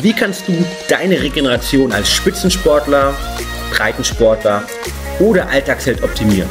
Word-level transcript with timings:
Wie 0.00 0.12
kannst 0.12 0.46
du 0.46 0.64
deine 0.88 1.20
Regeneration 1.20 1.90
als 1.90 2.12
Spitzensportler, 2.12 3.14
Breitensportler 3.74 4.62
oder 5.18 5.48
Alltagsheld 5.48 6.02
optimieren? 6.04 6.48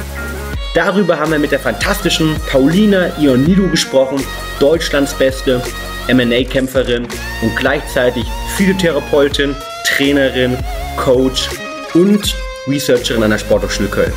Darüber 0.74 1.18
haben 1.18 1.32
wir 1.32 1.40
mit 1.40 1.52
der 1.52 1.60
fantastischen 1.60 2.36
Paulina 2.52 3.18
Ionidu 3.18 3.70
gesprochen, 3.70 4.22
Deutschlands 4.60 5.14
beste 5.14 5.62
MMA-Kämpferin 6.10 7.08
und 7.42 7.56
gleichzeitig 7.56 8.26
Physiotherapeutin, 8.58 9.56
Trainerin, 9.86 10.58
Coach 10.98 11.50
und 11.94 12.36
Researcherin 12.68 13.24
an 13.24 13.32
der 13.32 13.38
Sporthochschule 13.38 13.88
Köln. 13.88 14.14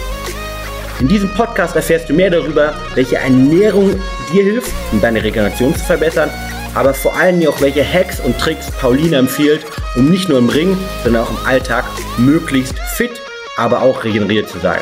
In 0.99 1.07
diesem 1.07 1.33
Podcast 1.35 1.77
erfährst 1.77 2.09
du 2.09 2.15
mehr 2.15 2.31
darüber, 2.31 2.75
welche 2.97 3.17
Ernährung 3.17 4.01
dir 4.33 4.43
hilft, 4.43 4.73
um 4.91 5.01
deine 5.01 5.23
Regeneration 5.23 5.73
zu 5.77 5.85
verbessern, 5.85 6.29
aber 6.75 6.95
vor 6.95 7.15
allem 7.17 7.47
auch 7.47 7.61
welche 7.61 7.85
Hacks 7.85 8.21
und 8.21 8.39
Tricks 8.39 8.71
Paulina 8.71 9.19
empfiehlt, 9.19 9.65
um 9.97 10.09
nicht 10.09 10.29
nur 10.29 10.39
im 10.39 10.49
Ring, 10.49 10.77
sondern 11.03 11.25
auch 11.25 11.31
im 11.31 11.47
Alltag 11.47 11.85
möglichst 12.19 12.79
fit, 12.97 13.21
aber 13.57 13.83
auch 13.83 14.05
regeneriert 14.05 14.49
zu 14.49 14.59
sein. 14.59 14.81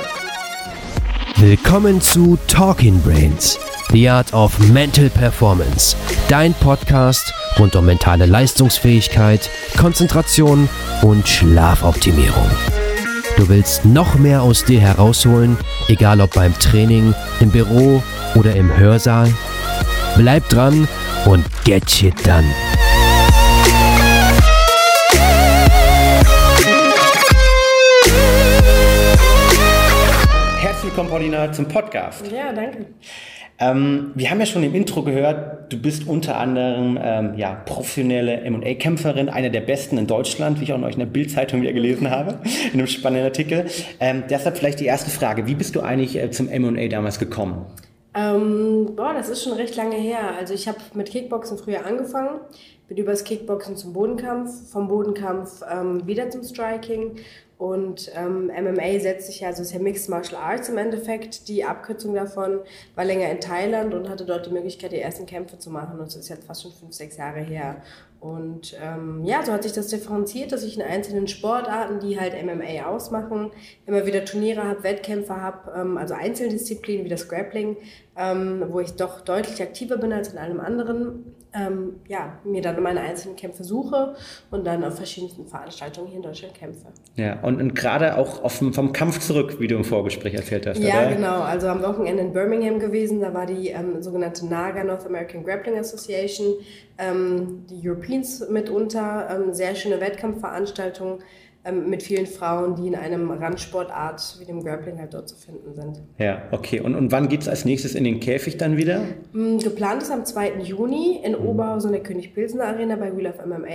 Willkommen 1.37 2.01
zu 2.01 2.39
Talking 2.49 3.01
Brains, 3.03 3.59
The 3.93 4.09
Art 4.09 4.33
of 4.33 4.59
Mental 4.71 5.11
Performance, 5.11 5.97
dein 6.29 6.55
Podcast 6.55 7.33
rund 7.59 7.77
um 7.77 7.87
mentale 7.87 8.27
Leistungsfähigkeit, 8.27 9.51
Konzentration 9.79 10.69
und 11.03 11.29
Schlafoptimierung. 11.29 12.51
Du 13.37 13.49
willst 13.49 13.85
noch 13.85 14.15
mehr 14.15 14.43
aus 14.43 14.65
dir 14.65 14.81
herausholen, 14.81 15.59
egal 15.89 16.21
ob 16.23 16.33
beim 16.33 16.59
Training, 16.59 17.15
im 17.41 17.51
Büro 17.51 18.03
oder 18.35 18.57
im 18.57 18.75
Hörsaal? 18.75 19.33
Bleib 20.17 20.49
dran 20.49 20.89
und 21.27 21.45
get 21.65 21.91
shit 21.91 22.15
done. 22.25 22.47
Herzlich 30.59 30.85
willkommen, 30.85 31.11
Paulina, 31.11 31.53
zum 31.53 31.67
Podcast. 31.67 32.31
Ja, 32.31 32.53
danke. 32.53 32.87
Ähm, 33.59 34.13
wir 34.15 34.31
haben 34.31 34.39
ja 34.39 34.47
schon 34.47 34.63
im 34.63 34.75
Intro 34.75 35.03
gehört, 35.03 35.73
du 35.73 35.81
bist 35.81 36.07
unter 36.07 36.39
anderem 36.39 36.99
ähm, 37.03 37.35
ja, 37.37 37.55
professionelle 37.55 38.43
M&A-Kämpferin, 38.43 39.31
eine 39.31 39.51
der 39.51 39.63
besten 39.63 39.97
in 39.97 40.07
Deutschland, 40.07 40.61
wie 40.61 40.65
ich 40.65 40.73
auch 40.75 40.79
neulich 40.79 40.97
in 40.97 41.01
der 41.01 41.07
Bild-Zeitung 41.07 41.63
wieder 41.63 41.73
gelesen 41.73 42.11
habe, 42.11 42.39
in 42.73 42.79
einem 42.79 42.87
spannenden 42.87 43.25
Artikel. 43.25 43.65
Ähm, 43.99 44.25
deshalb 44.29 44.59
vielleicht 44.59 44.81
die 44.81 44.87
erste 44.87 45.11
Frage, 45.11 45.47
wie 45.47 45.55
bist 45.55 45.75
du 45.75 45.81
eigentlich 45.81 46.17
äh, 46.23 46.31
zum 46.31 46.51
M&A 46.51 46.89
damals 46.89 47.19
gekommen? 47.19 47.65
Ähm, 48.17 48.97
boah, 48.97 49.13
das 49.13 49.29
ist 49.29 49.45
schon 49.45 49.53
recht 49.53 49.77
lange 49.77 49.97
her. 49.97 50.35
Also 50.39 50.55
ich 50.55 50.67
habe 50.69 50.79
mit 50.95 51.11
Kickboxen 51.11 51.59
früher 51.59 51.85
angefangen, 51.85 52.41
bin 52.89 52.97
übers 52.97 53.25
Kickboxen 53.25 53.77
zum 53.77 53.93
Bodenkampf, 53.93 54.71
vom 54.71 54.89
Bodenkampf 54.89 55.63
ähm, 55.71 56.07
wieder 56.07 56.31
zum 56.31 56.43
Striking 56.43 57.17
und 57.59 58.11
ähm, 58.15 58.47
MMA 58.47 59.01
setzt 59.01 59.27
sich 59.27 59.41
ja, 59.41 59.49
also 59.49 59.63
ist 59.63 59.73
ja 59.73 59.79
Mixed 59.79 60.09
Martial 60.09 60.41
Arts 60.41 60.71
im 60.71 60.79
Endeffekt. 60.79 61.49
Die 61.49 61.65
Abkürzung 61.65 62.15
davon 62.15 62.61
war 62.95 63.05
länger 63.05 63.31
in 63.31 63.41
Thailand 63.41 63.93
und 63.93 64.09
hatte 64.09 64.25
dort 64.25 64.47
die 64.47 64.51
Möglichkeit, 64.51 64.93
die 64.93 65.01
ersten 65.01 65.27
Kämpfe 65.27 65.59
zu 65.59 65.71
machen. 65.71 65.99
Und 65.99 66.07
das 66.07 66.17
ist 66.17 66.29
jetzt 66.31 66.45
fast 66.45 66.63
schon 66.63 66.73
fünf, 66.73 66.95
sechs 66.95 67.19
Jahre 67.19 67.41
her. 67.41 67.83
Und 68.27 68.77
ähm, 68.83 69.23
ja, 69.25 69.45
so 69.45 69.53
hat 69.53 69.63
sich 69.63 69.73
das 69.73 69.87
differenziert, 69.87 70.51
dass 70.51 70.65
ich 70.65 70.77
in 70.77 70.83
einzelnen 70.83 71.29
Sportarten, 71.29 72.01
die 72.01 72.19
halt 72.19 72.35
MMA 72.45 72.87
ausmachen, 72.87 73.53
immer 73.87 74.05
wieder 74.05 74.25
Turniere 74.25 74.65
habe, 74.65 74.83
Wettkämpfe 74.83 75.41
habe, 75.41 75.71
ähm, 75.81 75.97
also 75.97 76.15
Einzeldisziplinen 76.15 77.05
wie 77.05 77.09
das 77.09 77.29
Grappling, 77.29 77.77
ähm, 78.17 78.65
wo 78.69 78.81
ich 78.81 78.97
doch 78.97 79.21
deutlich 79.21 79.63
aktiver 79.63 79.97
bin 79.97 80.13
als 80.13 80.33
in 80.33 80.39
allem 80.39 80.59
anderen. 80.59 81.36
Ähm, 81.59 82.01
ja, 82.09 82.39
mir 82.45 82.61
dann 82.61 82.83
meine 82.83 83.01
einzelnen 83.01 83.37
Kämpfe 83.37 83.65
suche 83.65 84.15
und 84.51 84.67
dann 84.67 84.85
auf 84.85 84.97
verschiedensten 84.97 85.47
Veranstaltungen 85.47 86.09
hier 86.09 86.17
in 86.17 86.23
Deutschland 86.23 86.55
kämpfe. 86.55 86.87
Ja, 87.15 87.41
und, 87.41 87.61
und 87.61 87.75
gerade 87.75 88.19
auch 88.19 88.43
auf, 88.43 88.55
vom 88.73 88.93
Kampf 88.93 89.21
zurück, 89.21 89.57
wie 89.59 89.67
du 89.67 89.77
im 89.77 89.85
Vorgespräch 89.85 90.35
erzählt 90.35 90.67
hast. 90.67 90.79
Ja, 90.79 91.07
oder? 91.07 91.15
genau. 91.15 91.41
Also 91.41 91.69
am 91.69 91.83
Wochenende 91.83 92.23
in 92.23 92.33
Birmingham 92.33 92.79
gewesen, 92.79 93.21
da 93.21 93.33
war 93.33 93.47
die 93.47 93.69
ähm, 93.69 94.03
sogenannte 94.03 94.47
NAGA, 94.47 94.85
North 94.85 95.07
American 95.07 95.45
Grappling 95.45 95.79
Association, 95.79 96.55
ähm, 96.99 97.65
die 97.71 97.89
Europeans 97.89 98.49
mitunter, 98.51 99.29
ähm, 99.31 99.55
sehr 99.55 99.75
schöne 99.75 100.01
Wettkampfveranstaltung 100.01 101.21
ähm, 101.67 101.91
mit 101.91 102.03
vielen 102.03 102.27
Frauen, 102.27 102.77
die 102.77 102.87
in 102.87 102.95
einem 102.95 103.31
Randsportart 103.31 104.37
wie 104.41 104.45
dem 104.45 104.63
Grappling 104.63 104.99
halt 104.99 105.15
dort 105.15 105.29
zu 105.29 105.37
finden 105.37 105.75
sind. 105.75 106.03
Ja, 106.19 106.43
okay. 106.53 106.81
Und, 106.81 106.95
und 106.95 107.13
wann 107.13 107.29
geht 107.29 107.43
es 107.43 107.49
als 107.49 107.65
nächstes 107.65 107.95
in 107.95 108.05
den 108.05 108.21
Käfig 108.21 108.57
dann 108.57 108.77
wieder? 108.77 109.03
Mm, 109.33 109.59
Geplant 109.59 110.03
ist 110.03 110.11
am 110.11 110.25
2. 110.25 110.61
Juni 110.63 111.21
in 111.25 111.35
Oberhausen 111.35 111.89
in 111.89 111.95
der 111.95 112.03
König-Pilsener 112.03 112.65
Arena 112.65 112.97
bei 112.97 113.17
Wheel 113.17 113.27
of 113.27 113.45
MMA. 113.45 113.67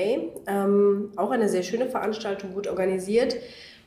Ähm, 0.47 1.12
auch 1.16 1.31
eine 1.31 1.50
sehr 1.50 1.63
schöne 1.63 1.88
Veranstaltung, 1.88 2.53
gut 2.53 2.68
organisiert. 2.68 3.35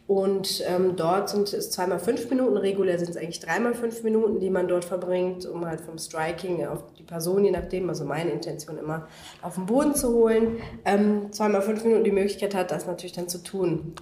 Und 0.06 0.62
ähm, 0.66 0.96
dort 0.96 1.30
sind 1.30 1.52
es 1.54 1.70
zweimal 1.70 1.98
fünf 1.98 2.28
Minuten, 2.28 2.58
regulär 2.58 2.98
sind 2.98 3.08
es 3.08 3.16
eigentlich 3.16 3.40
dreimal 3.40 3.74
fünf 3.74 4.02
Minuten, 4.02 4.38
die 4.38 4.50
man 4.50 4.68
dort 4.68 4.84
verbringt, 4.84 5.46
um 5.46 5.64
halt 5.64 5.80
vom 5.80 5.96
Striking 5.96 6.66
auf 6.66 6.92
die 6.98 7.02
Person, 7.02 7.42
je 7.42 7.50
nachdem, 7.50 7.88
also 7.88 8.04
meine 8.04 8.30
Intention 8.30 8.76
immer, 8.76 9.08
auf 9.40 9.54
den 9.54 9.64
Boden 9.64 9.94
zu 9.94 10.12
holen. 10.12 10.58
Ähm, 10.84 11.32
zweimal 11.32 11.62
fünf 11.62 11.84
Minuten 11.84 12.04
die 12.04 12.12
Möglichkeit 12.12 12.54
hat, 12.54 12.70
das 12.70 12.86
natürlich 12.86 13.12
dann 13.12 13.28
zu 13.28 13.38
tun. 13.42 13.94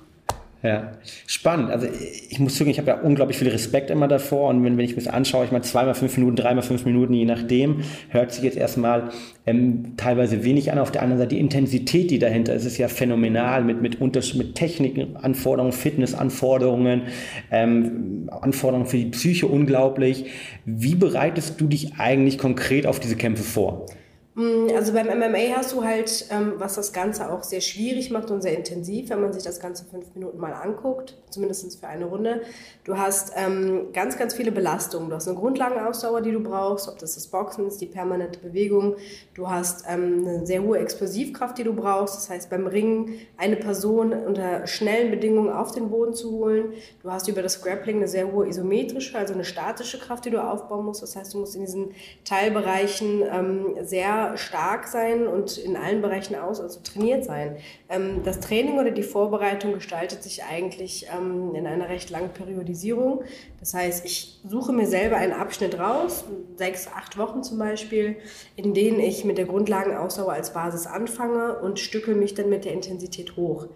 Ja, 0.62 0.92
spannend. 1.26 1.70
Also 1.70 1.88
ich 2.30 2.38
muss 2.38 2.54
zugeben, 2.54 2.70
ich 2.70 2.78
habe 2.78 2.88
ja 2.88 3.00
unglaublich 3.00 3.36
viel 3.36 3.48
Respekt 3.48 3.90
immer 3.90 4.06
davor 4.06 4.48
und 4.48 4.62
wenn, 4.62 4.78
wenn 4.78 4.84
ich 4.84 4.92
mir 4.92 5.02
das 5.02 5.12
anschaue, 5.12 5.44
ich 5.44 5.50
meine 5.50 5.64
zweimal 5.64 5.94
fünf 5.94 6.16
Minuten, 6.16 6.36
dreimal 6.36 6.62
fünf 6.62 6.84
Minuten, 6.84 7.14
je 7.14 7.24
nachdem, 7.24 7.82
hört 8.10 8.32
sich 8.32 8.44
jetzt 8.44 8.56
erstmal 8.56 9.10
ähm, 9.44 9.96
teilweise 9.96 10.44
wenig 10.44 10.70
an. 10.70 10.78
Auf 10.78 10.92
der 10.92 11.02
anderen 11.02 11.18
Seite 11.18 11.34
die 11.34 11.40
Intensität, 11.40 12.12
die 12.12 12.20
dahinter 12.20 12.54
ist, 12.54 12.64
ist 12.64 12.78
ja 12.78 12.86
phänomenal 12.86 13.64
mit, 13.64 13.82
mit, 13.82 14.00
Unterschied, 14.00 14.38
mit 14.38 14.54
Techniken, 14.54 15.16
Anforderungen, 15.16 15.72
Fitnessanforderungen, 15.72 17.02
ähm, 17.50 18.30
Anforderungen 18.30 18.86
für 18.86 18.98
die 18.98 19.06
Psyche 19.06 19.48
unglaublich. 19.48 20.26
Wie 20.64 20.94
bereitest 20.94 21.60
du 21.60 21.66
dich 21.66 21.94
eigentlich 21.98 22.38
konkret 22.38 22.86
auf 22.86 23.00
diese 23.00 23.16
Kämpfe 23.16 23.42
vor? 23.42 23.86
Mm, 24.34 24.68
also 24.74 24.94
beim 24.94 25.06
MMA 25.08 25.56
hast 25.56 25.72
du 25.72 25.84
halt, 25.84 26.26
ähm, 26.30 26.54
was 26.56 26.76
das 26.76 26.92
Ganze 26.92 27.30
auch 27.30 27.42
sehr 27.42 27.60
schwierig 27.60 28.10
macht 28.10 28.30
und 28.30 28.40
sehr 28.40 28.56
intensiv, 28.56 29.10
wenn 29.10 29.20
man 29.20 29.32
sich 29.32 29.42
das 29.42 29.60
Ganze 29.60 29.84
fünf 29.84 30.14
Minuten 30.14 30.38
mal 30.38 30.54
anguckt, 30.54 31.18
zumindest 31.28 31.78
für 31.78 31.86
eine 31.86 32.06
Runde. 32.06 32.40
Du 32.84 32.96
hast 32.96 33.32
ähm, 33.36 33.92
ganz, 33.92 34.16
ganz 34.16 34.34
viele 34.34 34.50
Belastungen. 34.50 35.10
Du 35.10 35.16
hast 35.16 35.28
eine 35.28 35.36
Grundlagenausdauer, 35.36 36.22
die 36.22 36.32
du 36.32 36.40
brauchst, 36.40 36.88
ob 36.88 36.98
das 36.98 37.14
das 37.14 37.26
Boxen 37.26 37.66
ist, 37.66 37.80
die 37.80 37.86
permanente 37.86 38.38
Bewegung. 38.38 38.96
Du 39.34 39.48
hast 39.48 39.86
ähm, 39.88 40.26
eine 40.26 40.46
sehr 40.46 40.62
hohe 40.62 40.78
Explosivkraft, 40.78 41.56
die 41.56 41.64
du 41.64 41.72
brauchst. 41.72 42.16
Das 42.16 42.28
heißt, 42.28 42.50
beim 42.50 42.66
Ringen 42.66 43.18
eine 43.38 43.56
Person 43.56 44.12
unter 44.12 44.66
schnellen 44.66 45.10
Bedingungen 45.10 45.50
auf 45.50 45.72
den 45.72 45.88
Boden 45.88 46.12
zu 46.12 46.32
holen. 46.32 46.74
Du 47.02 47.10
hast 47.10 47.28
über 47.28 47.40
das 47.40 47.62
Grappling 47.62 47.96
eine 47.96 48.08
sehr 48.08 48.30
hohe 48.30 48.46
isometrische, 48.46 49.16
also 49.16 49.32
eine 49.32 49.44
statische 49.44 49.98
Kraft, 49.98 50.26
die 50.26 50.30
du 50.30 50.42
aufbauen 50.42 50.84
musst. 50.84 51.02
Das 51.02 51.16
heißt, 51.16 51.32
du 51.32 51.38
musst 51.38 51.54
in 51.54 51.62
diesen 51.62 51.92
Teilbereichen 52.24 53.22
ähm, 53.22 53.76
sehr 53.80 54.36
stark 54.36 54.86
sein 54.86 55.26
und 55.26 55.56
in 55.56 55.78
allen 55.78 56.02
Bereichen 56.02 56.34
aus, 56.34 56.60
also 56.60 56.80
trainiert 56.80 57.24
sein. 57.24 57.56
Ähm, 57.88 58.20
das 58.24 58.40
Training 58.40 58.78
oder 58.78 58.90
die 58.90 59.02
Vorbereitung 59.02 59.72
gestaltet 59.72 60.22
sich 60.22 60.44
eigentlich 60.44 61.06
ähm, 61.10 61.54
in 61.54 61.66
einer 61.66 61.88
recht 61.88 62.10
langen 62.10 62.34
Periodisierung. 62.34 63.22
Das 63.60 63.72
heißt, 63.72 64.04
ich 64.04 64.40
suche 64.46 64.72
mir 64.72 64.86
selber 64.86 65.16
einen 65.16 65.32
Abschnitt 65.32 65.78
raus, 65.78 66.24
sechs, 66.56 66.86
acht 66.88 67.16
Wochen 67.16 67.42
zum 67.42 67.58
Beispiel, 67.58 68.16
in 68.56 68.74
denen 68.74 69.00
ich 69.00 69.21
mit 69.24 69.38
der 69.38 69.46
Grundlagenausdauer 69.46 70.32
als 70.32 70.52
Basis 70.52 70.86
anfange 70.86 71.58
und 71.58 71.78
stücke 71.78 72.14
mich 72.14 72.34
dann 72.34 72.48
mit 72.48 72.64
der 72.64 72.72
Intensität 72.72 73.36
hoch 73.36 73.68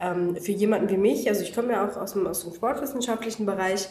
ähm, 0.00 0.36
für 0.36 0.52
jemanden 0.52 0.88
wie 0.88 0.96
mich, 0.96 1.28
also 1.28 1.42
ich 1.42 1.54
komme 1.54 1.72
ja 1.72 1.86
auch 1.86 1.96
aus 1.96 2.14
dem, 2.14 2.26
aus 2.26 2.42
dem 2.42 2.54
sportwissenschaftlichen 2.54 3.44
Bereich, 3.44 3.88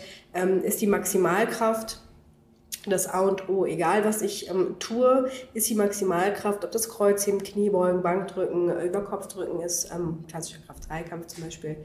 ist 0.63 0.81
die 0.81 0.87
Maximalkraft 0.87 2.01
das 2.87 3.07
A 3.07 3.21
und 3.21 3.49
O. 3.49 3.65
Egal, 3.65 4.05
was 4.05 4.21
ich 4.21 4.49
ähm, 4.49 4.77
tue, 4.79 5.29
ist 5.53 5.69
die 5.69 5.75
Maximalkraft, 5.75 6.63
ob 6.63 6.71
das 6.71 6.89
Kreuzheben, 6.89 7.43
Kniebeugen, 7.43 8.01
Bankdrücken, 8.01 8.69
äh, 8.69 8.85
Überkopfdrücken 8.85 9.61
ist, 9.61 9.91
ähm, 9.93 10.23
klassischer 10.29 10.61
Kraft-3-Kampf 10.65 11.27
zum 11.27 11.43
Beispiel, 11.43 11.77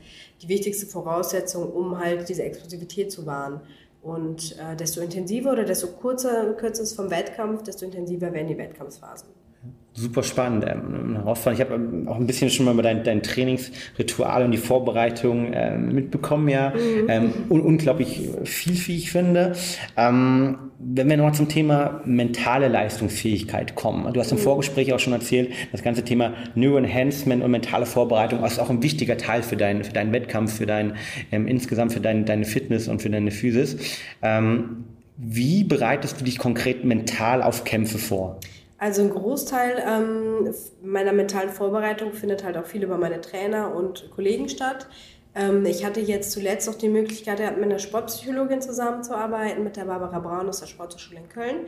die 0.43 0.49
wichtigste 0.49 0.87
Voraussetzung, 0.87 1.73
um 1.73 1.99
halt 1.99 2.29
diese 2.29 2.45
Explosivität 2.45 3.11
zu 3.11 3.27
wahren. 3.27 3.61
Und 4.05 4.59
äh, 4.59 4.77
desto 4.77 5.01
intensiver 5.01 5.53
oder 5.53 5.65
desto 5.65 5.87
kurzer, 5.87 6.53
kürzer 6.53 6.83
ist 6.83 6.95
vom 6.95 7.11
Wettkampf, 7.11 7.63
desto 7.63 7.87
intensiver 7.87 8.31
werden 8.35 8.49
die 8.49 8.59
Wettkampfphasen. 8.59 9.31
Super 9.97 10.25
spannend, 10.25 10.67
ähm, 10.67 11.15
herausfordernd. 11.15 11.61
Ich 11.61 11.65
habe 11.65 11.81
ähm, 11.81 12.09
auch 12.09 12.17
ein 12.17 12.27
bisschen 12.27 12.51
schon 12.51 12.67
mal 12.67 12.73
über 12.73 12.83
dein, 12.83 13.05
dein 13.05 13.23
Trainingsritual 13.23 14.45
und 14.45 14.51
die 14.51 14.59
Vorbereitung 14.59 15.53
ähm, 15.55 15.95
mitbekommen, 15.95 16.49
ja. 16.49 16.71
Mhm. 16.71 17.09
Ähm, 17.09 17.33
un 17.49 17.61
unglaublich 17.61 18.29
viel, 18.43 18.77
wie 18.89 18.97
ich 18.97 19.13
finde. 19.13 19.53
Ähm, 19.97 20.59
wenn 20.81 21.09
wir 21.09 21.17
nochmal 21.17 21.35
zum 21.35 21.49
Thema 21.49 22.01
mentale 22.05 22.67
Leistungsfähigkeit 22.67 23.77
kommen. 23.77 24.13
Du 24.13 24.19
hast 24.19 24.33
im 24.33 24.39
mhm. 24.39 24.43
Vorgespräch 24.43 24.93
auch 24.93 24.99
schon 24.99 25.13
erzählt, 25.13 25.53
das 25.71 25.85
ganze 25.85 26.03
Thema 26.03 26.33
Neuroenhancement 26.57 27.45
und 27.45 27.53
mentale 27.53 27.87
Vorbereitung 27.87 28.43
ist 28.43 28.59
auch 28.59 28.71
ein 28.71 28.83
wichtiger 28.83 29.17
Teil 29.17 29.45
für 29.45 29.57
deinen, 29.57 29.85
für 29.85 29.93
deinen 29.93 30.13
Wettkampf, 30.13 30.57
für 30.57 30.67
dein, 30.67 30.95
ähm, 31.31 31.47
insgesamt 31.47 31.93
für 31.93 32.01
dein, 32.01 32.25
deine 32.25 32.47
Fitness 32.47 32.89
und 32.89 33.01
für 33.01 33.11
deine 33.11 33.31
Physis. 33.31 33.77
wie 35.17 35.63
bereitest 35.63 36.21
du 36.21 36.25
dich 36.25 36.39
konkret 36.39 36.85
mental 36.85 37.45
auf 37.45 37.63
Kämpfe 37.63 37.99
vor? 37.99 38.41
Also 38.79 39.03
ein 39.03 39.11
Großteil 39.11 39.83
ähm, 39.87 40.55
meiner 40.83 41.13
mentalen 41.13 41.51
Vorbereitung 41.51 42.13
findet 42.13 42.45
halt 42.45 42.57
auch 42.57 42.67
viel 42.67 42.83
über 42.83 42.99
meine 42.99 43.21
Trainer 43.21 43.75
und 43.75 44.11
Kollegen 44.11 44.49
statt. 44.49 44.89
Ähm, 45.35 45.65
ich 45.67 45.85
hatte 45.85 46.01
jetzt 46.01 46.33
zuletzt 46.33 46.69
auch 46.69 46.75
die 46.75 46.89
Möglichkeit, 46.89 47.39
mit 47.57 47.65
einer 47.65 47.79
Sportpsychologin 47.79 48.61
zusammenzuarbeiten, 48.61 49.65
mit 49.65 49.77
der 49.77 49.85
Barbara 49.85 50.19
Braun 50.19 50.49
aus 50.49 50.61
der 50.61 50.67
Sporthochschule 50.67 51.21
in 51.21 51.29
Köln. 51.29 51.67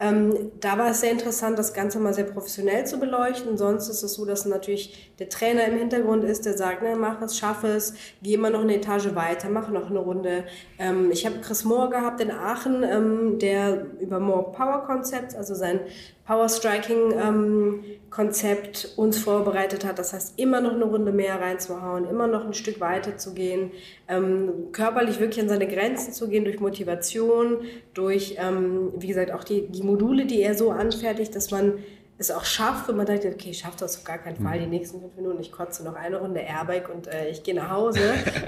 Ähm, 0.00 0.52
da 0.60 0.78
war 0.78 0.90
es 0.90 1.00
sehr 1.00 1.10
interessant, 1.10 1.58
das 1.58 1.74
Ganze 1.74 1.98
mal 1.98 2.14
sehr 2.14 2.24
professionell 2.24 2.86
zu 2.86 3.00
beleuchten. 3.00 3.58
Sonst 3.58 3.88
ist 3.88 4.04
es 4.04 4.14
so, 4.14 4.24
dass 4.24 4.46
natürlich 4.46 5.12
der 5.18 5.28
Trainer 5.28 5.64
im 5.64 5.76
Hintergrund 5.76 6.22
ist, 6.22 6.46
der 6.46 6.56
sagt, 6.56 6.82
ne, 6.82 6.94
mach 6.94 7.20
es, 7.20 7.36
schaff 7.36 7.64
es, 7.64 7.94
geh 8.22 8.34
immer 8.34 8.50
noch 8.50 8.60
eine 8.60 8.76
Etage 8.76 9.16
weiter, 9.16 9.48
mach 9.48 9.68
noch 9.70 9.90
eine 9.90 9.98
Runde. 9.98 10.44
Ähm, 10.78 11.10
ich 11.10 11.26
habe 11.26 11.40
Chris 11.40 11.64
Moore 11.64 11.90
gehabt 11.90 12.20
in 12.20 12.30
Aachen, 12.30 12.84
ähm, 12.84 13.38
der 13.40 13.86
über 13.98 14.20
Moore 14.20 14.52
Power 14.52 14.84
Concepts, 14.86 15.34
also 15.34 15.56
sein 15.56 15.80
Power 16.28 16.50
Striking 16.50 17.12
ähm, 17.18 17.84
Konzept 18.10 18.92
uns 18.96 19.18
vorbereitet 19.18 19.86
hat. 19.86 19.98
Das 19.98 20.12
heißt, 20.12 20.38
immer 20.38 20.60
noch 20.60 20.74
eine 20.74 20.84
Runde 20.84 21.10
mehr 21.10 21.40
reinzuhauen, 21.40 22.06
immer 22.06 22.26
noch 22.26 22.44
ein 22.44 22.52
Stück 22.52 22.80
weiter 22.80 23.16
zu 23.16 23.32
gehen, 23.32 23.70
ähm, 24.08 24.68
körperlich 24.72 25.20
wirklich 25.20 25.40
an 25.40 25.48
seine 25.48 25.66
Grenzen 25.66 26.12
zu 26.12 26.28
gehen 26.28 26.44
durch 26.44 26.60
Motivation, 26.60 27.62
durch, 27.94 28.36
ähm, 28.38 28.92
wie 28.98 29.06
gesagt, 29.06 29.32
auch 29.32 29.42
die, 29.42 29.68
die 29.68 29.82
Module, 29.82 30.26
die 30.26 30.42
er 30.42 30.54
so 30.54 30.70
anfertigt, 30.70 31.34
dass 31.34 31.50
man 31.50 31.78
es 32.18 32.32
auch 32.32 32.44
schafft, 32.44 32.88
wenn 32.88 32.96
man 32.96 33.06
denkt, 33.06 33.24
okay, 33.24 33.50
ich 33.50 33.60
schaffe 33.60 33.76
das 33.78 33.96
auf 33.96 34.04
gar 34.04 34.18
keinen 34.18 34.36
Fall, 34.36 34.58
die 34.58 34.64
mhm. 34.64 34.72
nächsten 34.72 35.00
fünf 35.00 35.14
Minuten, 35.14 35.40
ich 35.40 35.52
kotze 35.52 35.84
noch 35.84 35.94
eine 35.94 36.18
Runde 36.18 36.40
Airbike 36.40 36.92
und 36.92 37.06
äh, 37.06 37.30
ich 37.30 37.44
gehe 37.44 37.54
nach 37.54 37.70
Hause. 37.70 38.00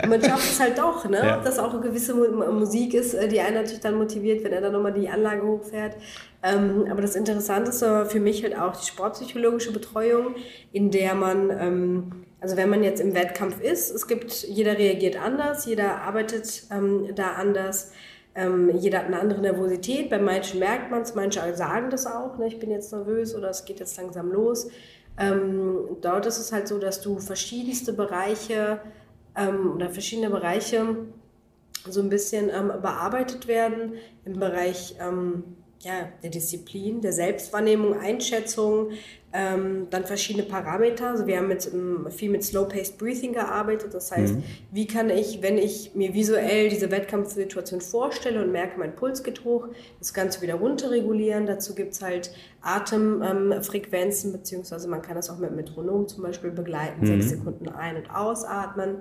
Und 0.03 0.09
man 0.11 0.23
schafft 0.23 0.51
es 0.51 0.61
halt 0.61 0.77
doch, 0.77 1.09
ne? 1.09 1.19
Ja. 1.19 1.37
Dass 1.39 1.59
auch 1.61 1.73
eine 1.73 1.81
gewisse 1.81 2.15
Musik 2.15 2.95
ist, 2.95 3.15
äh, 3.15 3.29
die 3.29 3.41
einen 3.41 3.55
natürlich 3.55 3.81
dann 3.81 3.95
motiviert, 3.95 4.43
wenn 4.43 4.53
er 4.53 4.61
dann 4.61 4.73
nochmal 4.73 4.93
die 4.93 5.09
Anlage 5.09 5.47
hochfährt. 5.47 5.95
Ähm, 6.43 6.87
aber 6.91 7.03
das 7.03 7.17
Interessante 7.17 7.71
ist 7.71 7.81
für 7.81 8.21
mich 8.21 8.43
halt 8.43 8.59
auch 8.59 8.77
die 8.77 8.87
sportpsychologische 8.87 9.73
Betreuung, 9.73 10.35
in 10.73 10.91
der 10.91 11.15
man, 11.15 11.51
ähm, 11.51 12.13
also 12.41 12.57
wenn 12.57 12.71
man 12.71 12.83
jetzt 12.83 13.01
im 13.01 13.15
Wettkampf 13.15 13.61
ist, 13.61 13.91
es 13.91 14.07
gibt, 14.07 14.33
jeder 14.45 14.79
reagiert 14.79 15.23
anders, 15.23 15.67
jeder 15.67 16.03
arbeitet 16.03 16.65
ähm, 16.71 17.15
da 17.15 17.33
anders. 17.33 17.93
Ähm, 18.35 18.71
jeder 18.79 19.01
hat 19.01 19.07
eine 19.07 19.19
andere 19.19 19.41
Nervosität. 19.41 20.09
Bei 20.09 20.19
manchen 20.19 20.61
merkt 20.61 20.91
man 20.91 21.03
es, 21.03 21.15
manche 21.15 21.55
sagen 21.57 21.91
das 21.91 22.07
auch. 22.07 22.39
Ne? 22.39 22.47
Ich 22.47 22.59
bin 22.59 22.71
jetzt 22.71 22.93
nervös 22.93 23.35
oder 23.35 23.51
es 23.51 23.65
geht 23.65 23.81
jetzt 23.81 23.97
langsam 23.97 24.31
los. 24.31 24.69
Ähm, 25.19 25.97
dort 26.01 26.27
ist 26.27 26.39
es 26.39 26.53
halt 26.53 26.69
so, 26.69 26.79
dass 26.79 27.01
du 27.01 27.19
verschiedenste 27.19 27.93
Bereiche 27.93 28.81
ähm, 29.37 29.73
oder 29.75 29.91
verschiedene 29.91 30.31
Bereiche 30.31 30.97
so 31.89 32.01
ein 32.01 32.09
bisschen 32.09 32.47
bearbeitet 32.47 33.49
werden. 33.49 33.95
Im 34.25 34.39
Bereich 34.39 34.97
ja, 35.83 36.09
der 36.23 36.31
Disziplin, 36.31 37.01
der 37.01 37.13
Selbstwahrnehmung, 37.13 37.99
Einschätzung, 37.99 38.91
ähm, 39.33 39.87
dann 39.91 40.05
verschiedene 40.05 40.45
Parameter. 40.45 41.11
Also 41.11 41.27
wir 41.27 41.39
haben 41.39 41.49
mit, 41.49 41.73
ähm, 41.73 42.09
viel 42.11 42.31
mit 42.31 42.45
Slow-Paced 42.45 42.99
Breathing 42.99 43.33
gearbeitet. 43.33 43.95
Das 43.95 44.13
heißt, 44.13 44.35
mhm. 44.35 44.43
wie 44.73 44.87
kann 44.87 45.09
ich, 45.09 45.41
wenn 45.41 45.57
ich 45.57 45.95
mir 45.95 46.13
visuell 46.13 46.69
diese 46.69 46.91
Wettkampfsituation 46.91 47.81
vorstelle 47.81 48.43
und 48.43 48.53
merke, 48.53 48.79
mein 48.79 48.95
Puls 48.95 49.23
geht 49.23 49.45
hoch, 49.45 49.69
das 49.99 50.13
Ganze 50.13 50.43
wieder 50.43 50.57
runterregulieren. 50.57 51.47
Dazu 51.47 51.75
gibt 51.75 51.93
es 51.93 52.03
halt 52.03 52.33
Atemfrequenzen, 52.61 54.31
ähm, 54.31 54.37
beziehungsweise 54.37 54.87
man 54.87 55.01
kann 55.01 55.15
das 55.15 55.31
auch 55.31 55.39
mit 55.39 55.55
Metronom 55.55 56.09
zum 56.09 56.25
Beispiel 56.25 56.51
begleiten, 56.51 57.01
mhm. 57.01 57.07
sechs 57.07 57.31
Sekunden 57.31 57.69
ein- 57.69 57.97
und 57.97 58.11
ausatmen. 58.11 58.97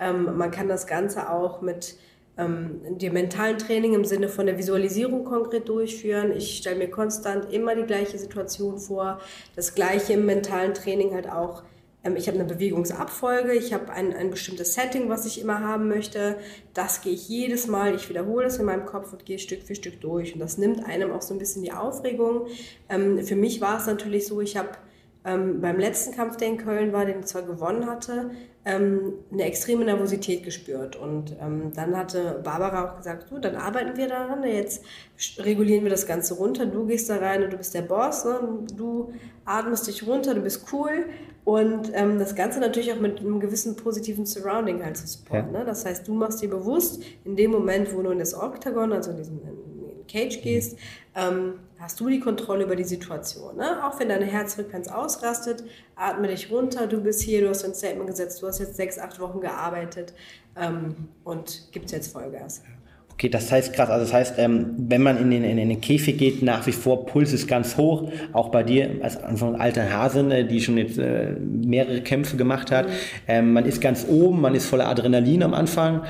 Ähm, 0.00 0.36
man 0.36 0.50
kann 0.50 0.66
das 0.66 0.88
Ganze 0.88 1.30
auch 1.30 1.60
mit 1.60 1.96
ähm, 2.36 2.80
die 2.98 3.10
mentalen 3.10 3.58
Training 3.58 3.94
im 3.94 4.04
Sinne 4.04 4.28
von 4.28 4.46
der 4.46 4.58
Visualisierung 4.58 5.24
konkret 5.24 5.68
durchführen. 5.68 6.32
Ich 6.32 6.56
stelle 6.56 6.76
mir 6.76 6.90
konstant 6.90 7.52
immer 7.52 7.74
die 7.74 7.84
gleiche 7.84 8.18
Situation 8.18 8.78
vor. 8.78 9.20
Das 9.54 9.74
gleiche 9.74 10.14
im 10.14 10.26
mentalen 10.26 10.74
Training 10.74 11.14
halt 11.14 11.30
auch. 11.30 11.62
Ähm, 12.02 12.16
ich 12.16 12.28
habe 12.28 12.38
eine 12.38 12.48
Bewegungsabfolge, 12.48 13.54
ich 13.54 13.72
habe 13.72 13.90
ein, 13.90 14.12
ein 14.12 14.30
bestimmtes 14.30 14.74
Setting, 14.74 15.08
was 15.08 15.26
ich 15.26 15.40
immer 15.40 15.60
haben 15.60 15.88
möchte. 15.88 16.36
Das 16.74 17.00
gehe 17.00 17.12
ich 17.12 17.28
jedes 17.28 17.66
Mal, 17.66 17.94
ich 17.94 18.08
wiederhole 18.08 18.46
es 18.46 18.58
in 18.58 18.66
meinem 18.66 18.84
Kopf 18.84 19.12
und 19.12 19.24
gehe 19.24 19.38
Stück 19.38 19.62
für 19.62 19.74
Stück 19.74 20.00
durch. 20.00 20.34
Und 20.34 20.40
das 20.40 20.58
nimmt 20.58 20.84
einem 20.84 21.12
auch 21.12 21.22
so 21.22 21.34
ein 21.34 21.38
bisschen 21.38 21.62
die 21.62 21.72
Aufregung. 21.72 22.46
Ähm, 22.88 23.24
für 23.24 23.36
mich 23.36 23.60
war 23.60 23.78
es 23.78 23.86
natürlich 23.86 24.26
so, 24.26 24.40
ich 24.40 24.56
habe 24.56 24.70
ähm, 25.24 25.60
beim 25.60 25.78
letzten 25.78 26.14
Kampf, 26.14 26.36
der 26.36 26.48
in 26.48 26.58
Köln 26.58 26.92
war, 26.92 27.06
den 27.06 27.20
ich 27.20 27.26
zwar 27.26 27.42
gewonnen 27.42 27.86
hatte, 27.86 28.30
ähm, 28.66 29.14
eine 29.32 29.44
extreme 29.44 29.84
Nervosität 29.84 30.42
gespürt. 30.42 30.96
Und 30.96 31.36
ähm, 31.40 31.72
dann 31.74 31.96
hatte 31.96 32.40
Barbara 32.44 32.84
auch 32.84 32.96
gesagt, 32.96 33.30
du, 33.30 33.38
dann 33.38 33.56
arbeiten 33.56 33.96
wir 33.96 34.08
daran, 34.08 34.42
jetzt 34.44 34.84
regulieren 35.38 35.84
wir 35.84 35.90
das 35.90 36.06
Ganze 36.06 36.34
runter, 36.34 36.66
du 36.66 36.86
gehst 36.86 37.08
da 37.08 37.16
rein 37.16 37.42
und 37.42 37.52
du 37.52 37.56
bist 37.56 37.74
der 37.74 37.82
Boss, 37.82 38.24
ne? 38.24 38.38
du 38.76 39.12
atmest 39.44 39.86
dich 39.86 40.06
runter, 40.06 40.34
du 40.34 40.40
bist 40.40 40.66
cool. 40.72 41.06
Und 41.44 41.90
ähm, 41.92 42.18
das 42.18 42.34
Ganze 42.34 42.58
natürlich 42.58 42.90
auch 42.92 43.00
mit 43.00 43.20
einem 43.20 43.38
gewissen 43.38 43.76
positiven 43.76 44.24
Surrounding 44.24 44.82
halt 44.82 44.96
zu 44.96 45.06
supporten. 45.06 45.52
Ne? 45.52 45.64
Das 45.66 45.84
heißt, 45.84 46.08
du 46.08 46.14
machst 46.14 46.40
dir 46.40 46.48
bewusst, 46.48 47.02
in 47.24 47.36
dem 47.36 47.50
Moment, 47.50 47.94
wo 47.94 48.00
du 48.00 48.10
in 48.10 48.18
das 48.18 48.34
Octagon, 48.34 48.92
also 48.94 49.10
in 49.10 49.18
diesen 49.18 49.40
Cage 50.08 50.40
gehst, 50.42 50.78
ähm, 51.14 51.54
hast 51.84 52.00
du 52.00 52.08
die 52.08 52.18
Kontrolle 52.18 52.64
über 52.64 52.76
die 52.76 52.84
Situation. 52.84 53.56
Ne? 53.56 53.84
Auch 53.84 54.00
wenn 54.00 54.08
deine 54.08 54.24
Herzfrequenz 54.24 54.88
ausrastet, 54.88 55.64
atme 55.96 56.28
dich 56.28 56.50
runter, 56.50 56.86
du 56.86 57.02
bist 57.02 57.20
hier, 57.20 57.42
du 57.42 57.50
hast 57.50 57.62
ein 57.62 57.74
Statement 57.74 58.08
gesetzt, 58.08 58.40
du 58.40 58.46
hast 58.46 58.58
jetzt 58.58 58.76
sechs, 58.76 58.98
acht 58.98 59.20
Wochen 59.20 59.40
gearbeitet 59.42 60.14
ähm, 60.56 60.94
und 61.24 61.68
gibst 61.72 61.92
jetzt 61.92 62.10
Vollgas. 62.10 62.62
Okay, 63.12 63.28
das 63.28 63.52
heißt 63.52 63.74
krass. 63.74 63.90
Also 63.90 64.06
das 64.06 64.12
heißt, 64.12 64.38
ähm, 64.38 64.74
wenn 64.76 65.02
man 65.02 65.18
in 65.18 65.30
den, 65.30 65.44
in 65.44 65.56
den 65.56 65.80
Käfig 65.80 66.18
geht, 66.18 66.42
nach 66.42 66.66
wie 66.66 66.72
vor 66.72 67.06
Puls 67.06 67.32
ist 67.32 67.46
ganz 67.46 67.76
hoch. 67.76 68.10
Auch 68.32 68.48
bei 68.48 68.64
dir 68.64 68.90
als 69.02 69.22
Anfang 69.22 69.54
alter 69.54 69.92
Hasen, 69.92 70.32
äh, 70.32 70.44
die 70.44 70.60
schon 70.60 70.78
jetzt 70.78 70.98
äh, 70.98 71.32
mehrere 71.38 72.00
Kämpfe 72.00 72.36
gemacht 72.36 72.72
hat. 72.72 72.88
Mhm. 72.88 72.92
Ähm, 73.28 73.52
man 73.52 73.66
ist 73.66 73.80
ganz 73.80 74.06
oben, 74.08 74.40
man 74.40 74.54
ist 74.54 74.66
voller 74.66 74.88
Adrenalin 74.88 75.44
am 75.44 75.54
Anfang. 75.54 76.02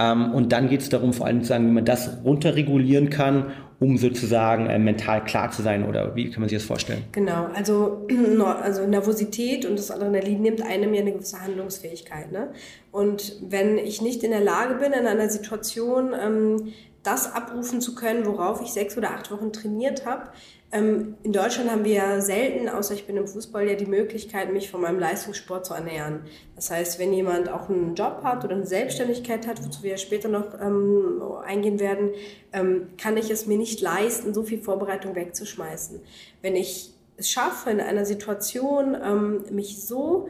Ähm, 0.00 0.32
und 0.32 0.52
dann 0.52 0.68
geht 0.68 0.80
es 0.80 0.88
darum, 0.88 1.12
vor 1.12 1.26
allem 1.26 1.42
zu 1.42 1.48
sagen, 1.48 1.66
wie 1.66 1.72
man 1.72 1.84
das 1.84 2.18
runterregulieren 2.24 3.10
kann, 3.10 3.52
um 3.80 3.98
sozusagen 3.98 4.66
äh, 4.66 4.78
mental 4.78 5.24
klar 5.24 5.50
zu 5.50 5.60
sein. 5.60 5.86
Oder 5.86 6.16
wie 6.16 6.30
kann 6.30 6.40
man 6.40 6.48
sich 6.48 6.58
das 6.58 6.66
vorstellen? 6.66 7.04
Genau, 7.12 7.48
also, 7.54 8.06
also 8.62 8.86
Nervosität 8.86 9.66
und 9.66 9.78
das 9.78 9.90
Adrenalin 9.90 10.40
nimmt 10.40 10.62
einem 10.62 10.94
ja 10.94 11.02
eine 11.02 11.12
gewisse 11.12 11.42
Handlungsfähigkeit. 11.42 12.32
Ne? 12.32 12.48
Und 12.92 13.36
wenn 13.42 13.76
ich 13.76 14.00
nicht 14.00 14.22
in 14.22 14.30
der 14.30 14.40
Lage 14.40 14.76
bin, 14.76 14.92
in 14.92 15.06
einer 15.06 15.28
Situation 15.28 16.14
ähm, 16.18 16.72
das 17.02 17.34
abrufen 17.34 17.80
zu 17.80 17.94
können, 17.94 18.24
worauf 18.24 18.62
ich 18.62 18.68
sechs 18.68 18.96
oder 18.96 19.10
acht 19.10 19.30
Wochen 19.30 19.52
trainiert 19.52 20.06
habe, 20.06 20.28
ähm, 20.72 21.16
in 21.24 21.32
Deutschland 21.32 21.70
haben 21.70 21.84
wir 21.84 21.94
ja 21.94 22.20
selten, 22.20 22.68
außer 22.68 22.94
ich 22.94 23.06
bin 23.06 23.16
im 23.16 23.26
Fußball, 23.26 23.68
ja 23.68 23.74
die 23.74 23.86
Möglichkeit, 23.86 24.52
mich 24.52 24.70
von 24.70 24.80
meinem 24.80 25.00
Leistungssport 25.00 25.66
zu 25.66 25.74
ernähren. 25.74 26.20
Das 26.54 26.70
heißt, 26.70 27.00
wenn 27.00 27.12
jemand 27.12 27.48
auch 27.48 27.68
einen 27.68 27.96
Job 27.96 28.20
hat 28.22 28.44
oder 28.44 28.54
eine 28.54 28.66
Selbstständigkeit 28.66 29.48
hat, 29.48 29.64
wozu 29.64 29.82
wir 29.82 29.92
ja 29.92 29.96
später 29.96 30.28
noch 30.28 30.54
ähm, 30.60 31.22
eingehen 31.44 31.80
werden, 31.80 32.10
ähm, 32.52 32.88
kann 32.96 33.16
ich 33.16 33.30
es 33.30 33.46
mir 33.46 33.58
nicht 33.58 33.80
leisten, 33.80 34.32
so 34.32 34.44
viel 34.44 34.60
Vorbereitung 34.60 35.16
wegzuschmeißen. 35.16 36.00
Wenn 36.40 36.54
ich 36.54 36.94
es 37.16 37.28
schaffe, 37.28 37.70
in 37.70 37.80
einer 37.80 38.04
Situation 38.04 38.96
ähm, 39.02 39.44
mich 39.50 39.84
so 39.84 40.28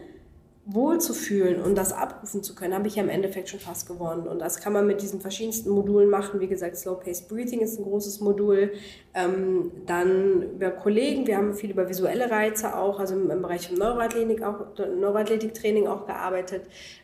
wohlzufühlen 0.67 1.63
und 1.63 1.77
das 1.77 1.93
abrufen 1.93 2.43
zu 2.43 2.55
können, 2.55 2.75
habe 2.75 2.87
ich 2.87 2.97
ja 2.97 3.03
im 3.03 3.09
Endeffekt 3.09 3.49
schon 3.49 3.61
fast 3.61 3.89
gewonnen. 3.89 4.29
Und 4.29 4.39
das 4.41 4.61
kann 4.61 4.73
man 4.73 4.87
mit 4.87 5.01
diesen 5.01 5.21
verschiedensten 5.21 5.71
Modulen 5.71 6.11
machen. 6.11 6.39
Wie 6.39 6.47
gesagt, 6.47 6.77
Slow-Paced 6.77 7.29
Breathing 7.29 7.61
ist 7.61 7.79
ein 7.79 7.85
großes 7.85 8.21
Modul. 8.21 8.73
Ähm, 9.15 9.73
dann 9.87 10.43
über 10.55 10.71
Kollegen, 10.71 11.27
wir 11.27 11.39
haben 11.39 11.55
viel 11.55 11.71
über 11.71 11.89
visuelle 11.89 12.31
Reize 12.31 12.77
auch, 12.77 13.01
also 13.01 13.15
im, 13.15 13.31
im 13.31 13.43
Bereich 13.43 13.69
von 13.69 13.79
Neuroathletik 13.79 14.43
auch, 14.43 14.67
Neuroathletiktraining 14.77 15.87
auch 15.87 16.07
gearbeitet, 16.07 16.63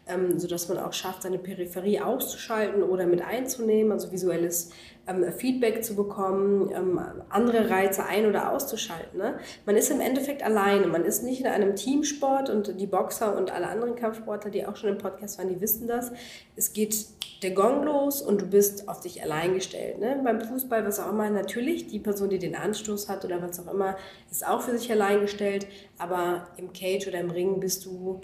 ähm, 0.09 0.39
sodass 0.39 0.69
man 0.69 0.79
auch 0.79 0.93
schafft, 0.93 1.23
seine 1.23 1.39
Peripherie 1.39 2.01
auszuschalten 2.01 2.83
oder 2.83 3.07
mit 3.07 3.23
einzunehmen, 3.23 3.93
also 3.93 4.13
visuelles 4.13 4.71
ähm, 5.07 5.25
Feedback 5.33 5.85
zu 5.85 5.95
bekommen, 5.95 6.71
ähm, 6.75 7.01
andere 7.29 7.71
Reize 7.71 8.05
ein- 8.05 8.27
oder 8.27 8.53
auszuschalten. 8.53 9.19
Ne? 9.19 9.39
Man 9.65 9.77
ist 9.77 9.91
im 9.91 10.01
Endeffekt 10.01 10.43
alleine, 10.43 10.87
man 10.87 11.05
ist 11.05 11.23
nicht 11.23 11.41
in 11.41 11.47
einem 11.47 11.75
Teamsport 11.77 12.51
und 12.51 12.81
die 12.81 12.87
Boxer 12.87 13.37
und 13.37 13.53
alle 13.53 13.69
anderen 13.69 13.97
Kampfsportler, 13.97 14.51
die 14.51 14.67
auch 14.67 14.77
schon 14.77 14.91
im 14.91 14.99
Podcast 14.99 15.39
waren, 15.39 15.49
die 15.49 15.61
wissen 15.61 15.89
das. 15.89 16.13
Es 16.55 16.73
geht 16.73 17.07
der 17.43 17.51
Gong 17.51 17.85
los 17.85 18.23
und 18.23 18.41
du 18.41 18.47
bist 18.47 18.89
auf 18.89 19.01
dich 19.01 19.23
allein 19.23 19.55
gestellt. 19.55 19.99
Ne? 19.99 20.21
Beim 20.25 20.41
Fußball, 20.41 20.85
was 20.87 20.99
auch 20.99 21.11
immer, 21.11 21.29
natürlich, 21.31 21.87
die 21.87 21.99
Person, 21.99 22.31
die 22.31 22.39
den 22.39 22.55
Anstoß 22.55 23.09
hat 23.09 23.25
oder 23.25 23.43
was 23.43 23.61
auch 23.61 23.73
immer, 23.73 23.97
ist 24.31 24.47
auch 24.47 24.63
für 24.63 24.77
sich 24.77 24.91
allein 24.91 25.21
gestellt, 25.21 25.67
aber 25.99 26.49
im 26.57 26.73
Cage 26.73 27.09
oder 27.09 27.21
im 27.21 27.31
Ring 27.31 27.61
bist 27.61 27.85
du 27.85 28.21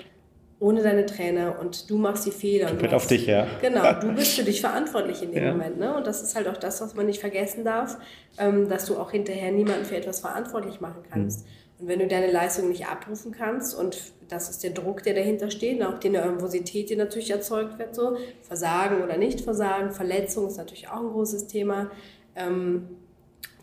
ohne 0.63 0.83
deine 0.83 1.05
Trainer 1.07 1.59
und 1.61 1.91
du 1.91 1.99
machst 1.99 2.25
die 2.25 2.31
Fehler. 2.31 2.69
Komplett 2.69 2.95
auf 2.95 3.07
dich, 3.07 3.27
ja. 3.27 3.47
Genau, 3.61 3.83
du 4.01 4.13
bist 4.15 4.37
für 4.37 4.45
dich 4.45 4.61
verantwortlich 4.61 5.23
in 5.23 5.33
dem 5.33 5.43
ja. 5.43 5.53
Moment. 5.53 5.79
Ne? 5.79 5.95
Und 5.95 6.07
das 6.07 6.23
ist 6.23 6.37
halt 6.37 6.47
auch 6.47 6.57
das, 6.57 6.81
was 6.81 6.95
man 6.95 7.07
nicht 7.07 7.21
vergessen 7.21 7.65
darf, 7.65 7.99
ähm, 8.39 8.69
dass 8.69 8.87
du 8.87 8.97
auch 8.97 9.11
hinterher 9.11 9.51
niemanden 9.51 9.85
für 9.85 9.97
etwas 9.97 10.21
verantwortlich 10.21 10.81
machen 10.81 11.03
kannst. 11.11 11.45
Mhm. 11.45 11.51
Und 11.81 11.89
wenn 11.89 11.99
du 11.99 12.07
deine 12.07 12.31
Leistung 12.31 12.69
nicht 12.69 12.87
abrufen 12.87 13.33
kannst, 13.33 13.75
und 13.75 13.99
das 14.29 14.49
ist 14.51 14.63
der 14.63 14.71
Druck, 14.71 15.03
der 15.03 15.15
dahinter 15.15 15.51
steht, 15.51 15.81
und 15.81 15.87
auch 15.87 15.99
die 15.99 16.11
Nervosität, 16.11 16.91
die 16.91 16.97
natürlich 16.97 17.33
erzeugt 17.33 17.79
wird, 17.81 17.95
so 17.97 18.17
Versagen 18.43 19.03
oder 19.03 19.17
nicht 19.17 19.41
Versagen, 19.41 19.91
Verletzung 19.91 20.47
ist 20.47 20.59
natürlich 20.59 20.89
auch 20.89 21.01
ein 21.01 21.09
großes 21.09 21.49
Thema. 21.49 21.91
Ähm, 22.37 22.89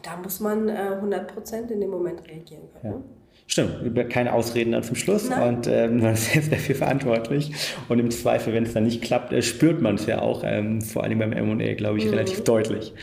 Da 0.01 0.17
muss 0.17 0.41
man 0.41 0.67
äh, 0.67 0.99
100% 1.01 1.71
in 1.71 1.79
dem 1.79 1.89
Moment 1.89 2.27
reagieren 2.27 2.63
können. 2.73 2.93
Ja. 2.93 3.18
Stimmt, 3.49 4.09
keine 4.11 4.33
Ausreden 4.33 4.73
dann 4.73 4.83
zum 4.83 4.95
Schluss 4.95 5.27
Nein. 5.27 5.55
und 5.55 5.67
ähm, 5.67 6.01
man 6.01 6.13
ist 6.13 6.31
selbst 6.31 6.51
dafür 6.51 6.75
verantwortlich. 6.75 7.51
Und 7.89 7.97
im 7.97 8.11
Zweifel, 8.11 8.53
wenn 8.53 8.63
es 8.63 8.73
dann 8.73 8.83
nicht 8.83 9.01
klappt, 9.01 9.33
äh, 9.33 9.41
spürt 9.41 9.81
man 9.81 9.95
es 9.95 10.05
ja 10.05 10.21
auch, 10.21 10.43
ähm, 10.45 10.81
vor 10.81 11.03
allem 11.03 11.17
beim 11.17 11.33
M&A, 11.33 11.73
glaube 11.73 11.97
ich, 11.97 12.05
mhm. 12.05 12.11
relativ 12.11 12.43
deutlich. 12.43 12.93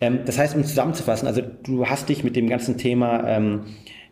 Ähm, 0.00 0.20
das 0.24 0.38
heißt, 0.38 0.56
um 0.56 0.64
zusammenzufassen, 0.64 1.28
also 1.28 1.42
du 1.62 1.86
hast 1.86 2.08
dich 2.08 2.24
mit 2.24 2.36
dem 2.36 2.48
ganzen 2.48 2.78
Thema 2.78 3.28
ähm, 3.28 3.66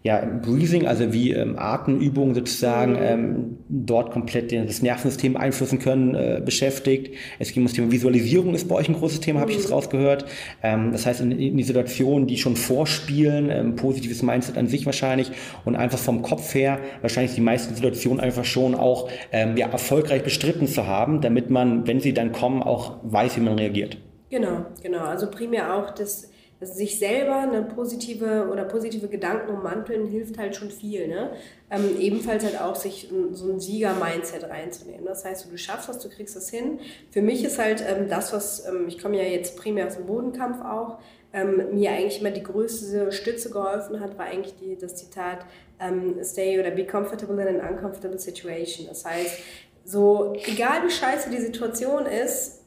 ja, 0.05 0.23
Breathing, 0.23 0.87
also 0.87 1.15
wie 1.15 1.33
ähm, 1.33 1.59
Atemübungen 1.59 2.35
sozusagen 2.35 2.93
mhm. 2.93 2.99
ähm, 3.01 3.59
dort 3.71 4.11
komplett 4.13 4.53
das 4.53 4.83
Nervensystem 4.83 5.33
beeinflussen 5.33 5.79
können, 5.79 6.15
äh, 6.15 6.43
beschäftigt. 6.45 7.15
Es 7.39 7.53
ging 7.53 7.63
um 7.63 7.69
das 7.69 7.75
Thema 7.75 7.91
Visualisierung, 7.91 8.55
ist 8.55 8.69
bei 8.69 8.75
euch 8.75 8.87
ein 8.91 8.95
großes 8.95 9.21
Thema, 9.21 9.41
habe 9.41 9.51
ich 9.51 9.57
jetzt 9.57 9.69
mhm. 9.69 9.75
rausgehört. 9.75 10.27
Ähm, 10.63 10.93
das 10.93 11.07
heißt, 11.07 11.23
in, 11.23 11.33
in 11.33 11.57
die 11.57 11.63
Situationen, 11.63 12.29
die 12.29 12.37
schon 12.37 12.55
vorspielen, 12.55 13.49
ähm, 13.49 13.77
positives 13.77 14.23
Mindset 14.23 14.59
an 14.59 14.67
sich 14.67 14.85
wahrscheinlich 14.85 15.33
und 15.65 15.75
einfach 15.75 15.99
vom 15.99 16.21
Kopf 16.21 16.55
her 16.55 16.81
wahrscheinlich 17.01 17.35
die 17.35 17.41
meisten 17.41 17.75
Situationen 17.75 18.21
einfach 18.21 18.45
schon 18.45 18.75
auch 18.75 19.09
ähm, 19.33 19.57
ja, 19.57 19.69
erfolgreich 19.69 20.23
bestritten 20.23 20.67
zu 20.67 20.87
haben, 20.87 21.23
damit 21.23 21.49
man, 21.49 21.87
wenn 21.87 22.01
sie 22.01 22.13
dann 22.13 22.33
kommen, 22.33 22.63
auch 22.63 22.99
weiß, 23.05 23.39
wie 23.39 23.41
man 23.41 23.55
reagiert. 23.55 23.97
Genau, 24.29 24.67
genau. 24.83 25.05
Also 25.05 25.31
primär 25.31 25.75
auch 25.75 25.93
das 25.93 26.31
sich 26.67 26.99
selber 26.99 27.37
eine 27.37 27.63
positive 27.63 28.49
oder 28.51 28.65
positive 28.65 29.09
Gedanken 29.09 29.55
ummanteln 29.55 30.07
hilft 30.07 30.39
halt 30.39 30.57
schon 30.57 30.71
viel. 30.71 31.09
Ne? 31.09 31.31
Ähm, 31.71 31.97
ebenfalls 31.99 32.45
halt 32.45 32.61
auch 32.61 32.75
sich 32.75 33.11
so 33.33 33.53
ein 33.53 33.61
Sieger-Mindset 33.61 34.45
reinzunehmen. 34.45 35.05
Das 35.05 35.25
heißt, 35.25 35.51
du 35.51 35.57
schaffst 35.57 35.89
das, 35.89 35.99
du 35.99 36.09
kriegst 36.09 36.37
das 36.37 36.51
hin. 36.51 36.81
Für 37.11 37.23
mich 37.23 37.45
ist 37.45 37.59
halt 37.59 37.85
ähm, 37.87 38.09
das, 38.09 38.33
was, 38.33 38.67
ähm, 38.67 38.87
ich 38.89 39.01
komme 39.01 39.17
ja 39.17 39.25
jetzt 39.25 39.57
primär 39.57 39.87
aus 39.87 39.97
dem 39.97 40.07
Bodenkampf 40.07 40.65
auch, 40.65 40.99
ähm, 41.33 41.75
mir 41.75 41.91
eigentlich 41.91 42.21
immer 42.21 42.31
die 42.31 42.43
größte 42.43 43.11
Stütze 43.11 43.51
geholfen 43.51 44.01
hat, 44.01 44.17
war 44.17 44.27
eigentlich 44.27 44.55
die, 44.57 44.77
das 44.77 44.95
Zitat 44.95 45.45
ähm, 45.81 46.17
Stay 46.23 46.61
oder 46.61 46.71
Be 46.71 46.87
comfortable 46.87 47.43
in 47.43 47.61
an 47.61 47.75
uncomfortable 47.75 48.19
situation. 48.19 48.87
Das 48.87 49.05
heißt, 49.05 49.39
so 49.85 50.33
egal 50.47 50.85
wie 50.87 50.91
scheiße 50.91 51.31
die 51.31 51.41
Situation 51.41 52.07
ist, 52.07 52.64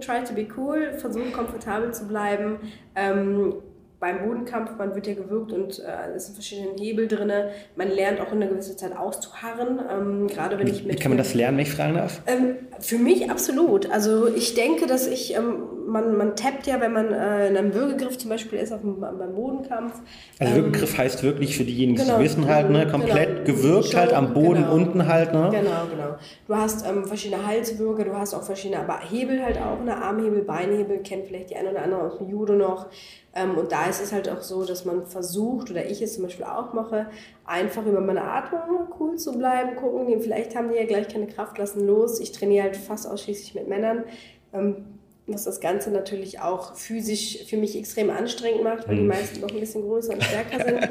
try 0.00 0.24
to 0.24 0.34
be 0.34 0.46
cool, 0.56 0.92
versuche 0.98 1.30
komfortabel 1.30 1.92
zu 1.92 2.06
bleiben. 2.06 2.58
Ähm, 2.94 3.54
beim 4.00 4.24
Bodenkampf, 4.24 4.76
man 4.78 4.94
wird 4.94 5.08
ja 5.08 5.14
gewürgt 5.14 5.52
und 5.52 5.80
äh, 5.80 6.14
es 6.14 6.26
sind 6.26 6.34
verschiedene 6.34 6.70
Hebel 6.78 7.08
drin. 7.08 7.32
Man 7.74 7.88
lernt 7.88 8.20
auch 8.20 8.30
in 8.30 8.40
einer 8.40 8.46
gewissen 8.46 8.78
Zeit 8.78 8.96
auszuharren. 8.96 9.80
Ähm, 9.90 10.26
gerade 10.28 10.58
wenn 10.58 10.68
ich 10.68 10.84
mit. 10.84 10.94
Wie 10.94 11.02
kann 11.02 11.10
man 11.10 11.18
das 11.18 11.34
lernen, 11.34 11.56
wenn 11.56 11.64
ich 11.64 11.72
fragen 11.72 11.94
darf? 11.94 12.22
Ähm, 12.26 12.54
für 12.78 12.98
mich 12.98 13.28
absolut. 13.28 13.90
Also 13.90 14.28
ich 14.28 14.54
denke, 14.54 14.86
dass 14.86 15.08
ich, 15.08 15.34
ähm, 15.34 15.64
man, 15.88 16.16
man 16.16 16.36
tappt 16.36 16.66
ja, 16.66 16.80
wenn 16.80 16.92
man 16.92 17.12
äh, 17.12 17.48
in 17.48 17.56
einem 17.56 17.74
Würgegriff 17.74 18.18
zum 18.18 18.30
Beispiel 18.30 18.58
ist, 18.58 18.72
auf 18.72 18.80
dem, 18.80 19.00
beim 19.00 19.34
Bodenkampf. 19.34 19.94
Also 20.38 20.54
ähm, 20.54 20.64
Würgegriff 20.64 20.96
heißt 20.96 21.22
wirklich 21.22 21.56
für 21.56 21.64
diejenigen, 21.64 21.96
die 21.96 22.04
genau, 22.04 22.18
es 22.18 22.24
wissen 22.24 22.46
halt, 22.46 22.70
ne, 22.70 22.86
komplett 22.86 23.44
genau. 23.44 23.58
gewürgt 23.58 23.96
halt 23.96 24.12
am 24.12 24.34
Boden 24.34 24.62
genau. 24.62 24.74
unten 24.74 25.06
halt. 25.06 25.32
Ne? 25.32 25.48
Genau, 25.50 25.86
genau. 25.90 26.16
Du 26.46 26.54
hast 26.54 26.86
ähm, 26.86 27.04
verschiedene 27.06 27.46
Halswürge, 27.46 28.04
du 28.04 28.14
hast 28.14 28.34
auch 28.34 28.42
verschiedene, 28.42 28.80
aber 28.80 29.00
Hebel 29.00 29.42
halt 29.42 29.58
auch, 29.58 29.82
ne? 29.82 29.96
Armhebel, 29.96 30.42
Beinhebel, 30.42 30.98
kennt 30.98 31.26
vielleicht 31.26 31.50
die 31.50 31.56
eine 31.56 31.70
oder 31.70 31.82
andere 31.82 32.02
aus 32.02 32.18
dem 32.18 32.28
Judo 32.28 32.54
noch. 32.54 32.86
Ähm, 33.34 33.56
und 33.56 33.72
da 33.72 33.86
ist 33.86 34.02
es 34.02 34.12
halt 34.12 34.28
auch 34.28 34.42
so, 34.42 34.64
dass 34.64 34.84
man 34.84 35.06
versucht, 35.06 35.70
oder 35.70 35.86
ich 35.86 36.02
es 36.02 36.14
zum 36.14 36.24
Beispiel 36.24 36.44
auch 36.44 36.72
mache, 36.72 37.06
einfach 37.44 37.84
über 37.86 38.00
meine 38.00 38.22
Atmung 38.22 38.88
cool 38.98 39.16
zu 39.16 39.32
bleiben, 39.32 39.76
gucken, 39.76 40.20
vielleicht 40.20 40.56
haben 40.56 40.70
die 40.70 40.76
ja 40.76 40.86
gleich 40.86 41.08
keine 41.08 41.26
Kraft, 41.26 41.58
lassen 41.58 41.86
los. 41.86 42.20
Ich 42.20 42.32
trainiere 42.32 42.64
halt 42.64 42.76
fast 42.76 43.08
ausschließlich 43.08 43.54
mit 43.54 43.68
Männern. 43.68 44.04
Ähm, 44.52 44.97
was 45.28 45.44
das 45.44 45.60
Ganze 45.60 45.90
natürlich 45.90 46.40
auch 46.40 46.74
physisch 46.74 47.44
für 47.46 47.56
mich 47.56 47.76
extrem 47.76 48.10
anstrengend 48.10 48.64
macht, 48.64 48.88
weil 48.88 48.96
die 48.96 49.02
mhm. 49.02 49.08
meisten 49.08 49.40
noch 49.40 49.50
ein 49.50 49.60
bisschen 49.60 49.82
größer 49.82 50.14
und 50.14 50.22
stärker 50.22 50.64
sind. 50.64 50.88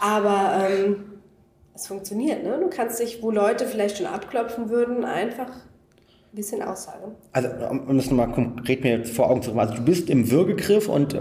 Aber 0.00 0.68
ähm, 0.68 1.04
es 1.74 1.86
funktioniert. 1.86 2.42
Ne? 2.42 2.58
Du 2.60 2.68
kannst 2.68 3.00
dich, 3.00 3.22
wo 3.22 3.30
Leute 3.30 3.66
vielleicht 3.66 3.98
schon 3.98 4.06
abklopfen 4.06 4.70
würden, 4.70 5.04
einfach 5.04 5.50
bisschen 6.36 6.62
Aussage. 6.62 7.12
Also, 7.32 7.48
um 7.88 7.96
das 7.96 8.10
nochmal 8.10 8.30
konkret 8.30 8.84
mir 8.84 9.04
vor 9.04 9.30
Augen 9.30 9.42
zu 9.42 9.50
haben, 9.50 9.58
also 9.58 9.74
du 9.74 9.82
bist 9.82 10.10
im 10.10 10.30
Würgegriff 10.30 10.86
und 10.88 11.18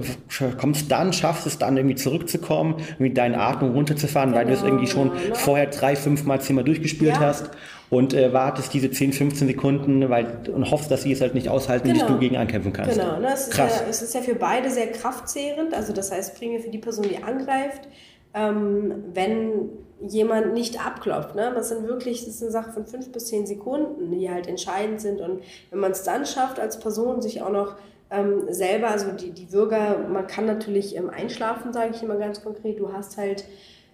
kommst 0.59 0.91
dann, 0.91 1.13
schaffst 1.13 1.47
es 1.47 1.57
dann 1.57 1.77
irgendwie 1.77 1.95
zurückzukommen, 1.95 2.75
irgendwie 2.89 3.13
deine 3.13 3.39
Atmung 3.39 3.71
runterzufahren, 3.71 4.31
genau, 4.31 4.41
weil 4.41 4.47
du 4.47 4.53
es 4.53 4.61
irgendwie 4.61 4.87
schon 4.87 5.11
genau. 5.11 5.35
vorher 5.35 5.67
drei, 5.67 5.95
fünf 5.95 6.25
Mal, 6.25 6.41
zehn 6.41 6.57
Mal 6.57 6.63
durchgespielt 6.63 7.15
ja. 7.15 7.19
hast 7.21 7.49
und 7.89 8.13
äh, 8.13 8.33
wartest 8.33 8.73
diese 8.73 8.89
10, 8.89 9.13
15 9.13 9.47
Sekunden 9.47 10.09
weil, 10.09 10.39
und 10.53 10.71
hoffst, 10.71 10.89
dass 10.89 11.03
sie 11.03 11.11
es 11.11 11.21
halt 11.21 11.33
nicht 11.33 11.49
aushalten, 11.49 11.87
genau. 11.87 12.05
bis 12.05 12.07
du 12.07 12.19
gegen 12.19 12.37
ankämpfen 12.37 12.73
kannst. 12.73 12.97
Genau, 12.97 13.19
ne? 13.19 13.33
es, 13.33 13.49
Krass. 13.49 13.73
Ist 13.73 13.81
ja, 13.81 13.87
es 13.89 14.01
ist 14.01 14.15
ja 14.15 14.21
für 14.21 14.35
beide 14.35 14.69
sehr 14.69 14.91
kraftzehrend, 14.91 15.73
also 15.73 15.93
das 15.93 16.11
heißt 16.11 16.37
primär 16.37 16.59
für 16.59 16.69
die 16.69 16.79
Person, 16.79 17.05
die 17.07 17.21
angreift, 17.23 17.87
ähm, 18.33 19.03
wenn 19.13 19.69
jemand 20.01 20.53
nicht 20.53 20.85
abklopft. 20.85 21.35
Ne? 21.35 21.51
Das 21.53 21.69
sind 21.69 21.87
wirklich, 21.87 22.25
das 22.25 22.35
ist 22.35 22.41
eine 22.41 22.51
Sache 22.51 22.71
von 22.71 22.85
fünf 22.85 23.11
bis 23.11 23.27
zehn 23.27 23.45
Sekunden, 23.45 24.11
die 24.11 24.29
halt 24.29 24.47
entscheidend 24.47 25.01
sind. 25.01 25.21
Und 25.21 25.41
wenn 25.71 25.79
man 25.79 25.91
es 25.91 26.03
dann 26.03 26.25
schafft, 26.25 26.59
als 26.59 26.79
Person 26.79 27.21
sich 27.21 27.41
auch 27.41 27.51
noch 27.51 27.75
ähm, 28.11 28.43
selber, 28.49 28.89
also 28.89 29.11
die, 29.11 29.31
die 29.31 29.45
Bürger, 29.45 29.99
man 30.09 30.27
kann 30.27 30.45
natürlich 30.45 30.95
ähm, 30.95 31.09
einschlafen, 31.09 31.73
sage 31.73 31.91
ich 31.95 32.03
immer 32.03 32.17
ganz 32.17 32.43
konkret. 32.43 32.79
Du 32.79 32.91
hast 32.91 33.17
halt, 33.17 33.45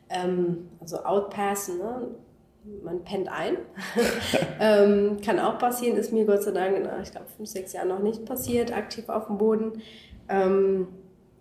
ähm, 0.10 0.70
also 0.80 1.04
outpassen, 1.04 1.78
ne? 1.78 2.08
Man 2.84 3.04
pennt 3.04 3.30
ein. 3.30 3.58
ähm, 4.60 5.18
kann 5.24 5.40
auch 5.40 5.58
passieren, 5.58 5.98
ist 5.98 6.14
mir 6.14 6.26
Gott 6.26 6.44
sei 6.44 6.52
Dank 6.52 6.78
in, 6.78 6.88
ich 7.02 7.12
glaube, 7.12 7.28
fünf, 7.36 7.50
sechs 7.50 7.74
Jahren 7.74 7.90
noch 7.90 8.02
nicht 8.02 8.26
passiert, 8.26 8.76
aktiv 8.76 9.10
auf 9.10 9.28
dem 9.28 9.38
Boden. 9.38 9.82
Ähm, 10.30 10.88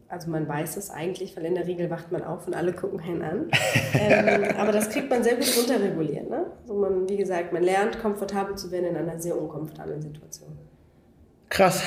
also 0.09 0.29
man 0.29 0.49
weiß 0.49 0.77
es 0.77 0.91
eigentlich, 0.91 1.37
weil 1.37 1.45
in 1.45 1.55
der 1.55 1.69
Regel 1.69 1.89
wacht 1.89 2.11
man 2.11 2.25
auf 2.25 2.47
und 2.47 2.55
alle 2.55 2.73
gucken 2.73 3.01
einen 3.01 3.23
an. 3.23 3.51
ähm, 3.95 4.45
aber 4.59 4.73
das 4.73 4.91
kriegt 4.91 5.09
man 5.09 5.23
sehr 5.23 5.37
gut 5.37 5.47
runterreguliert. 5.57 6.29
Ne? 6.29 6.47
Also 6.63 6.75
man, 6.75 7.09
wie 7.09 7.17
gesagt, 7.17 7.53
man 7.53 7.63
lernt, 7.63 8.01
komfortabel 8.01 8.57
zu 8.57 8.73
werden 8.73 8.87
in 8.87 8.97
einer 8.97 9.21
sehr 9.21 9.41
unkomfortablen 9.41 10.03
Situation. 10.03 10.59
Krass. 11.51 11.83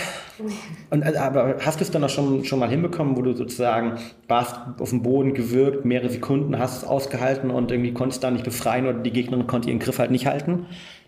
Und, 0.90 1.04
also, 1.04 1.20
aber 1.20 1.58
hast 1.62 1.80
du 1.80 1.84
es 1.84 1.92
dann 1.92 2.04
auch 2.04 2.10
schon, 2.10 2.44
schon 2.44 2.60
mal 2.60 2.70
hinbekommen, 2.70 3.16
wo 3.16 3.22
du 3.22 3.34
sozusagen 3.34 3.98
warst 4.28 4.56
auf 4.80 4.90
dem 4.90 5.02
Boden 5.02 5.34
gewirkt, 5.34 5.86
mehrere 5.86 6.10
Sekunden, 6.10 6.60
hast 6.60 6.84
es 6.84 6.84
ausgehalten 6.84 7.50
und 7.50 7.72
irgendwie 7.72 7.94
konntest 7.94 8.24
da 8.24 8.30
nicht 8.30 8.44
befreien 8.44 8.86
oder 8.86 9.00
die 9.00 9.12
Gegnerin 9.12 9.48
konnte 9.48 9.70
ihren 9.70 9.80
Griff 9.80 10.00
halt 10.00 10.12
nicht 10.12 10.26
halten? 10.26 10.66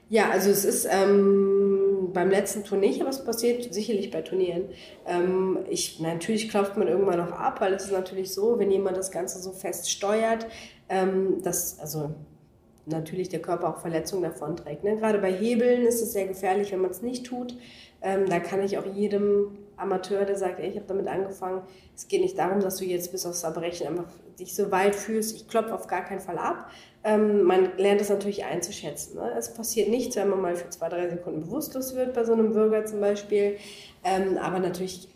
Ja, 0.10 0.30
also 0.30 0.52
es 0.52 0.64
ist 0.64 0.88
ähm, 0.90 2.12
beim 2.14 2.30
letzten 2.30 2.64
Turnier 2.64 2.90
nicht, 2.90 3.02
aber 3.02 3.10
es 3.10 3.26
passiert 3.26 3.74
sicherlich 3.74 4.12
bei 4.12 4.22
Turnieren. 4.22 4.66
Ähm, 5.06 5.58
ich, 5.70 6.00
natürlich 6.00 6.48
klopft 6.50 6.78
man 6.78 6.88
irgendwann 6.88 7.18
noch 7.18 7.32
ab, 7.32 7.60
weil 7.60 7.74
es 7.74 7.86
ist 7.86 7.92
natürlich 7.92 8.32
so, 8.32 8.58
wenn 8.60 8.72
jemand 8.72 8.96
das 8.96 9.12
Ganze 9.12 9.40
so 9.40 9.52
fest 9.52 9.90
steuert, 9.90 10.46
ähm, 10.88 11.42
dass, 11.42 11.80
also 11.80 12.12
natürlich 12.86 13.30
der 13.30 13.42
Körper 13.42 13.70
auch 13.70 13.80
Verletzungen 13.80 14.24
davon 14.24 14.56
trägt. 14.56 14.84
Ne? 14.84 14.96
Gerade 14.98 15.18
bei 15.20 15.34
Hebeln 15.34 15.86
ist 15.86 16.02
es 16.02 16.14
sehr 16.14 16.28
gefährlich, 16.28 16.72
wenn 16.72 16.82
man 16.82 16.92
es 16.92 17.02
nicht 17.02 17.26
tut. 17.26 17.58
Ähm, 18.06 18.30
da 18.30 18.40
kann 18.40 18.62
ich 18.62 18.78
auch 18.78 18.86
jedem 18.86 19.58
Amateur, 19.78 20.26
der 20.26 20.38
sagt, 20.38 20.60
ey, 20.60 20.70
ich 20.70 20.76
habe 20.76 20.86
damit 20.88 21.08
angefangen, 21.08 21.64
es 21.96 22.08
geht 22.08 22.22
nicht 22.22 22.38
darum, 22.38 22.60
dass 22.60 22.78
du 22.78 22.86
jetzt 22.86 23.12
bis 23.12 23.26
aufs 23.26 23.44
Erbrechen 23.44 23.88
einfach 23.88 24.06
dich 24.40 24.56
so 24.56 24.72
weit 24.72 24.96
fühlst, 24.96 25.36
ich 25.36 25.48
klopfe 25.48 25.74
auf 25.74 25.88
gar 25.88 26.06
keinen 26.06 26.20
Fall 26.20 26.38
ab, 26.38 26.70
ähm, 27.04 27.44
man 27.44 27.76
lernt 27.78 28.02
es 28.02 28.10
natürlich 28.10 28.46
einzuschätzen. 28.46 29.16
Ne? 29.16 29.34
Es 29.36 29.52
passiert 29.52 29.90
nichts, 29.90 30.16
wenn 30.16 30.30
man 30.30 30.40
mal 30.40 30.56
für 30.56 30.70
zwei, 30.70 30.88
drei 30.88 31.10
Sekunden 31.10 31.42
bewusstlos 31.42 31.96
wird, 31.96 32.14
bei 32.14 32.24
so 32.24 32.34
einem 32.34 32.54
Bürger 32.54 32.86
zum 32.86 33.02
Beispiel. 33.02 33.58
Ähm, 34.04 34.38
aber 34.38 34.60
natürlich 34.60 35.10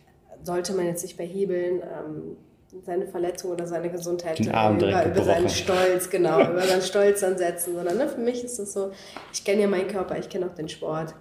sollte 0.44 0.74
man 0.74 0.88
jetzt 0.88 1.04
nicht 1.04 1.16
bei 1.16 1.26
Hebeln 1.26 1.84
ähm, 1.84 2.38
seine 2.86 3.06
Verletzung 3.06 3.52
oder 3.52 3.68
seine 3.68 3.90
Gesundheit 3.92 4.40
über, 4.40 5.06
über 5.06 5.24
seinen 5.24 5.50
Stolz, 5.50 6.10
genau, 6.10 6.42
über 6.42 6.62
seinen 6.62 6.82
Stolz 6.82 7.22
dann 7.22 7.38
setzen, 7.38 7.76
sondern 7.76 7.98
ne, 7.98 8.10
für 8.10 8.22
mich 8.22 8.44
ist 8.44 8.58
es 8.58 8.74
so, 8.74 8.92
ich 9.32 9.44
kenne 9.44 9.62
ja 9.62 9.68
meinen 9.68 9.88
Körper, 9.88 10.18
ich 10.18 10.30
kenne 10.30 10.48
auch 10.48 10.56
den 10.56 10.70
Sport. 10.70 11.14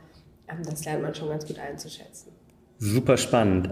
Ähm, 0.50 0.62
das 0.64 0.84
lernt 0.84 1.02
man 1.02 1.14
schon 1.14 1.28
ganz 1.28 1.46
gut 1.46 1.58
einzuschätzen. 1.58 2.32
Super 2.78 3.16
spannend. 3.16 3.70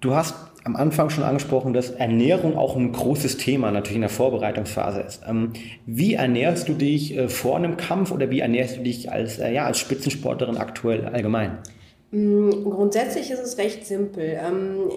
Du 0.00 0.14
hast 0.14 0.34
am 0.66 0.76
Anfang 0.76 1.10
schon 1.10 1.24
angesprochen, 1.24 1.72
dass 1.72 1.90
Ernährung 1.90 2.56
auch 2.56 2.76
ein 2.76 2.92
großes 2.92 3.36
Thema 3.36 3.70
natürlich 3.70 3.96
in 3.96 4.00
der 4.00 4.10
Vorbereitungsphase 4.10 5.00
ist. 5.00 5.22
Ähm, 5.26 5.52
wie 5.86 6.14
ernährst 6.14 6.68
du 6.68 6.74
dich 6.74 7.16
äh, 7.16 7.28
vor 7.28 7.56
einem 7.56 7.76
Kampf 7.76 8.10
oder 8.10 8.30
wie 8.30 8.40
ernährst 8.40 8.76
du 8.76 8.82
dich 8.82 9.10
als, 9.10 9.38
äh, 9.38 9.52
ja, 9.52 9.64
als 9.64 9.78
Spitzensportlerin 9.78 10.56
aktuell 10.56 11.06
allgemein? 11.06 11.58
Mm, 12.10 12.50
grundsätzlich 12.64 13.30
ist 13.30 13.40
es 13.40 13.58
recht 13.58 13.86
simpel. 13.86 14.38
Ähm, 14.44 14.90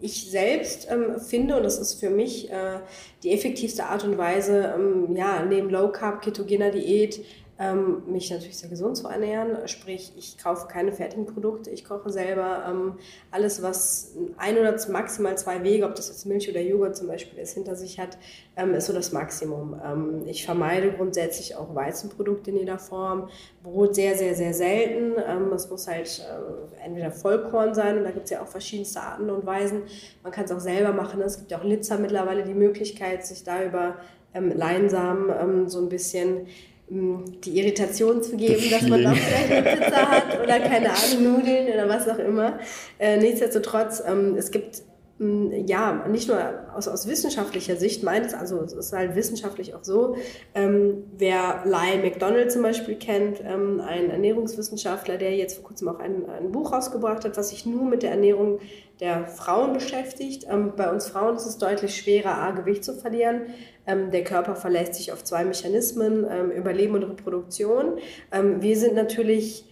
ich 0.00 0.30
selbst 0.30 0.88
finde, 1.26 1.56
und 1.56 1.62
das 1.62 1.78
ist 1.78 1.94
für 1.94 2.10
mich 2.10 2.50
äh, 2.50 2.80
die 3.22 3.32
effektivste 3.32 3.86
Art 3.86 4.04
und 4.04 4.18
Weise, 4.18 4.74
ja, 5.14 5.42
neben 5.48 5.70
Low 5.70 5.88
Carb, 5.88 6.20
ketogener 6.20 6.70
Diät, 6.70 7.24
ähm, 7.58 8.02
mich 8.06 8.30
natürlich 8.30 8.58
sehr 8.58 8.68
gesund 8.68 8.98
zu 8.98 9.08
ernähren. 9.08 9.66
Sprich, 9.66 10.12
ich 10.16 10.36
kaufe 10.36 10.66
keine 10.68 10.92
fertigen 10.92 11.24
Produkte, 11.24 11.70
ich 11.70 11.86
koche 11.86 12.10
selber. 12.10 12.64
Ähm, 12.68 12.94
alles, 13.30 13.62
was 13.62 14.14
ein 14.36 14.58
oder 14.58 14.76
maximal 14.90 15.38
zwei 15.38 15.62
Wege, 15.62 15.86
ob 15.86 15.94
das 15.94 16.08
jetzt 16.08 16.26
Milch 16.26 16.50
oder 16.50 16.60
Joghurt 16.60 16.96
zum 16.96 17.06
Beispiel 17.06 17.38
ist, 17.38 17.54
hinter 17.54 17.74
sich 17.74 17.98
hat, 17.98 18.18
ähm, 18.56 18.74
ist 18.74 18.86
so 18.86 18.92
das 18.92 19.12
Maximum. 19.12 19.80
Ähm, 19.82 20.22
ich 20.26 20.44
vermeide 20.44 20.92
grundsätzlich 20.92 21.56
auch 21.56 21.74
Weizenprodukte 21.74 22.50
in 22.50 22.58
jeder 22.58 22.78
Form. 22.78 23.30
Brot 23.62 23.94
sehr, 23.94 24.16
sehr, 24.16 24.34
sehr 24.34 24.52
selten. 24.52 25.14
Ähm, 25.26 25.50
es 25.54 25.70
muss 25.70 25.88
halt 25.88 26.26
äh, 26.28 26.84
entweder 26.84 27.10
Vollkorn 27.10 27.74
sein 27.74 27.96
und 27.96 28.04
da 28.04 28.10
gibt 28.10 28.24
es 28.24 28.30
ja 28.30 28.42
auch 28.42 28.48
verschiedenste 28.48 29.00
Arten 29.00 29.30
und 29.30 29.46
Weisen. 29.46 29.82
Man 30.22 30.30
kann 30.30 30.44
es 30.44 30.52
auch 30.52 30.60
selber 30.60 30.92
machen. 30.92 31.22
Es 31.22 31.38
gibt 31.38 31.50
ja 31.50 31.58
auch 31.58 31.64
Litzer 31.64 31.96
mittlerweile 31.96 32.44
die 32.44 32.54
Möglichkeit, 32.54 33.24
sich 33.24 33.44
da 33.44 33.64
über 33.64 33.96
ähm, 34.34 34.52
Leinsamen 34.54 35.70
so 35.70 35.80
ein 35.80 35.88
bisschen 35.88 36.46
die 36.88 37.58
Irritation 37.58 38.22
zu 38.22 38.36
geben, 38.36 38.62
dass 38.70 38.82
man 38.82 39.02
noch 39.02 39.16
vielleicht 39.16 39.50
eine 39.50 39.76
Pizza 39.76 40.08
hat 40.08 40.40
oder 40.40 40.60
keine 40.60 40.90
Ahnung, 40.90 41.38
Nudeln 41.38 41.66
oder 41.68 41.88
was 41.88 42.08
auch 42.08 42.18
immer. 42.18 42.60
Äh, 42.98 43.16
nichtsdestotrotz, 43.16 44.02
ähm, 44.06 44.36
es 44.36 44.50
gibt 44.52 44.82
ja, 45.18 46.06
nicht 46.08 46.28
nur 46.28 46.38
aus, 46.74 46.88
aus 46.88 47.08
wissenschaftlicher 47.08 47.76
Sicht 47.76 48.02
meines, 48.02 48.34
also 48.34 48.60
es 48.60 48.74
ist 48.74 48.92
halt 48.92 49.16
wissenschaftlich 49.16 49.74
auch 49.74 49.82
so, 49.82 50.16
ähm, 50.54 51.04
wer 51.16 51.62
Lyle 51.64 52.02
McDonald 52.02 52.52
zum 52.52 52.62
Beispiel 52.62 52.96
kennt, 52.96 53.40
ähm, 53.42 53.80
ein 53.80 54.10
Ernährungswissenschaftler, 54.10 55.16
der 55.16 55.34
jetzt 55.34 55.54
vor 55.54 55.64
kurzem 55.64 55.88
auch 55.88 56.00
ein, 56.00 56.28
ein 56.28 56.52
Buch 56.52 56.70
rausgebracht 56.70 57.24
hat, 57.24 57.38
was 57.38 57.48
sich 57.48 57.64
nur 57.64 57.84
mit 57.86 58.02
der 58.02 58.10
Ernährung 58.10 58.58
der 59.00 59.26
Frauen 59.26 59.72
beschäftigt. 59.72 60.46
Ähm, 60.48 60.72
bei 60.76 60.90
uns 60.90 61.08
Frauen 61.08 61.36
ist 61.36 61.46
es 61.46 61.58
deutlich 61.58 61.96
schwerer, 61.96 62.38
A, 62.38 62.50
Gewicht 62.52 62.84
zu 62.84 62.94
verlieren. 62.94 63.42
Ähm, 63.86 64.10
der 64.10 64.24
Körper 64.24 64.56
verlässt 64.56 64.94
sich 64.94 65.12
auf 65.12 65.22
zwei 65.24 65.44
Mechanismen, 65.44 66.26
ähm, 66.30 66.50
Überleben 66.50 66.94
und 66.94 67.04
Reproduktion. 67.04 67.98
Ähm, 68.32 68.62
wir 68.62 68.76
sind 68.76 68.94
natürlich 68.94 69.64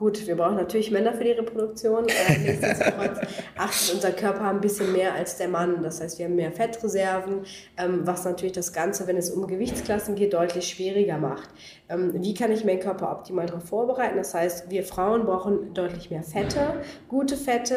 Gut, 0.00 0.26
wir 0.26 0.34
brauchen 0.34 0.56
natürlich 0.56 0.90
Männer 0.90 1.12
für 1.12 1.24
die 1.24 1.32
Reproduktion. 1.32 2.06
Äh, 2.08 2.38
nichtsdestotrotz 2.42 3.18
achtet 3.58 3.94
unser 3.96 4.12
Körper 4.12 4.44
ein 4.44 4.62
bisschen 4.62 4.94
mehr 4.94 5.12
als 5.12 5.36
der 5.36 5.48
Mann. 5.48 5.82
Das 5.82 6.00
heißt, 6.00 6.18
wir 6.18 6.24
haben 6.24 6.36
mehr 6.36 6.52
Fettreserven, 6.52 7.44
ähm, 7.76 8.06
was 8.06 8.24
natürlich 8.24 8.52
das 8.52 8.72
Ganze, 8.72 9.06
wenn 9.06 9.18
es 9.18 9.28
um 9.28 9.46
Gewichtsklassen 9.46 10.14
geht, 10.14 10.32
deutlich 10.32 10.70
schwieriger 10.70 11.18
macht. 11.18 11.50
Ähm, 11.90 12.14
wie 12.14 12.32
kann 12.32 12.50
ich 12.50 12.64
meinen 12.64 12.80
Körper 12.80 13.12
optimal 13.12 13.44
darauf 13.44 13.64
vorbereiten? 13.64 14.16
Das 14.16 14.32
heißt, 14.32 14.70
wir 14.70 14.84
Frauen 14.84 15.26
brauchen 15.26 15.74
deutlich 15.74 16.10
mehr 16.10 16.22
Fette, 16.22 16.80
gute 17.06 17.36
Fette. 17.36 17.76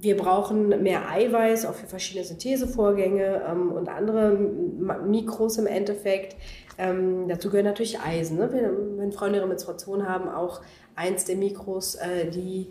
Wir 0.00 0.16
brauchen 0.16 0.68
mehr 0.82 1.10
Eiweiß, 1.10 1.66
auch 1.66 1.74
für 1.74 1.86
verschiedene 1.86 2.24
Synthesevorgänge 2.24 3.42
ähm, 3.48 3.72
und 3.72 3.88
andere 3.88 4.30
Mikros 4.32 5.58
im 5.58 5.66
Endeffekt. 5.66 6.36
Ähm, 6.78 7.26
dazu 7.28 7.50
gehört 7.50 7.66
natürlich 7.66 7.98
Eisen. 8.00 8.36
Ne? 8.36 8.48
Wenn, 8.52 8.98
wenn 8.98 9.12
Frauen 9.12 9.34
ihre 9.34 9.46
Menstruation 9.46 10.08
haben, 10.08 10.28
auch 10.28 10.60
eins 10.94 11.24
der 11.24 11.36
Mikros, 11.36 11.96
äh, 11.96 12.30
die 12.30 12.68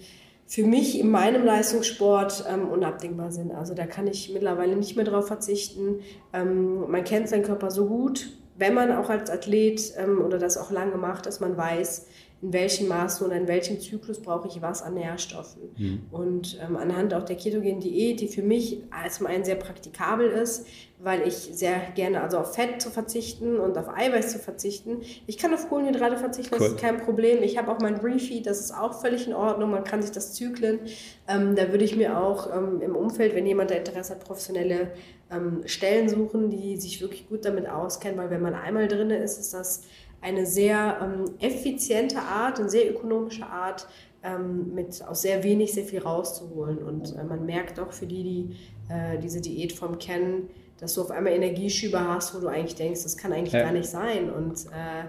für 0.48 0.64
mich 0.64 0.98
in 0.98 1.12
meinem 1.12 1.44
Leistungssport 1.44 2.46
ähm, 2.50 2.70
unabdingbar 2.70 3.32
sind. 3.32 3.52
Also 3.52 3.74
da 3.74 3.86
kann 3.86 4.08
ich 4.08 4.32
mittlerweile 4.34 4.78
nicht 4.78 4.96
mehr 4.96 5.04
drauf 5.04 5.28
verzichten. 5.28 6.00
Ähm, 6.32 6.90
man 6.90 7.04
kennt 7.04 7.28
seinen 7.28 7.44
Körper 7.44 7.70
so 7.70 7.88
gut, 7.88 8.32
wenn 8.56 8.74
man 8.74 8.94
auch 8.94 9.10
als 9.10 9.30
Athlet 9.30 9.94
ähm, 9.98 10.22
oder 10.22 10.40
das 10.40 10.58
auch 10.58 10.72
lange 10.72 10.96
macht, 10.96 11.26
dass 11.26 11.42
man 11.42 11.58
weiß, 11.58 12.08
in 12.42 12.54
welchem 12.54 12.88
Maßen 12.88 13.26
oder 13.26 13.36
in 13.36 13.48
welchem 13.48 13.80
Zyklus 13.80 14.22
brauche 14.22 14.48
ich 14.48 14.62
was 14.62 14.84
an 14.84 14.94
Nährstoffen. 14.94 15.62
Mhm. 15.76 16.02
Und 16.12 16.60
ähm, 16.64 16.78
anhand 16.78 17.14
auch 17.14 17.24
der 17.24 17.36
ketogenen 17.36 17.80
Diät, 17.80 18.22
die 18.22 18.28
für 18.28 18.44
mich 18.44 18.84
als 18.92 19.24
einen 19.24 19.44
sehr 19.44 19.56
praktikabel 19.56 20.28
ist, 20.28 20.68
weil 21.00 21.28
ich 21.28 21.36
sehr 21.36 21.80
gerne 21.96 22.22
also 22.22 22.38
auf 22.38 22.54
Fett 22.54 22.82
zu 22.82 22.90
verzichten 22.90 23.60
und 23.60 23.78
auf 23.78 23.90
Eiweiß 23.90 24.32
zu 24.32 24.40
verzichten. 24.40 25.02
Ich 25.26 25.38
kann 25.38 25.54
auf 25.54 25.68
Kohlenhydrate 25.70 26.18
verzichten, 26.18 26.56
das 26.58 26.70
ist 26.70 26.80
kein 26.80 26.98
Problem. 26.98 27.42
Ich 27.42 27.58
habe 27.58 27.72
auch 27.72 27.80
mein 27.80 27.96
Refeed, 27.96 28.46
das 28.46 28.60
ist 28.60 28.72
auch 28.72 29.00
völlig 29.00 29.28
in 29.28 29.34
Ordnung. 29.34 29.72
Man 29.72 29.84
kann 29.84 30.02
sich 30.02 30.12
das 30.12 30.34
zyklen. 30.34 30.80
Ähm, 31.28 31.56
da 31.56 31.72
würde 31.72 31.86
ich 31.86 31.96
mir 31.96 32.20
auch 32.20 32.56
ähm, 32.56 32.82
im 32.82 32.96
Umfeld, 32.96 33.34
wenn 33.36 33.46
jemand 33.48 33.72
der 33.72 33.80
Interesse 33.80 34.14
hat, 34.14 34.24
professionelle 34.24 34.92
ähm, 35.32 35.62
Stellen 35.66 36.10
suchen, 36.10 36.50
die 36.50 36.78
sich 36.78 37.02
wirklich 37.02 37.28
gut 37.28 37.46
damit 37.46 37.68
auskennen, 37.68 38.18
weil 38.18 38.30
wenn 38.30 38.42
man 38.42 38.54
einmal 38.54 38.88
drin 38.88 39.10
ist, 39.10 39.40
ist 39.40 39.54
das 39.54 39.84
eine 40.22 40.46
sehr 40.46 41.00
ähm, 41.02 41.26
effiziente 41.40 42.20
Art, 42.20 42.60
eine 42.60 42.70
sehr 42.70 42.90
ökonomische 42.92 43.46
Art, 43.46 43.88
ähm, 44.24 44.74
mit 44.74 45.02
aus 45.08 45.22
sehr 45.22 45.44
wenig 45.44 45.74
sehr 45.74 45.86
viel 45.86 46.00
rauszuholen. 46.00 46.80
Und 46.80 47.16
äh, 47.16 47.24
man 47.24 47.46
merkt 47.46 47.80
auch 47.80 47.92
für 47.92 48.08
die, 48.08 48.24
die 48.24 48.56
äh, 48.90 49.20
diese 49.20 49.42
Diätform 49.42 50.00
kennen, 50.00 50.50
dass 50.80 50.94
du 50.94 51.02
auf 51.02 51.12
einmal 51.12 51.34
Energieschübe 51.34 52.00
hast, 52.00 52.36
wo 52.36 52.40
du 52.40 52.48
eigentlich 52.48 52.76
denkst, 52.76 53.04
das 53.04 53.18
kann 53.18 53.34
eigentlich 53.34 53.54
ja. 53.54 53.64
gar 53.64 53.72
nicht 53.72 53.90
sein. 53.90 54.30
Und 54.32 54.66
äh, 54.68 55.06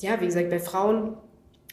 ja, 0.00 0.20
wie 0.20 0.26
gesagt, 0.26 0.50
bei 0.50 0.60
Frauen, 0.60 1.16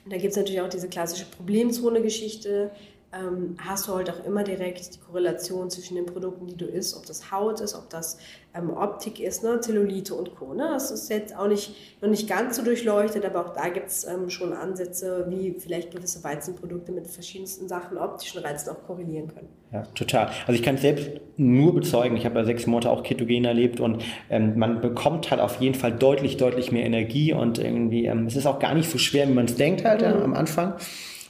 da 0.07 0.17
gibt 0.17 0.31
es 0.31 0.38
natürlich 0.38 0.62
auch 0.62 0.69
diese 0.69 0.89
klassische 0.89 1.25
Problemzone-Geschichte 1.25 2.72
ähm, 3.13 3.55
hast 3.59 3.87
du 3.87 3.94
halt 3.94 4.09
auch 4.09 4.25
immer 4.25 4.44
direkt 4.44 4.96
die 4.96 5.00
Korrelation 5.00 5.70
zwischen 5.70 5.96
den 5.96 6.05
Produkten, 6.05 6.48
die 6.48 6.57
du 6.57 6.65
isst, 6.65 6.98
ob 6.98 7.05
das 7.05 7.31
Haut 7.31 7.61
ist, 7.61 7.75
ob 7.75 7.89
das 7.89 8.18
ähm, 8.53 8.72
Optik 8.72 9.20
ist, 9.20 9.44
ne? 9.44 9.59
Zellulite 9.59 10.15
und 10.15 10.35
Co. 10.35 10.53
Ne? 10.53 10.68
Das 10.72 10.91
ist 10.91 11.09
jetzt 11.09 11.35
auch 11.35 11.48
nicht, 11.48 11.75
noch 12.01 12.09
nicht 12.09 12.27
ganz 12.27 12.57
so 12.57 12.63
durchleuchtet, 12.63 13.25
aber 13.25 13.46
auch 13.46 13.53
da 13.53 13.70
gibt 13.70 13.87
es 13.87 14.05
ähm, 14.05 14.29
schon 14.29 14.53
Ansätze, 14.53 15.25
wie 15.29 15.55
vielleicht 15.57 15.91
gewisse 15.91 16.24
Weizenprodukte 16.24 16.91
mit 16.91 17.07
verschiedensten 17.07 17.68
Sachen, 17.68 17.98
optischen 17.98 18.41
Reizen 18.41 18.70
auch 18.70 18.83
korrelieren 18.85 19.27
können. 19.27 19.50
Ja, 19.72 19.83
total. 19.94 20.29
Also 20.48 20.53
ich 20.53 20.63
kann 20.63 20.75
es 20.75 20.81
selbst 20.81 21.09
nur 21.37 21.74
bezeugen. 21.74 22.18
Ich 22.18 22.25
habe 22.25 22.39
ja 22.39 22.46
sechs 22.46 22.65
Monate 22.65 22.89
auch 22.89 23.03
ketogen 23.03 23.46
erlebt 23.46 23.79
und 23.79 24.03
ähm, 24.29 24.57
man 24.57 24.81
bekommt 24.81 25.31
halt 25.31 25.41
auf 25.41 25.59
jeden 25.61 25.75
Fall 25.75 25.94
deutlich, 25.94 26.37
deutlich 26.37 26.72
mehr 26.72 26.85
Energie 26.85 27.33
und 27.33 27.59
irgendwie, 27.59 28.05
ähm, 28.05 28.25
es 28.27 28.35
ist 28.35 28.46
auch 28.46 28.59
gar 28.59 28.74
nicht 28.74 28.89
so 28.89 28.98
schwer, 28.98 29.27
wie 29.27 29.33
man 29.33 29.46
es 29.46 29.55
denkt 29.55 29.85
halt 29.85 30.01
mhm. 30.01 30.07
ja, 30.07 30.22
am 30.22 30.33
Anfang. 30.33 30.75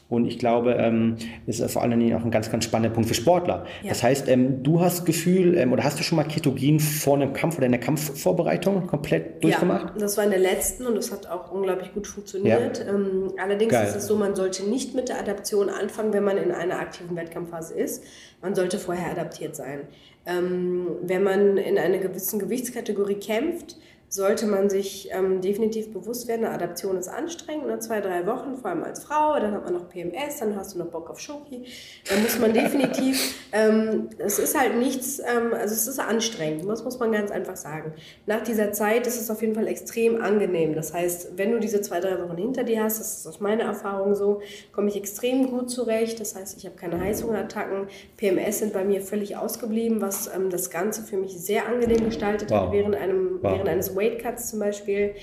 Und 0.07 0.27
ich 0.27 0.37
glaube, 0.37 0.73
ähm, 0.73 1.15
das 1.47 1.59
ist 1.59 1.71
vor 1.71 1.81
allen 1.81 1.99
Dingen 1.99 2.15
auch 2.15 2.23
ein 2.23 2.29
ganz, 2.29 2.51
ganz 2.51 2.63
spannender 2.65 2.93
Punkt 2.93 3.09
für 3.09 3.15
Sportler. 3.15 3.65
Ja. 3.81 3.89
Das 3.89 4.03
heißt, 4.03 4.27
ähm, 4.27 4.61
du 4.61 4.79
hast 4.79 5.03
Gefühl, 5.05 5.57
ähm, 5.57 5.73
oder 5.73 5.83
hast 5.83 5.99
du 5.99 6.03
schon 6.03 6.17
mal 6.17 6.25
Ketogen 6.25 6.79
vor 6.79 7.15
einem 7.15 7.33
Kampf 7.33 7.57
oder 7.57 7.65
in 7.65 7.71
der 7.71 7.81
Kampfvorbereitung 7.81 8.85
komplett 8.85 9.43
durchgemacht? 9.43 9.95
Ja, 9.95 9.99
das 9.99 10.15
war 10.17 10.23
in 10.23 10.29
der 10.29 10.39
letzten 10.39 10.85
und 10.85 10.95
das 10.95 11.11
hat 11.11 11.27
auch 11.27 11.51
unglaublich 11.51 11.91
gut 11.93 12.05
funktioniert. 12.05 12.79
Ja. 12.85 12.93
Ähm, 12.93 13.33
allerdings 13.41 13.71
Geil. 13.71 13.87
ist 13.87 13.95
es 13.95 14.05
so, 14.05 14.15
man 14.15 14.35
sollte 14.35 14.63
nicht 14.69 14.93
mit 14.93 15.09
der 15.09 15.19
Adaption 15.19 15.69
anfangen, 15.69 16.13
wenn 16.13 16.23
man 16.23 16.37
in 16.37 16.51
einer 16.51 16.79
aktiven 16.79 17.15
Wettkampfphase 17.15 17.73
ist. 17.73 18.03
Man 18.43 18.53
sollte 18.53 18.77
vorher 18.77 19.11
adaptiert 19.11 19.55
sein. 19.55 19.81
Ähm, 20.27 20.87
wenn 21.01 21.23
man 21.23 21.57
in 21.57 21.79
einer 21.79 21.97
gewissen 21.97 22.37
Gewichtskategorie 22.37 23.15
kämpft, 23.15 23.77
sollte 24.15 24.47
man 24.47 24.69
sich 24.69 25.09
ähm, 25.11 25.41
definitiv 25.41 25.91
bewusst 25.91 26.27
werden, 26.27 26.45
eine 26.45 26.55
Adaption 26.55 26.97
ist 26.97 27.09
anstrengend, 27.09 27.67
ne? 27.67 27.79
zwei, 27.79 27.99
drei 27.99 28.25
Wochen, 28.25 28.55
vor 28.55 28.71
allem 28.71 28.83
als 28.83 29.03
Frau, 29.03 29.37
dann 29.39 29.53
hat 29.53 29.65
man 29.65 29.73
noch 29.73 29.89
PMS, 29.89 30.39
dann 30.39 30.55
hast 30.55 30.73
du 30.73 30.79
noch 30.79 30.87
Bock 30.87 31.09
auf 31.09 31.19
Schoki. 31.19 31.65
Da 32.09 32.15
muss 32.17 32.39
man 32.39 32.53
definitiv, 32.53 33.35
ähm, 33.51 34.09
es 34.17 34.39
ist 34.39 34.57
halt 34.57 34.77
nichts, 34.77 35.19
ähm, 35.19 35.53
also 35.53 35.73
es 35.73 35.87
ist 35.87 35.99
anstrengend, 35.99 36.67
das 36.67 36.83
muss 36.83 36.97
man 36.97 37.11
ganz 37.11 37.29
einfach 37.29 37.57
sagen. 37.57 37.93
Nach 38.25 38.41
dieser 38.41 38.71
Zeit 38.71 39.05
ist 39.05 39.19
es 39.19 39.29
auf 39.29 39.41
jeden 39.41 39.53
Fall 39.53 39.67
extrem 39.67 40.21
angenehm. 40.21 40.75
Das 40.75 40.93
heißt, 40.93 41.37
wenn 41.37 41.51
du 41.51 41.59
diese 41.59 41.81
zwei, 41.81 41.99
drei 41.99 42.21
Wochen 42.21 42.37
hinter 42.37 42.63
dir 42.63 42.83
hast, 42.83 42.99
das 42.99 43.19
ist 43.19 43.27
aus 43.27 43.39
meiner 43.41 43.63
Erfahrung 43.63 44.15
so, 44.15 44.41
komme 44.71 44.87
ich 44.87 44.95
extrem 44.95 45.49
gut 45.49 45.69
zurecht. 45.69 46.19
Das 46.19 46.35
heißt, 46.35 46.57
ich 46.57 46.65
habe 46.65 46.75
keine 46.75 46.99
Heißhungerattacken. 47.01 47.87
PMS 48.17 48.59
sind 48.59 48.73
bei 48.73 48.85
mir 48.85 49.01
völlig 49.01 49.35
ausgeblieben, 49.35 49.99
was 49.99 50.33
ähm, 50.33 50.49
das 50.49 50.69
Ganze 50.69 51.03
für 51.03 51.17
mich 51.17 51.37
sehr 51.37 51.67
angenehm 51.67 52.05
gestaltet 52.05 52.49
wow. 52.49 52.61
hat 52.61 52.71
während, 52.71 52.95
einem, 52.95 53.39
wow. 53.41 53.53
während 53.53 53.67
eines 53.67 53.95
Weight 54.05 54.23
Cuts 54.23 54.49
zum 54.49 54.59
Beispiel. 54.59 55.15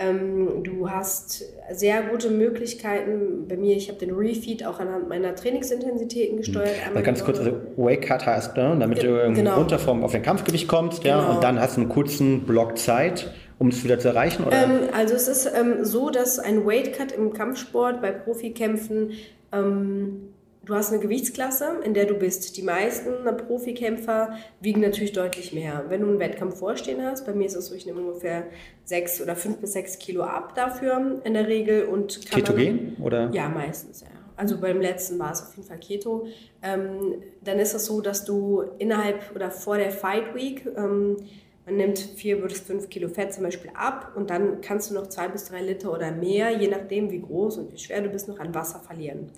Ähm, 0.00 0.62
du 0.62 0.88
hast 0.88 1.44
sehr 1.72 2.02
gute 2.02 2.30
Möglichkeiten. 2.30 3.48
Bei 3.48 3.56
mir, 3.56 3.76
ich 3.76 3.88
habe 3.88 3.98
den 3.98 4.14
Refeed 4.14 4.64
auch 4.64 4.78
anhand 4.78 5.08
meiner 5.08 5.34
Trainingsintensitäten 5.34 6.36
gesteuert. 6.36 6.76
Mhm. 6.94 7.02
Ganz 7.02 7.24
kurz, 7.24 7.40
also 7.40 7.56
Weight 7.76 8.02
Cut 8.02 8.24
heißt, 8.24 8.56
ne, 8.56 8.76
damit 8.78 9.02
du 9.02 9.32
genau. 9.34 9.56
runter 9.56 9.80
vom, 9.80 10.04
auf 10.04 10.12
dein 10.12 10.22
Kampfgewicht 10.22 10.68
kommst, 10.68 11.02
ja, 11.02 11.18
genau. 11.18 11.34
und 11.34 11.42
dann 11.42 11.60
hast 11.60 11.76
du 11.76 11.80
einen 11.80 11.90
kurzen 11.90 12.42
Block 12.42 12.78
Zeit, 12.78 13.32
um 13.58 13.68
es 13.68 13.82
wieder 13.82 13.98
zu 13.98 14.08
erreichen? 14.08 14.44
Oder? 14.44 14.62
Ähm, 14.62 14.70
also 14.92 15.14
es 15.14 15.26
ist 15.26 15.46
ähm, 15.46 15.84
so, 15.84 16.10
dass 16.10 16.38
ein 16.38 16.64
Weight 16.64 16.92
Cut 16.92 17.10
im 17.10 17.32
Kampfsport 17.32 18.00
bei 18.00 18.12
Profikämpfen 18.12 19.14
ähm, 19.52 20.28
Du 20.68 20.74
hast 20.74 20.92
eine 20.92 21.00
Gewichtsklasse, 21.00 21.80
in 21.82 21.94
der 21.94 22.04
du 22.04 22.12
bist. 22.12 22.58
Die 22.58 22.62
meisten 22.62 23.24
Profikämpfer 23.46 24.34
wiegen 24.60 24.82
natürlich 24.82 25.12
deutlich 25.12 25.54
mehr. 25.54 25.86
Wenn 25.88 26.02
du 26.02 26.08
einen 26.08 26.18
Wettkampf 26.18 26.58
vorstehen 26.58 27.02
hast, 27.02 27.24
bei 27.24 27.32
mir 27.32 27.46
ist 27.46 27.54
es 27.54 27.68
so, 27.68 27.74
ich 27.74 27.86
nehme 27.86 28.00
ungefähr 28.00 28.44
sechs 28.84 29.18
oder 29.22 29.34
fünf 29.34 29.56
bis 29.60 29.72
sechs 29.72 29.98
Kilo 29.98 30.24
ab 30.24 30.54
dafür 30.54 31.22
in 31.24 31.32
der 31.32 31.48
Regel 31.48 31.86
und 31.86 32.30
Ketogen 32.30 32.96
dann, 32.96 33.06
oder? 33.06 33.30
Ja, 33.32 33.48
meistens 33.48 34.02
ja. 34.02 34.08
Also 34.36 34.60
beim 34.60 34.82
letzten 34.82 35.18
war 35.18 35.32
es 35.32 35.40
auf 35.40 35.56
jeden 35.56 35.66
Fall 35.66 35.78
Keto. 35.78 36.26
Ähm, 36.60 37.22
dann 37.42 37.58
ist 37.58 37.72
es 37.72 37.86
so, 37.86 38.02
dass 38.02 38.26
du 38.26 38.62
innerhalb 38.78 39.34
oder 39.34 39.50
vor 39.50 39.78
der 39.78 39.90
Fight 39.90 40.34
Week 40.34 40.66
ähm, 40.76 41.16
man 41.64 41.76
nimmt 41.76 41.98
vier 41.98 42.42
bis 42.42 42.60
fünf 42.60 42.90
Kilo 42.90 43.08
Fett 43.08 43.32
zum 43.32 43.44
Beispiel 43.44 43.70
ab 43.72 44.12
und 44.16 44.28
dann 44.28 44.60
kannst 44.60 44.90
du 44.90 44.94
noch 44.94 45.06
zwei 45.06 45.28
bis 45.28 45.46
drei 45.46 45.62
Liter 45.62 45.92
oder 45.92 46.12
mehr, 46.12 46.50
je 46.50 46.68
nachdem 46.68 47.10
wie 47.10 47.20
groß 47.20 47.56
und 47.56 47.72
wie 47.72 47.78
schwer 47.78 48.02
du 48.02 48.10
bist, 48.10 48.28
noch 48.28 48.38
an 48.38 48.54
Wasser 48.54 48.80
verlieren. 48.80 49.30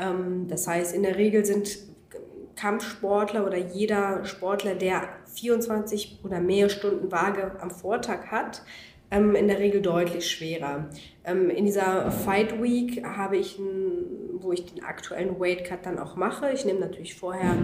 Ähm, 0.00 0.48
das 0.48 0.66
heißt, 0.66 0.94
in 0.94 1.02
der 1.02 1.16
Regel 1.16 1.44
sind 1.44 1.78
Kampfsportler 2.56 3.46
oder 3.46 3.58
jeder 3.58 4.24
Sportler, 4.24 4.74
der 4.74 5.02
24 5.34 6.20
oder 6.24 6.40
mehr 6.40 6.68
Stunden 6.68 7.10
Waage 7.12 7.52
am 7.60 7.70
Vortag 7.70 8.26
hat, 8.30 8.62
Ähm, 9.12 9.34
in 9.34 9.48
der 9.48 9.58
Regel 9.58 9.82
deutlich 9.82 10.30
schwerer. 10.30 10.88
Ähm, 11.24 11.50
in 11.50 11.66
dieser 11.66 12.12
Fight 12.12 12.62
Week 12.62 13.04
habe 13.04 13.36
ich, 13.38 13.58
ein, 13.58 14.04
wo 14.38 14.52
ich 14.52 14.72
den 14.72 14.84
aktuellen 14.84 15.40
Weight 15.40 15.64
Cut 15.64 15.84
dann 15.84 15.98
auch 15.98 16.14
mache. 16.14 16.52
Ich 16.52 16.64
nehme 16.64 16.78
natürlich 16.78 17.16
vorher 17.16 17.56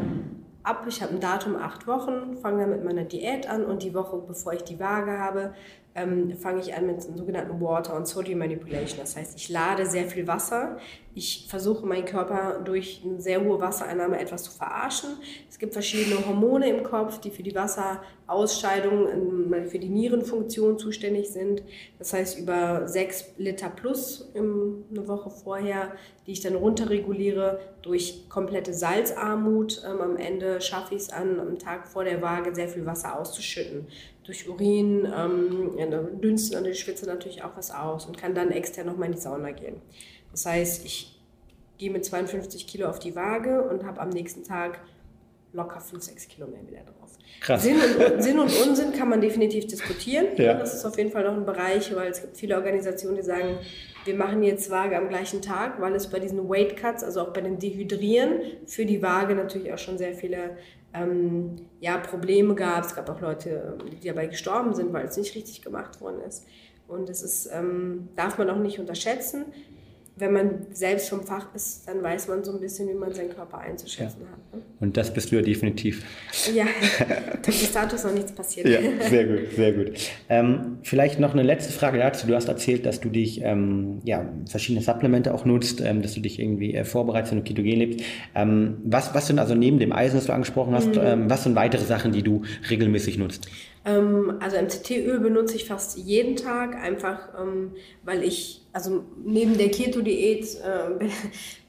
ab. 0.65 0.85
Ich 0.89 1.03
habe 1.03 1.15
ein 1.15 1.21
Datum 1.21 1.55
acht 1.55 1.87
Wochen, 1.87 2.37
fange 2.43 2.63
dann 2.63 2.71
mit 2.71 2.83
meiner 2.83 3.05
Diät 3.05 3.49
an 3.49 3.65
und 3.65 3.85
die 3.85 3.95
Woche, 3.95 4.17
bevor 4.27 4.55
ich 4.55 4.65
die 4.65 4.81
Waage 4.81 5.21
habe, 5.21 5.55
fange 5.95 6.61
ich 6.61 6.75
an 6.75 6.87
mit 6.87 7.07
einem 7.07 7.17
sogenannten 7.17 7.61
Water- 7.61 7.95
und 7.95 8.09
Sodium 8.09 8.41
Manipulation. 8.41 8.99
Das 9.01 9.17
heißt, 9.17 9.37
ich 9.37 9.49
lade 9.49 9.87
sehr 9.87 10.07
viel 10.07 10.27
Wasser. 10.27 10.79
Ich 11.19 11.47
versuche 11.49 11.87
meinen 11.87 12.05
Körper 12.05 12.61
durch 12.63 13.01
eine 13.03 13.19
sehr 13.23 13.43
hohe 13.43 13.59
Wassereinnahme 13.59 14.21
etwas 14.21 14.43
zu 14.43 14.51
verarschen. 14.51 15.17
Es 15.49 15.59
gibt 15.59 15.73
verschiedene 15.73 16.27
Hormone 16.27 16.69
im 16.69 16.83
Kopf, 16.83 17.21
die 17.21 17.31
für 17.31 17.43
die 17.43 17.55
Wasserausscheidung, 17.55 19.09
ähm, 19.09 19.67
für 19.67 19.79
die 19.79 19.89
Nierenfunktion 19.89 20.79
zuständig 20.79 21.31
sind. 21.31 21.63
Das 21.99 22.13
heißt, 22.13 22.39
über 22.39 22.87
sechs 22.87 23.33
Liter 23.39 23.71
plus 23.71 24.31
eine 24.35 25.09
Woche 25.09 25.31
vorher, 25.31 25.93
die 26.27 26.33
ich 26.33 26.41
dann 26.41 26.55
runterreguliere 26.55 27.61
durch 27.81 28.29
komplette 28.29 28.75
Salzarmut. 28.75 29.81
Ähm, 29.91 30.03
am 30.03 30.17
Ende 30.19 30.61
schaffe 30.61 30.97
ich 30.97 31.01
es 31.01 31.09
an, 31.09 31.41
am 31.41 31.59
Tag 31.59 31.89
vor 31.89 32.05
der 32.05 32.21
Waage 32.21 32.55
sehr 32.55 32.69
viel 32.69 32.85
Wasser 32.85 33.19
auszuschütten 33.19 33.87
durch 34.27 34.49
Urin, 34.49 35.07
ähm, 35.17 35.79
ja, 35.79 35.87
dünstet 35.87 36.59
und 36.59 36.65
die 36.65 36.75
Schwitze 36.75 37.07
natürlich 37.07 37.43
auch 37.45 37.57
was 37.57 37.71
aus 37.71 38.07
und 38.07 38.19
kann 38.19 38.35
dann 38.35 38.51
extern 38.51 38.87
nochmal 38.87 39.09
in 39.09 39.15
die 39.15 39.21
Sauna 39.21 39.53
gehen. 39.53 39.81
Das 40.37 40.45
heißt, 40.45 40.85
ich 40.85 41.19
gehe 41.79 41.91
mit 41.91 42.05
52 42.05 42.67
Kilo 42.67 42.89
auf 42.89 42.99
die 42.99 43.17
Waage 43.17 43.63
und 43.63 43.87
habe 43.87 44.03
am 44.03 44.11
nächsten 44.11 44.45
Tag 44.45 44.81
locker 45.55 45.81
5, 45.81 46.03
6 46.03 46.29
Kilo 46.29 46.47
mehr 46.47 46.61
wieder 46.67 46.83
drauf. 46.83 47.13
Krass. 47.41 47.63
Sinn 47.63 47.77
und, 47.77 48.23
Sinn 48.23 48.39
und 48.39 48.53
Unsinn 48.67 48.93
kann 48.93 49.09
man 49.09 49.23
definitiv 49.23 49.67
diskutieren. 49.67 50.27
Ja. 50.37 50.53
Das 50.53 50.75
ist 50.75 50.85
auf 50.85 50.99
jeden 50.99 51.11
Fall 51.11 51.25
noch 51.25 51.33
ein 51.33 51.47
Bereich, 51.47 51.95
weil 51.97 52.11
es 52.11 52.21
gibt 52.21 52.37
viele 52.37 52.55
Organisationen, 52.55 53.17
die 53.17 53.23
sagen, 53.23 53.57
wir 54.05 54.15
machen 54.15 54.43
jetzt 54.43 54.71
Waage 54.71 54.99
am 54.99 55.09
gleichen 55.09 55.41
Tag, 55.41 55.81
weil 55.81 55.95
es 55.95 56.07
bei 56.09 56.19
diesen 56.19 56.47
Weight 56.51 56.77
Cuts, 56.77 57.03
also 57.03 57.23
auch 57.23 57.33
bei 57.33 57.41
den 57.41 57.59
Dehydrieren, 57.59 58.43
für 58.67 58.85
die 58.85 59.01
Waage 59.01 59.35
natürlich 59.35 59.73
auch 59.73 59.79
schon 59.79 59.97
sehr 59.97 60.13
viele 60.13 60.59
ähm, 60.93 61.57
ja, 61.81 61.97
Probleme 61.97 62.55
gab. 62.55 62.85
Es 62.85 62.95
gab 62.95 63.09
auch 63.09 63.23
Leute, 63.23 63.79
die 64.03 64.07
dabei 64.07 64.27
gestorben 64.27 64.75
sind, 64.75 64.93
weil 64.93 65.07
es 65.07 65.17
nicht 65.17 65.35
richtig 65.35 65.63
gemacht 65.63 65.99
worden 66.03 66.21
ist. 66.29 66.45
Und 66.89 67.09
das 67.09 67.23
ist, 67.23 67.49
ähm, 67.51 68.11
darf 68.17 68.37
man 68.37 68.51
auch 68.51 68.59
nicht 68.59 68.79
unterschätzen 68.79 69.47
wenn 70.19 70.33
man 70.33 70.67
selbst 70.73 71.11
vom 71.11 71.23
Fach 71.23 71.55
ist, 71.55 71.87
dann 71.87 72.03
weiß 72.03 72.29
man 72.29 72.43
so 72.43 72.53
ein 72.53 72.61
bisschen, 72.61 72.89
wie 72.89 72.95
man 72.95 73.13
seinen 73.13 73.29
Körper 73.29 73.59
einzuschätzen 73.59 74.23
ja. 74.23 74.29
hat. 74.29 74.55
Ne? 74.55 74.63
Und 74.81 74.97
das 74.97 75.13
bist 75.13 75.31
du 75.31 75.37
ja 75.37 75.43
definitiv. 75.43 76.05
Ja, 76.55 76.65
bis 77.45 77.71
dato 77.71 77.97
ist 77.97 78.05
noch 78.05 78.15
nichts 78.15 78.33
passiert. 78.33 78.67
Ja, 78.67 78.81
sehr 79.09 79.27
gut, 79.27 79.53
sehr 79.55 79.73
gut. 79.73 79.93
Ähm, 80.31 80.79
vielleicht 80.83 81.21
noch 81.21 81.35
eine 81.35 81.43
letzte 81.43 81.71
Frage 81.71 81.99
dazu. 81.99 82.27
Du 82.27 82.35
hast 82.35 82.49
erzählt, 82.49 82.87
dass 82.87 83.01
du 83.01 83.11
dich, 83.11 83.43
ähm, 83.43 84.01
ja, 84.05 84.27
verschiedene 84.49 84.83
Supplemente 84.83 85.35
auch 85.35 85.45
nutzt, 85.45 85.83
ähm, 85.83 86.01
dass 86.01 86.15
du 86.15 86.21
dich 86.21 86.39
irgendwie 86.39 86.75
äh, 86.75 86.85
vorbereitest, 86.87 87.33
wenn 87.33 87.45
du 87.45 87.45
ketogen 87.45 87.79
lebst. 87.79 88.01
Ähm, 88.35 88.79
was, 88.85 89.15
was 89.15 89.27
sind 89.27 89.39
also 89.39 89.55
neben 89.55 89.79
dem 89.79 89.93
Eisen, 89.93 90.17
das 90.17 90.27
du 90.27 90.33
angesprochen 90.33 90.75
hast, 90.75 90.95
mhm. 90.95 91.01
Ähm, 91.07 91.31
was 91.31 91.45
sind 91.45 91.57
weitere 91.57 91.85
Sachen, 91.85 92.13
die 92.13 92.23
du 92.23 92.43
regelmäßig 92.71 93.19
nutzt? 93.19 93.49
Ähm, 93.87 94.37
also 94.41 94.57
MCT-Öl 94.59 95.21
benutze 95.21 95.57
ich 95.57 95.65
fast 95.65 95.97
jeden 95.97 96.37
Tag, 96.37 96.77
einfach 96.77 97.29
weil 98.03 98.23
ich 98.23 98.67
also 98.77 99.05
neben 99.25 99.57
der 99.57 99.71
Keto-Diät 99.71 100.45
äh, 100.57 100.91
bin, 100.99 101.11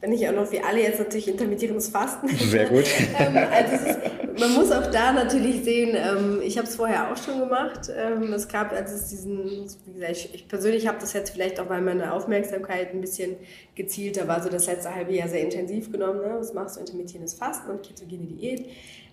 bin, 0.01 0.11
ich 0.11 0.27
auch 0.27 0.33
noch 0.33 0.51
wie 0.51 0.59
alle 0.59 0.81
jetzt 0.81 0.99
natürlich 0.99 1.29
intermittierendes 1.29 1.87
Fasten. 1.87 2.27
Sehr 2.27 2.65
gut. 2.65 2.83
ähm, 3.17 3.37
also 3.49 3.85
ist, 3.85 3.99
man 4.37 4.53
muss 4.53 4.71
auch 4.73 4.91
da 4.91 5.13
natürlich 5.13 5.63
sehen, 5.63 5.95
ähm, 5.95 6.41
ich 6.43 6.57
habe 6.57 6.67
es 6.67 6.75
vorher 6.75 7.09
auch 7.09 7.15
schon 7.15 7.39
gemacht. 7.39 7.89
Ähm, 7.95 8.33
es 8.33 8.49
gab, 8.49 8.73
als 8.73 8.91
es 8.91 9.07
diesen, 9.07 9.65
wie 9.85 9.93
gesagt, 9.93 10.11
ich, 10.11 10.33
ich 10.33 10.47
persönlich 10.49 10.85
habe 10.85 10.97
das 10.99 11.13
jetzt 11.13 11.29
vielleicht 11.29 11.61
auch, 11.61 11.69
weil 11.69 11.81
meine 11.81 12.11
Aufmerksamkeit 12.11 12.93
ein 12.93 12.99
bisschen 12.99 13.37
gezielter 13.75 14.27
war, 14.27 14.43
so 14.43 14.49
das 14.49 14.67
letzte 14.67 14.93
halbe 14.93 15.13
Jahr 15.13 15.29
sehr 15.29 15.41
intensiv 15.41 15.89
genommen. 15.89 16.19
Ne? 16.19 16.35
Was 16.37 16.53
machst 16.53 16.75
du 16.75 16.81
intermittierendes 16.81 17.35
Fasten 17.35 17.71
und 17.71 17.83
ketogene 17.83 18.25
Diät? 18.25 18.65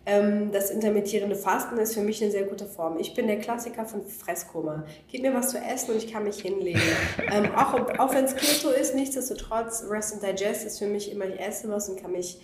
Ähm, 0.07 0.53
das 0.53 0.71
intermittierende 0.71 1.35
Fasten 1.35 1.79
ist 1.79 1.95
für 1.95 2.03
mich 2.03 2.23
eine 2.23 2.31
sehr 2.31 2.45
gute 2.45 2.67
Form. 2.67 2.99
Ich 2.99 3.15
bin 3.15 3.27
der 3.27 3.39
Klassiker 3.39 3.87
von 3.87 4.03
Fresskoma. 4.05 4.85
Gib 5.11 5.23
mir 5.23 5.33
was 5.33 5.49
zu 5.49 5.59
essen 5.59 5.93
und 5.93 5.97
ich 5.97 6.13
kann 6.13 6.25
mich 6.25 6.41
hinlegen. 6.41 6.81
ähm, 7.33 7.55
auch 7.55 7.75
auch 7.99 8.15
wenn 8.15 8.25
es 8.25 8.37
Keto 8.37 8.69
ist, 8.71 8.95
nichtsdestotrotz, 8.95 9.85
Rest 9.89 10.15
and 10.15 10.23
Digest 10.23 10.67
ist 10.67 10.79
für 10.79 10.87
mich 10.87 11.11
immer, 11.11 11.27
ich 11.27 11.41
esse 11.41 11.71
was 11.71 11.89
und 11.89 12.01
kann 12.01 12.13
mich 12.13 12.39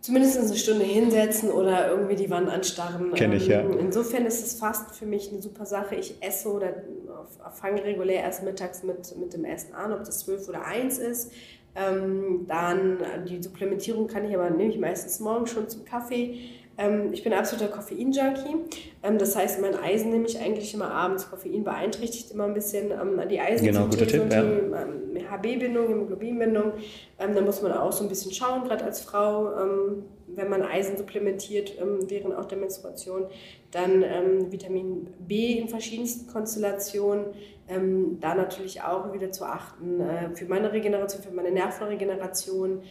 zumindest 0.00 0.38
eine 0.38 0.56
Stunde 0.56 0.84
hinsetzen 0.84 1.50
oder 1.50 1.88
irgendwie 1.90 2.16
die 2.16 2.30
Wand 2.30 2.48
anstarren. 2.48 3.12
Kenn 3.12 3.32
ich, 3.32 3.46
ja. 3.46 3.60
Ähm, 3.60 3.78
insofern 3.78 4.24
ist 4.24 4.44
es 4.44 4.54
Fasten 4.54 4.94
für 4.94 5.06
mich 5.06 5.30
eine 5.30 5.42
super 5.42 5.66
Sache. 5.66 5.96
Ich 5.96 6.14
esse 6.22 6.48
oder 6.50 6.74
fange 7.52 7.84
regulär 7.84 8.22
erst 8.22 8.42
mittags 8.42 8.82
mit, 8.82 9.14
mit 9.18 9.34
dem 9.34 9.44
Essen 9.44 9.74
an, 9.74 9.92
ob 9.92 9.98
das 10.00 10.20
12 10.20 10.48
oder 10.48 10.64
1 10.64 10.98
ist. 10.98 11.32
Ähm, 11.76 12.46
dann 12.48 12.98
die 13.28 13.40
Supplementierung 13.40 14.08
kann 14.08 14.28
ich 14.28 14.34
aber 14.34 14.50
nehme 14.50 14.72
ich 14.72 14.78
meistens 14.78 15.20
morgens 15.20 15.50
schon 15.50 15.68
zum 15.68 15.84
Kaffee. 15.84 16.40
Ähm, 16.80 17.12
ich 17.12 17.22
bin 17.22 17.32
absoluter 17.34 17.68
Koffein-Junkie. 17.68 18.56
Ähm, 19.02 19.18
das 19.18 19.36
heißt, 19.36 19.60
mein 19.60 19.74
Eisen 19.76 20.10
nehme 20.10 20.26
ich 20.26 20.40
eigentlich 20.40 20.72
immer 20.72 20.90
abends. 20.90 21.28
Koffein 21.28 21.62
beeinträchtigt 21.62 22.30
immer 22.30 22.44
ein 22.44 22.54
bisschen 22.54 22.90
ähm, 22.90 23.20
die 23.28 23.38
Eisensynthese 23.38 23.70
genau, 23.70 23.84
und 23.84 24.32
die 24.32 25.20
ja. 25.20 25.30
HB-Bindung, 25.30 25.88
Hämoglobin-Bindung. 25.88 26.72
da 27.18 27.40
muss 27.42 27.60
man 27.62 27.72
auch 27.72 27.92
so 27.92 28.04
ein 28.04 28.08
bisschen 28.08 28.32
schauen, 28.32 28.64
gerade 28.64 28.84
als 28.84 29.02
Frau, 29.02 29.50
wenn 30.40 30.48
man 30.48 30.62
Eisen 30.62 30.96
supplementiert 30.96 31.74
während 32.08 32.34
auch 32.34 32.46
der 32.46 32.58
Menstruation. 32.58 33.26
Dann 33.70 34.02
Vitamin 34.50 35.06
B 35.20 35.58
in 35.58 35.68
verschiedensten 35.68 36.26
Konstellationen. 36.26 37.26
da 38.20 38.34
natürlich 38.34 38.82
auch 38.82 39.12
wieder 39.12 39.30
zu 39.30 39.44
achten 39.44 40.00
äh, 40.00 40.34
für 40.34 40.46
meine 40.46 40.72
Regeneration, 40.72 41.22
für 41.22 41.30
meine 41.30 41.52
Nervenregeneration. 41.52 42.82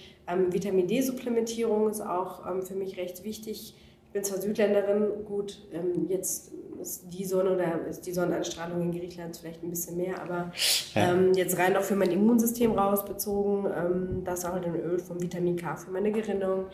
Vitamin 0.52 0.88
D-Supplementierung 0.88 1.90
ist 1.90 2.00
auch 2.00 2.46
für 2.64 2.76
mich 2.76 2.98
recht 2.98 3.26
wichtig 3.26 3.76
ich 4.10 4.14
bin 4.14 4.24
zwar 4.24 4.42
Südländerin, 4.42 5.24
gut, 5.24 5.60
ähm, 5.72 6.08
jetzt 6.10 6.52
ist 6.82 7.14
die 7.14 7.26
Sonne 7.26 7.52
oder 7.54 7.86
ist 7.88 8.08
die 8.08 8.12
Sonnenanstrahlung 8.12 8.82
in 8.82 8.92
Griechenland 8.92 9.38
vielleicht 9.38 9.62
ein 9.62 9.70
bisschen 9.70 9.98
mehr, 9.98 10.20
aber 10.20 10.52
ähm, 10.96 11.32
jetzt 11.36 11.60
rein 11.60 11.78
auch 11.78 11.84
für 11.84 11.96
mein 11.96 12.10
Immunsystem 12.10 12.72
rausbezogen, 12.72 13.68
ähm, 13.68 14.24
das 14.26 14.46
auch 14.46 14.56
in 14.56 14.64
Öl 14.82 14.98
vom 14.98 15.22
Vitamin 15.22 15.58
K 15.58 15.76
für 15.76 15.92
meine 15.92 16.12
Gerinnung. 16.12 16.66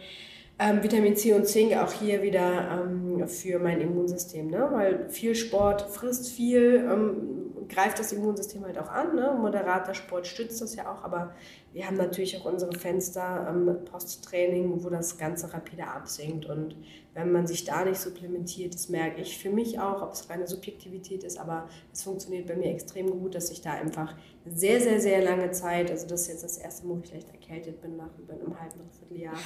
Ähm, 0.58 0.82
Vitamin 0.82 1.16
C 1.18 1.34
und 1.34 1.46
Zink 1.48 1.76
auch 1.76 1.92
hier 1.92 2.22
wieder 2.22 2.86
ähm, 2.86 3.28
für 3.28 3.60
mein 3.60 3.82
Immunsystem, 3.82 4.48
ne? 4.48 4.70
weil 4.72 5.10
viel 5.10 5.36
Sport 5.36 5.82
frisst 5.82 6.32
viel, 6.32 6.88
ähm, 6.90 7.45
greift 7.68 8.00
das 8.00 8.12
Immunsystem 8.12 8.64
halt 8.66 8.78
auch 8.78 8.90
an. 8.90 9.16
Ne? 9.16 9.38
Moderater 9.40 9.94
Sport 9.94 10.28
stützt 10.28 10.62
das 10.62 10.76
ja 10.76 10.92
auch, 10.92 11.04
aber 11.04 11.34
wir 11.74 11.86
haben 11.86 11.98
natürlich 11.98 12.38
auch 12.38 12.46
unsere 12.46 12.74
Fenster 12.74 13.48
ähm, 13.50 13.84
Posttraining, 13.86 14.84
wo 14.84 14.90
das 14.90 15.18
Ganze 15.18 15.54
rapide 15.54 15.88
absinkt. 15.88 16.46
Und 16.46 16.76
wenn 17.14 17.32
man 17.32 17.48
sich 17.48 17.64
da 17.64 17.84
nicht 17.84 18.00
supplementiert, 18.00 18.74
das 18.74 18.90
merke 18.90 19.22
ich 19.22 19.38
für 19.38 19.50
mich 19.50 19.80
auch, 19.80 20.02
ob 20.02 20.14
es 20.14 20.30
reine 20.30 20.48
Subjektivität 20.48 21.24
ist, 21.24 21.40
aber 21.40 21.68
es 21.92 22.04
funktioniert 22.04 22.48
bei 22.48 22.56
mir 22.56 22.72
extrem 22.72 23.10
gut, 23.10 23.36
dass 23.36 23.50
ich 23.52 23.62
da 23.62 23.72
einfach 23.72 24.16
sehr, 24.46 24.80
sehr, 24.80 25.02
sehr 25.02 25.24
lange 25.24 25.52
Zeit, 25.52 25.90
also 25.90 26.08
das 26.08 26.22
ist 26.22 26.28
jetzt 26.28 26.44
das 26.44 26.58
erste 26.58 26.86
Mal, 26.86 26.98
wo 26.98 27.00
ich 27.04 27.10
vielleicht 27.10 27.32
erkältet 27.32 27.82
bin 27.82 27.98
nach 27.98 28.18
über 28.20 28.34
einem 28.34 28.60
halben, 28.60 28.80
dreiviertel 28.80 29.18
Jahr, 29.18 29.38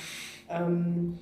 ähm, 0.49 1.17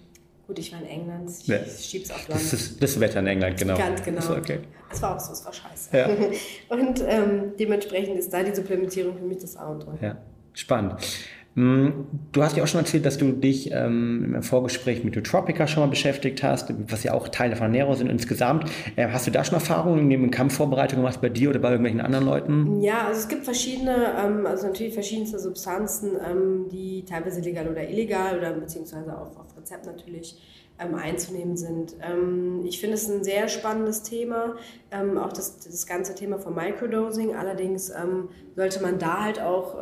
Gut, 0.48 0.60
ich 0.60 0.72
war 0.72 0.80
in 0.80 0.88
England, 0.88 1.30
ich 1.42 1.48
ja. 1.48 1.58
schieb's 1.66 2.10
auf 2.10 2.26
London. 2.30 2.46
Das 2.50 2.54
ist 2.54 2.82
das 2.82 3.00
Wetter 3.02 3.20
in 3.20 3.28
England, 3.28 3.58
genau. 3.58 3.78
Ganz 3.78 4.02
genau. 4.02 4.18
Das 4.18 4.30
war, 4.30 4.38
okay. 4.38 4.60
das 4.90 5.02
war 5.02 5.16
auch 5.16 5.20
so, 5.20 5.34
es 5.34 5.44
war 5.44 5.52
scheiße. 5.52 5.98
Ja. 5.98 6.08
Und 6.70 7.04
ähm, 7.06 7.52
dementsprechend 7.60 8.18
ist 8.18 8.32
da 8.32 8.42
die 8.44 8.56
Supplementierung 8.56 9.18
für 9.18 9.26
mich 9.26 9.40
das 9.40 9.58
A 9.58 9.68
und 9.68 9.86
O. 9.86 9.94
Ja, 10.02 10.18
spannend. 10.54 10.96
Hm, 11.58 12.06
du 12.34 12.44
hast 12.44 12.56
ja 12.56 12.64
auch 12.64 12.68
schon 12.68 12.82
erzählt, 12.82 13.04
dass 13.04 13.18
du 13.18 13.32
dich 13.32 13.72
ähm, 13.72 14.36
im 14.36 14.44
Vorgespräch 14.44 15.04
mit 15.04 15.18
Utropica 15.18 15.66
schon 15.66 15.82
mal 15.82 15.90
beschäftigt 15.90 16.44
hast, 16.44 16.72
was 16.88 17.04
ja 17.04 17.16
auch 17.16 17.30
Teile 17.30 17.56
von 17.56 17.66
Ernährung 17.66 17.96
sind 17.96 18.12
insgesamt. 18.12 18.70
Äh, 18.96 19.08
hast 19.08 19.26
du 19.26 19.32
da 19.32 19.44
schon 19.44 19.56
Erfahrungen 19.56 20.08
neben 20.08 20.30
Kampfvorbereitung 20.30 21.00
gemacht 21.00 21.20
bei 21.20 21.30
dir 21.30 21.50
oder 21.50 21.58
bei 21.58 21.70
irgendwelchen 21.72 22.00
anderen 22.00 22.26
Leuten? 22.26 22.80
Ja, 22.82 23.08
also 23.08 23.22
es 23.22 23.28
gibt 23.28 23.44
verschiedene, 23.44 24.14
ähm, 24.24 24.46
also 24.46 24.68
natürlich 24.68 24.94
verschiedenste 24.94 25.40
Substanzen, 25.40 26.12
ähm, 26.24 26.70
die 26.72 27.04
teilweise 27.06 27.42
legal 27.42 27.68
oder 27.68 27.90
illegal 27.90 28.38
oder 28.38 28.52
beziehungsweise 28.52 29.18
auch 29.18 29.36
auf 29.36 29.47
Rezept 29.67 29.86
natürlich 29.86 30.38
ähm, 30.80 30.95
einzunehmen 30.95 31.58
sind. 31.58 31.95
Ähm, 32.01 32.63
ich 32.65 32.80
finde 32.80 32.95
es 32.95 33.10
ein 33.10 33.23
sehr 33.23 33.47
spannendes 33.47 34.03
Thema, 34.03 34.56
ähm, 34.91 35.17
auch 35.17 35.34
das, 35.34 35.60
das 35.60 35.86
ganze 35.86 36.15
Thema 36.15 36.39
von 36.39 36.56
Microdosing. 36.56 37.36
Allerdings 37.36 37.89
ähm, 37.89 38.30
sollte 38.56 38.82
man 38.82 38.99
da 38.99 39.23
halt 39.23 39.41
auch 39.41 39.75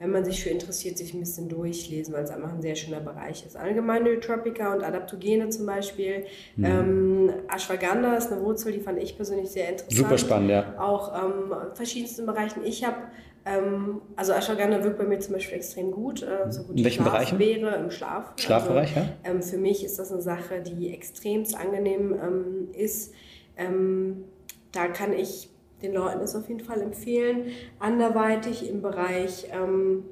wenn 0.00 0.12
man 0.12 0.24
sich 0.24 0.42
für 0.42 0.48
interessiert, 0.48 0.96
sich 0.96 1.12
ein 1.12 1.20
bisschen 1.20 1.50
durchlesen, 1.50 2.14
weil 2.14 2.24
es 2.24 2.30
einfach 2.30 2.50
ein 2.50 2.62
sehr 2.62 2.74
schöner 2.74 3.00
Bereich 3.00 3.44
ist. 3.44 3.54
Allgemeine 3.54 4.14
Nootropica 4.14 4.72
und 4.72 4.82
Adaptogene 4.82 5.50
zum 5.50 5.66
Beispiel. 5.66 6.24
Mhm. 6.56 6.64
Ähm, 6.64 7.32
Ashwagandha 7.54 8.16
ist 8.16 8.32
eine 8.32 8.40
Wurzel, 8.40 8.72
die 8.72 8.80
fand 8.80 8.98
ich 8.98 9.14
persönlich 9.14 9.50
sehr 9.50 9.68
interessant. 9.68 9.92
Super 9.92 10.16
spannend, 10.16 10.50
ja. 10.50 10.74
Auch 10.78 11.14
ähm, 11.14 11.52
in 11.68 11.76
verschiedensten 11.76 12.24
Bereichen. 12.24 12.64
Ich 12.64 12.82
habe 12.82 12.96
ähm, 13.44 14.02
also 14.16 14.32
Ashwagandha 14.32 14.82
wirkt 14.84 14.98
bei 14.98 15.04
mir 15.04 15.18
zum 15.18 15.34
Beispiel 15.34 15.56
extrem 15.56 15.90
gut. 15.90 16.22
Äh, 16.22 16.50
so 16.52 16.62
gut 16.62 16.76
in 16.76 16.84
welchen 16.84 17.04
Bereichen? 17.04 17.38
Wäre 17.38 17.76
im 17.76 17.90
Schlaf. 17.90 18.32
Schlafbereich, 18.36 18.96
also, 18.96 19.08
ja. 19.08 19.30
Ähm, 19.30 19.42
für 19.42 19.58
mich 19.58 19.84
ist 19.84 19.98
das 19.98 20.12
eine 20.12 20.20
Sache, 20.20 20.60
die 20.60 20.92
extrem 20.92 21.44
angenehm 21.54 22.14
ähm, 22.14 22.68
ist. 22.72 23.12
Ähm, 23.56 24.24
da 24.72 24.88
kann 24.88 25.12
ich 25.12 25.48
den 25.82 25.94
Leuten 25.94 26.20
es 26.20 26.36
auf 26.36 26.48
jeden 26.48 26.60
Fall 26.60 26.82
empfehlen. 26.82 27.46
Anderweitig 27.78 28.68
im 28.68 28.82
Bereich 28.82 29.48
ähm, 29.52 30.04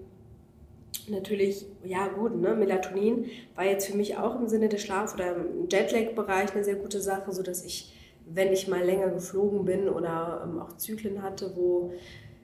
natürlich, 1.09 1.67
ja 1.85 2.09
gut, 2.09 2.35
ne, 2.41 2.55
Melatonin 2.55 3.27
war 3.55 3.65
jetzt 3.65 3.87
für 3.89 3.97
mich 3.97 4.17
auch 4.17 4.41
im 4.41 4.49
Sinne 4.49 4.69
des 4.69 4.83
Schlaf- 4.83 5.15
oder 5.15 5.37
im 5.37 5.69
Jetlag-Bereich 5.71 6.55
eine 6.55 6.65
sehr 6.65 6.77
gute 6.77 7.01
Sache, 7.01 7.33
sodass 7.33 7.65
ich, 7.65 7.95
wenn 8.27 8.53
ich 8.53 8.69
mal 8.69 8.83
länger 8.83 9.09
geflogen 9.09 9.65
bin 9.65 9.89
oder 9.89 10.43
ähm, 10.45 10.61
auch 10.61 10.77
Zyklen 10.77 11.23
hatte, 11.23 11.53
wo 11.55 11.93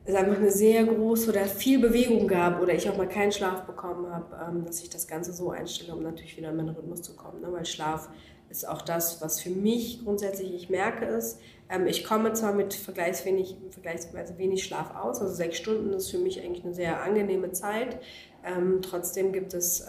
es 0.07 0.15
einfach 0.15 0.37
eine 0.37 0.51
sehr 0.51 0.85
große 0.85 1.31
oder 1.31 1.45
viel 1.47 1.79
Bewegung 1.79 2.29
gab 2.29 2.61
oder 2.61 2.75
ich 2.75 2.89
auch 2.89 2.97
mal 2.97 3.09
keinen 3.09 3.33
Schlaf 3.33 3.63
bekommen 3.63 4.11
habe, 4.11 4.37
ähm, 4.49 4.65
dass 4.67 4.83
ich 4.83 4.91
das 4.91 5.07
Ganze 5.07 5.33
so 5.33 5.51
einstelle, 5.51 5.95
um 5.95 6.03
natürlich 6.03 6.37
wieder 6.37 6.51
in 6.51 6.57
meinen 6.57 6.71
Rhythmus 6.71 7.03
zu 7.03 7.17
kommen. 7.17 7.41
Ne? 7.41 7.51
Weil 7.51 7.65
Schlaf 7.65 8.11
ist 8.51 8.69
auch 8.69 8.83
das, 8.83 9.23
was 9.23 9.41
für 9.41 9.51
mich 9.51 10.05
grundsätzlich 10.05 10.53
ich 10.55 10.69
merke 10.69 11.07
ist. 11.07 11.39
Ähm, 11.71 11.87
ich 11.87 12.05
komme 12.05 12.35
zwar 12.35 12.53
mit 12.53 12.75
vergleichsweise 12.75 13.31
wenig, 13.31 13.57
vergleichsweise 13.71 14.37
wenig 14.37 14.65
Schlaf 14.65 14.95
aus, 14.95 15.23
also 15.23 15.33
sechs 15.33 15.57
Stunden 15.57 15.93
ist 15.95 16.11
für 16.11 16.19
mich 16.19 16.43
eigentlich 16.43 16.65
eine 16.65 16.75
sehr 16.75 17.03
angenehme 17.03 17.53
Zeit. 17.53 17.99
Ähm, 18.45 18.81
trotzdem 18.83 19.33
gibt 19.33 19.55
es 19.55 19.87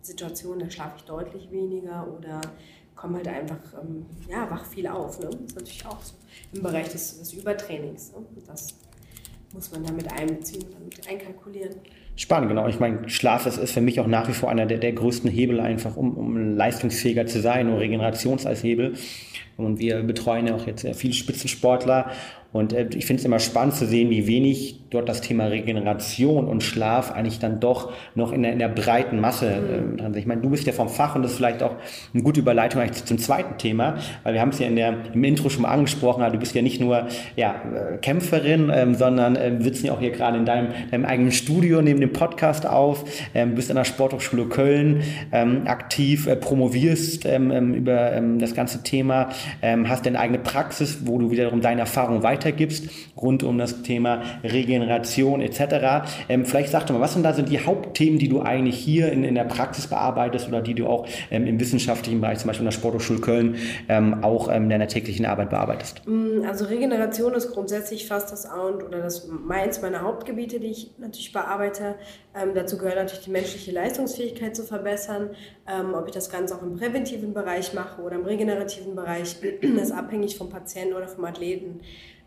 Situationen, 0.00 0.60
da 0.60 0.70
schlafe 0.70 0.96
ich 0.98 1.04
deutlich 1.04 1.50
weniger 1.50 2.06
oder 2.16 2.40
komme 2.94 3.18
halt 3.18 3.28
einfach, 3.28 3.58
ja, 4.28 4.50
wach 4.50 4.64
viel 4.64 4.86
auf. 4.86 5.18
Ne? 5.20 5.28
Das 5.30 5.40
ist 5.40 5.56
natürlich 5.56 5.86
auch 5.86 6.02
so 6.02 6.14
im 6.52 6.62
Bereich 6.62 6.88
des, 6.88 7.18
des 7.18 7.32
Übertrainings. 7.34 8.12
Ne? 8.12 8.24
Das 8.46 8.74
muss 9.54 9.70
man 9.70 9.84
damit 9.84 10.12
einbeziehen 10.12 10.64
damit 10.72 11.08
einkalkulieren. 11.08 11.76
Spannend, 12.16 12.48
genau. 12.48 12.68
Ich 12.68 12.78
meine, 12.78 13.08
Schlaf 13.08 13.46
ist, 13.46 13.56
ist 13.56 13.72
für 13.72 13.80
mich 13.80 13.98
auch 14.00 14.06
nach 14.06 14.28
wie 14.28 14.32
vor 14.32 14.50
einer 14.50 14.66
der, 14.66 14.78
der 14.78 14.92
größten 14.92 15.30
Hebel 15.30 15.60
einfach, 15.60 15.96
um, 15.96 16.16
um 16.16 16.56
leistungsfähiger 16.56 17.26
zu 17.26 17.40
sein, 17.40 17.68
und 17.68 17.78
Regenerations 17.78 18.46
als 18.46 18.62
Hebel. 18.62 18.94
Und 19.56 19.78
wir 19.78 20.02
betreuen 20.02 20.48
ja 20.48 20.54
auch 20.54 20.66
jetzt 20.66 20.86
viele 20.96 21.12
Spitzensportler 21.12 22.10
und 22.54 22.72
äh, 22.72 22.86
ich 22.94 23.04
finde 23.04 23.18
es 23.18 23.26
immer 23.26 23.40
spannend 23.40 23.74
zu 23.74 23.84
sehen, 23.84 24.10
wie 24.10 24.28
wenig 24.28 24.78
dort 24.90 25.08
das 25.08 25.20
Thema 25.20 25.46
Regeneration 25.46 26.46
und 26.46 26.62
Schlaf 26.62 27.10
eigentlich 27.10 27.40
dann 27.40 27.58
doch 27.58 27.92
noch 28.14 28.32
in 28.32 28.44
der, 28.44 28.52
in 28.52 28.60
der 28.60 28.68
breiten 28.68 29.20
Masse 29.20 29.48
äh, 29.50 29.96
dran 29.96 30.12
sind. 30.12 30.16
Ich 30.18 30.26
meine, 30.26 30.40
du 30.40 30.50
bist 30.50 30.64
ja 30.64 30.72
vom 30.72 30.88
Fach 30.88 31.16
und 31.16 31.22
das 31.22 31.32
ist 31.32 31.38
vielleicht 31.38 31.64
auch 31.64 31.74
eine 32.12 32.22
gute 32.22 32.38
Überleitung 32.38 32.80
eigentlich 32.80 33.04
zum 33.04 33.18
zweiten 33.18 33.58
Thema, 33.58 33.96
weil 34.22 34.34
wir 34.34 34.40
haben 34.40 34.50
es 34.50 34.60
ja 34.60 34.68
in 34.68 34.76
der, 34.76 34.94
im 35.12 35.24
Intro 35.24 35.48
schon 35.48 35.62
mal 35.62 35.70
angesprochen, 35.70 36.24
du 36.30 36.38
bist 36.38 36.54
ja 36.54 36.62
nicht 36.62 36.80
nur 36.80 37.08
ja, 37.34 37.56
äh, 37.56 37.96
Kämpferin, 37.98 38.70
ähm, 38.72 38.94
sondern 38.94 39.34
äh, 39.34 39.60
sitzen 39.60 39.86
ja 39.86 39.92
auch 39.92 40.00
hier 40.00 40.12
gerade 40.12 40.38
in 40.38 40.46
deinem, 40.46 40.68
deinem 40.92 41.06
eigenen 41.06 41.32
Studio 41.32 41.82
neben 41.82 42.00
dem 42.00 42.12
Podcast 42.12 42.68
auf, 42.68 43.04
ähm, 43.34 43.56
bist 43.56 43.70
an 43.70 43.76
der 43.76 43.84
Sporthochschule 43.84 44.44
Köln 44.44 45.02
ähm, 45.32 45.62
aktiv, 45.66 46.28
äh, 46.28 46.36
promovierst 46.36 47.26
ähm, 47.26 47.50
ähm 47.50 47.74
über 47.74 48.12
ähm, 48.12 48.38
das 48.38 48.54
ganze 48.54 48.84
Thema, 48.84 49.30
ähm, 49.60 49.88
hast 49.88 50.06
deine 50.06 50.20
eigene 50.20 50.38
Praxis, 50.38 51.00
wo 51.04 51.18
du 51.18 51.32
wiederum 51.32 51.60
deine 51.60 51.80
Erfahrung 51.80 52.22
weiter 52.22 52.43
weitergibst 52.44 52.88
rund 53.16 53.42
um 53.42 53.58
das 53.58 53.82
Thema 53.82 54.22
Regeneration 54.42 55.40
etc. 55.40 56.06
Ähm, 56.28 56.44
vielleicht 56.44 56.70
sag 56.70 56.86
doch 56.86 56.94
mal, 56.94 57.00
was 57.00 57.14
sind 57.14 57.22
da 57.22 57.32
so 57.32 57.42
die 57.42 57.64
Hauptthemen, 57.64 58.18
die 58.18 58.28
du 58.28 58.42
eigentlich 58.42 58.76
hier 58.76 59.10
in, 59.12 59.24
in 59.24 59.34
der 59.34 59.44
Praxis 59.44 59.86
bearbeitest 59.86 60.48
oder 60.48 60.60
die 60.60 60.74
du 60.74 60.86
auch 60.86 61.06
ähm, 61.30 61.46
im 61.46 61.58
wissenschaftlichen 61.58 62.20
Bereich, 62.20 62.38
zum 62.38 62.48
Beispiel 62.48 62.64
in 62.64 62.70
der 62.70 62.78
Sporthochschule 62.78 63.20
Köln, 63.20 63.56
ähm, 63.88 64.22
auch 64.22 64.48
ähm, 64.48 64.64
in 64.64 64.70
deiner 64.70 64.88
täglichen 64.88 65.26
Arbeit 65.26 65.50
bearbeitest? 65.50 66.02
Mm, 66.06 66.44
also 66.46 66.66
Regeneration 66.66 67.34
ist 67.34 67.52
grundsätzlich 67.52 68.06
fast 68.06 68.32
das 68.32 68.46
A 68.46 68.60
und 68.60 68.82
oder 68.82 69.00
das 69.00 69.28
meins 69.28 69.80
meiner 69.80 70.02
Hauptgebiete, 70.02 70.60
die 70.60 70.68
ich 70.68 70.90
natürlich 70.98 71.32
bearbeite. 71.32 71.96
Ähm, 72.36 72.50
dazu 72.54 72.78
gehört 72.78 72.96
natürlich 72.96 73.24
die 73.24 73.30
menschliche 73.30 73.72
Leistungsfähigkeit 73.72 74.56
zu 74.56 74.64
verbessern. 74.64 75.30
Ähm, 75.66 75.94
ob 75.94 76.06
ich 76.06 76.12
das 76.12 76.30
Ganze 76.30 76.56
auch 76.56 76.62
im 76.62 76.76
präventiven 76.76 77.32
Bereich 77.32 77.72
mache 77.72 78.02
oder 78.02 78.16
im 78.16 78.24
regenerativen 78.24 78.94
Bereich, 78.94 79.36
ist 79.60 79.92
abhängig 79.92 80.36
vom 80.36 80.50
Patienten 80.50 80.94
oder 80.94 81.08
vom 81.08 81.24
Athleten. 81.24 81.80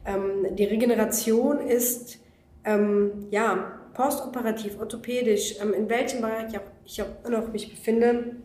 Ähm, 0.07 0.55
die 0.55 0.63
Regeneration 0.63 1.59
ist 1.59 2.17
ähm, 2.63 3.27
ja, 3.29 3.79
postoperativ, 3.93 4.79
orthopädisch, 4.79 5.55
ähm, 5.61 5.73
in 5.73 5.89
welchem 5.89 6.21
Bereich 6.21 6.53
ich 6.85 7.01
auch 7.01 7.29
noch 7.29 7.51
mich 7.51 7.69
befinde, 7.69 8.37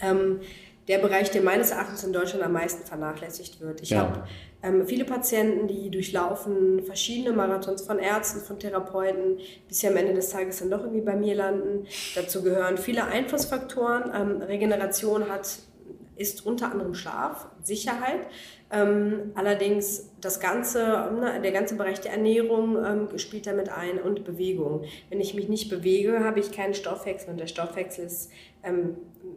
ähm, 0.00 0.40
der 0.88 0.98
Bereich, 0.98 1.30
der 1.30 1.42
meines 1.42 1.70
Erachtens 1.70 2.02
in 2.02 2.12
Deutschland 2.12 2.42
am 2.42 2.52
meisten 2.52 2.84
vernachlässigt 2.84 3.60
wird. 3.60 3.82
Ich 3.82 3.90
ja. 3.90 4.00
habe 4.00 4.24
ähm, 4.62 4.86
viele 4.86 5.04
Patienten, 5.04 5.68
die 5.68 5.90
durchlaufen 5.90 6.82
verschiedene 6.84 7.36
Marathons 7.36 7.82
von 7.82 7.98
Ärzten, 7.98 8.40
von 8.40 8.58
Therapeuten, 8.58 9.38
bis 9.68 9.80
sie 9.80 9.88
am 9.88 9.96
Ende 9.96 10.14
des 10.14 10.30
Tages 10.30 10.60
dann 10.60 10.70
doch 10.70 10.80
irgendwie 10.80 11.02
bei 11.02 11.14
mir 11.14 11.34
landen. 11.34 11.86
Dazu 12.14 12.42
gehören 12.42 12.78
viele 12.78 13.04
Einflussfaktoren. 13.04 14.10
Ähm, 14.14 14.42
Regeneration 14.42 15.28
hat, 15.28 15.58
ist 16.16 16.46
unter 16.46 16.72
anderem 16.72 16.94
Schlaf, 16.94 17.48
Sicherheit. 17.62 18.26
Ähm, 18.70 19.32
allerdings 19.34 20.10
das 20.20 20.40
ganze, 20.40 20.80
ne, 20.80 21.40
der 21.42 21.52
ganze 21.52 21.76
Bereich 21.76 22.00
der 22.00 22.12
Ernährung 22.12 22.76
ähm, 22.84 23.18
spielt 23.18 23.46
damit 23.46 23.70
ein 23.70 23.98
und 23.98 24.24
Bewegung. 24.24 24.84
Wenn 25.08 25.20
ich 25.20 25.34
mich 25.34 25.48
nicht 25.48 25.70
bewege, 25.70 26.22
habe 26.22 26.40
ich 26.40 26.52
keinen 26.52 26.74
Stoffwechsel 26.74 27.30
und 27.30 27.40
der 27.40 27.46
Stoffwechsel 27.46 28.04
ist, 28.04 28.30
ähm, 28.62 28.96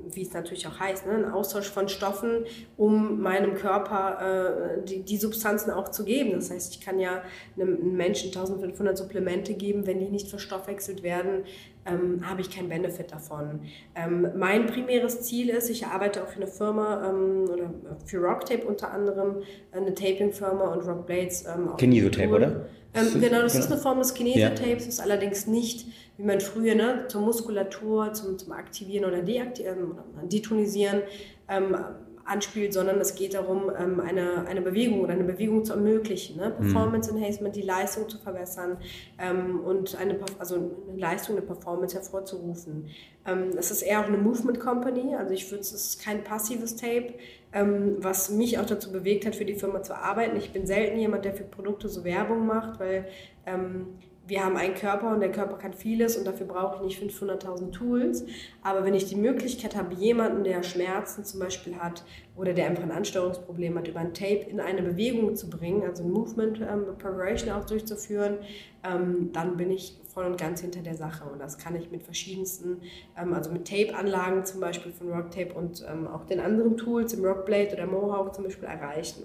wie 0.10 0.24
es 0.24 0.34
natürlich 0.34 0.68
auch 0.68 0.80
heißt, 0.80 1.06
ne, 1.06 1.14
ein 1.14 1.32
Austausch 1.32 1.70
von 1.70 1.88
Stoffen, 1.88 2.46
um 2.76 3.22
meinem 3.22 3.54
Körper 3.54 4.80
äh, 4.80 4.86
die, 4.86 5.04
die 5.04 5.18
Substanzen 5.18 5.72
auch 5.72 5.90
zu 5.90 6.04
geben. 6.04 6.32
Das 6.32 6.52
heißt, 6.52 6.76
ich 6.76 6.82
kann 6.82 7.00
ja 7.00 7.22
einem 7.56 7.96
Menschen 7.96 8.28
1500 8.30 8.98
Supplemente 8.98 9.54
geben, 9.54 9.86
wenn 9.86 10.00
die 10.00 10.10
nicht 10.10 10.28
verstoffwechselt 10.28 11.04
werden, 11.04 11.46
ähm, 11.86 12.22
habe 12.28 12.42
ich 12.42 12.50
keinen 12.50 12.70
Benefit 12.70 13.12
davon. 13.12 13.62
Ähm, 13.96 14.28
mein 14.36 14.68
primäres 14.68 15.22
Ziel 15.22 15.50
ist, 15.50 15.70
ich 15.70 15.86
arbeite 15.88 16.24
auch 16.24 16.28
für 16.28 16.38
eine 16.38 16.48
Firma 16.48 17.10
ähm, 17.10 17.50
oder 17.50 17.74
für 18.06 18.20
Rocktape 18.20 18.66
unter 18.66 18.92
anderem, 18.92 19.38
eine 19.72 19.94
Taping-Firma 19.94 20.74
und 20.74 20.88
Rock 20.88 21.08
Blades. 21.08 21.46
Ähm, 21.46 21.76
Kinesotape, 21.78 22.30
oder? 22.30 22.66
Ähm, 22.94 23.22
genau, 23.22 23.42
das 23.42 23.54
genau. 23.54 23.66
ist 23.66 23.72
eine 23.72 23.82
Form 23.82 24.00
des 24.00 24.14
Kinesotapes, 24.14 24.86
ist 24.86 25.00
allerdings 25.00 25.48
nicht, 25.48 25.88
wie 26.18 26.24
man 26.24 26.42
früher 26.42 26.76
ne, 26.76 27.06
zur 27.08 27.22
Muskulatur, 27.22 28.14
zum, 28.14 28.38
zum 28.38 28.52
Aktivieren 28.52 29.06
oder 29.06 29.22
Deaktivieren, 29.22 29.96
ähm, 30.22 30.30
Detonisieren 30.30 31.02
ähm, 31.48 31.76
anspielt, 32.26 32.74
sondern 32.74 33.00
es 33.00 33.16
geht 33.16 33.34
darum, 33.34 33.72
ähm, 33.78 34.00
eine, 34.00 34.46
eine 34.48 34.62
Bewegung 34.62 35.02
oder 35.02 35.14
eine 35.14 35.24
Bewegung 35.24 35.66
zu 35.66 35.74
ermöglichen, 35.74 36.38
ne? 36.38 36.50
Mhm. 36.50 36.64
Performance 36.64 37.12
Enhancement, 37.12 37.56
die 37.56 37.62
Leistung 37.62 38.08
zu 38.10 38.18
verbessern 38.18 38.78
ähm, 39.20 39.60
und 39.62 39.98
eine, 39.98 40.20
also 40.40 40.56
eine 40.56 40.98
Leistung, 40.98 41.38
eine 41.38 41.46
Performance 41.46 41.96
hervorzurufen. 41.96 42.88
Ähm, 43.26 43.52
ist 43.58 43.82
eher 43.82 44.02
auch 44.02 44.08
eine 44.08 44.18
Movement 44.18 44.60
Company, 44.60 45.16
also 45.16 45.34
ich 45.34 45.50
würde 45.52 45.62
es 45.62 45.72
ist 45.72 46.04
kein 46.04 46.24
passives 46.24 46.76
Tape, 46.76 47.14
ähm, 47.54 47.98
was 48.00 48.30
mich 48.30 48.60
auch 48.60 48.66
dazu 48.66 48.92
bewegt 48.92 49.26
hat, 49.26 49.36
für 49.36 49.46
die 49.46 49.56
Firma 49.56 49.84
zu 49.84 49.96
arbeiten. 49.96 50.38
Ich 50.38 50.52
bin 50.52 50.66
selten 50.66 50.98
jemand, 50.98 51.26
der 51.26 51.34
für 51.34 51.44
Produkte 51.44 51.90
so 51.90 52.04
Werbung 52.04 52.46
macht, 52.46 52.80
weil 52.80 53.06
ähm, 53.46 53.88
wir 54.28 54.46
haben 54.46 54.56
einen 54.56 54.76
Körper 54.76 55.12
und 55.12 55.20
der 55.20 55.32
Körper 55.32 55.58
kann 55.58 55.74
vieles 55.74 56.16
und 56.16 56.26
dafür 56.26 56.46
brauche 56.46 56.86
ich 56.88 57.02
nicht 57.02 57.22
500.000 57.22 57.72
Tools. 57.72 58.26
Aber 58.62 58.86
wenn 58.86 58.94
ich 58.94 59.06
die 59.06 59.16
Möglichkeit 59.16 59.76
habe, 59.76 59.94
jemanden, 59.96 60.44
der 60.44 60.64
Schmerzen 60.64 61.26
zum 61.26 61.40
Beispiel 61.40 61.76
hat 61.76 62.04
oder 62.36 62.54
der 62.54 62.68
einfach 62.68 62.84
ein 62.84 62.92
Ansteuerungsproblem 62.92 63.78
hat, 63.78 63.88
über 63.88 64.00
ein 64.00 64.14
Tape 64.14 64.46
in 64.48 64.60
eine 64.60 64.84
Bewegung 64.84 65.36
zu 65.36 65.50
bringen, 65.50 65.84
also 65.84 66.04
ein 66.04 66.12
Movement 66.12 66.62
ähm, 66.62 66.98
Preparation 66.98 67.52
auch 67.52 67.66
durchzuführen, 67.66 68.38
ähm, 68.84 69.32
dann 69.34 69.58
bin 69.58 69.72
ich 69.72 70.00
voll 70.14 70.26
und 70.26 70.38
ganz 70.38 70.62
hinter 70.62 70.82
der 70.82 70.96
Sache. 70.96 71.28
Und 71.30 71.40
das 71.40 71.58
kann 71.58 71.76
ich 71.76 71.90
mit 71.90 72.04
verschiedensten, 72.04 72.82
ähm, 73.18 73.34
also 73.34 73.52
mit 73.52 73.68
Tape-Anlagen 73.68 74.46
zum 74.46 74.60
Beispiel 74.60 74.92
von 74.92 75.12
Rocktape 75.12 75.54
und 75.54 75.84
ähm, 75.90 76.08
auch 76.08 76.26
den 76.26 76.40
anderen 76.40 76.78
Tools, 76.78 77.14
im 77.14 77.26
Rockblade 77.26 77.74
oder 77.74 77.88
Mohawk 77.88 78.36
zum 78.36 78.44
Beispiel 78.44 78.68
erreichen. 78.68 79.24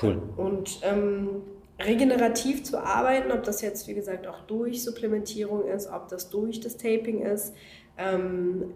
Cool. 0.00 0.20
Und 0.36 0.80
ähm, 0.82 1.42
regenerativ 1.78 2.64
zu 2.64 2.78
arbeiten, 2.78 3.30
ob 3.32 3.42
das 3.42 3.60
jetzt, 3.60 3.86
wie 3.88 3.94
gesagt, 3.94 4.26
auch 4.26 4.40
durch 4.42 4.82
Supplementierung 4.82 5.66
ist, 5.66 5.88
ob 5.88 6.08
das 6.08 6.30
durch 6.30 6.60
das 6.60 6.76
Taping 6.76 7.22
ist, 7.22 7.54
ähm, 7.98 8.72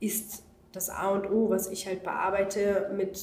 ist 0.00 0.44
das 0.72 0.90
A 0.90 1.10
und 1.10 1.30
O, 1.30 1.50
was 1.50 1.70
ich 1.70 1.86
halt 1.86 2.02
bearbeite 2.02 2.90
mit 2.96 3.18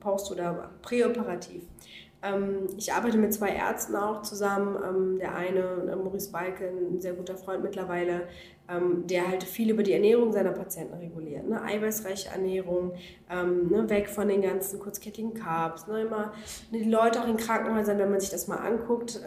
Post- 0.00 0.30
oder 0.30 0.70
Präoperativ. 0.82 1.62
Ähm, 2.22 2.68
ich 2.76 2.92
arbeite 2.92 3.18
mit 3.18 3.34
zwei 3.34 3.50
Ärzten 3.50 3.96
auch 3.96 4.22
zusammen. 4.22 4.76
Ähm, 4.82 5.18
der 5.18 5.34
eine, 5.34 5.96
Maurice 5.96 6.30
Balke, 6.30 6.68
ein 6.68 7.00
sehr 7.00 7.14
guter 7.14 7.36
Freund 7.36 7.62
mittlerweile, 7.62 8.28
ähm, 8.72 9.06
der 9.06 9.28
halt 9.28 9.44
viel 9.44 9.70
über 9.70 9.82
die 9.82 9.92
Ernährung 9.92 10.32
seiner 10.32 10.52
Patienten 10.52 10.94
reguliert. 10.94 11.48
Ne? 11.48 11.62
Eiweißreiche 11.62 12.30
Ernährung, 12.30 12.92
ne? 13.28 13.84
weg 13.88 14.08
von 14.08 14.28
den 14.28 14.42
ganzen 14.42 14.78
kurzkettigen 14.78 15.34
Carbs. 15.34 15.86
Ne? 15.86 16.02
Immer, 16.02 16.32
ne, 16.70 16.78
die 16.78 16.90
Leute 16.90 17.20
auch 17.20 17.28
in 17.28 17.36
Krankenhäusern, 17.36 17.98
wenn 17.98 18.10
man 18.10 18.20
sich 18.20 18.30
das 18.30 18.48
mal 18.48 18.56
anguckt, 18.56 19.20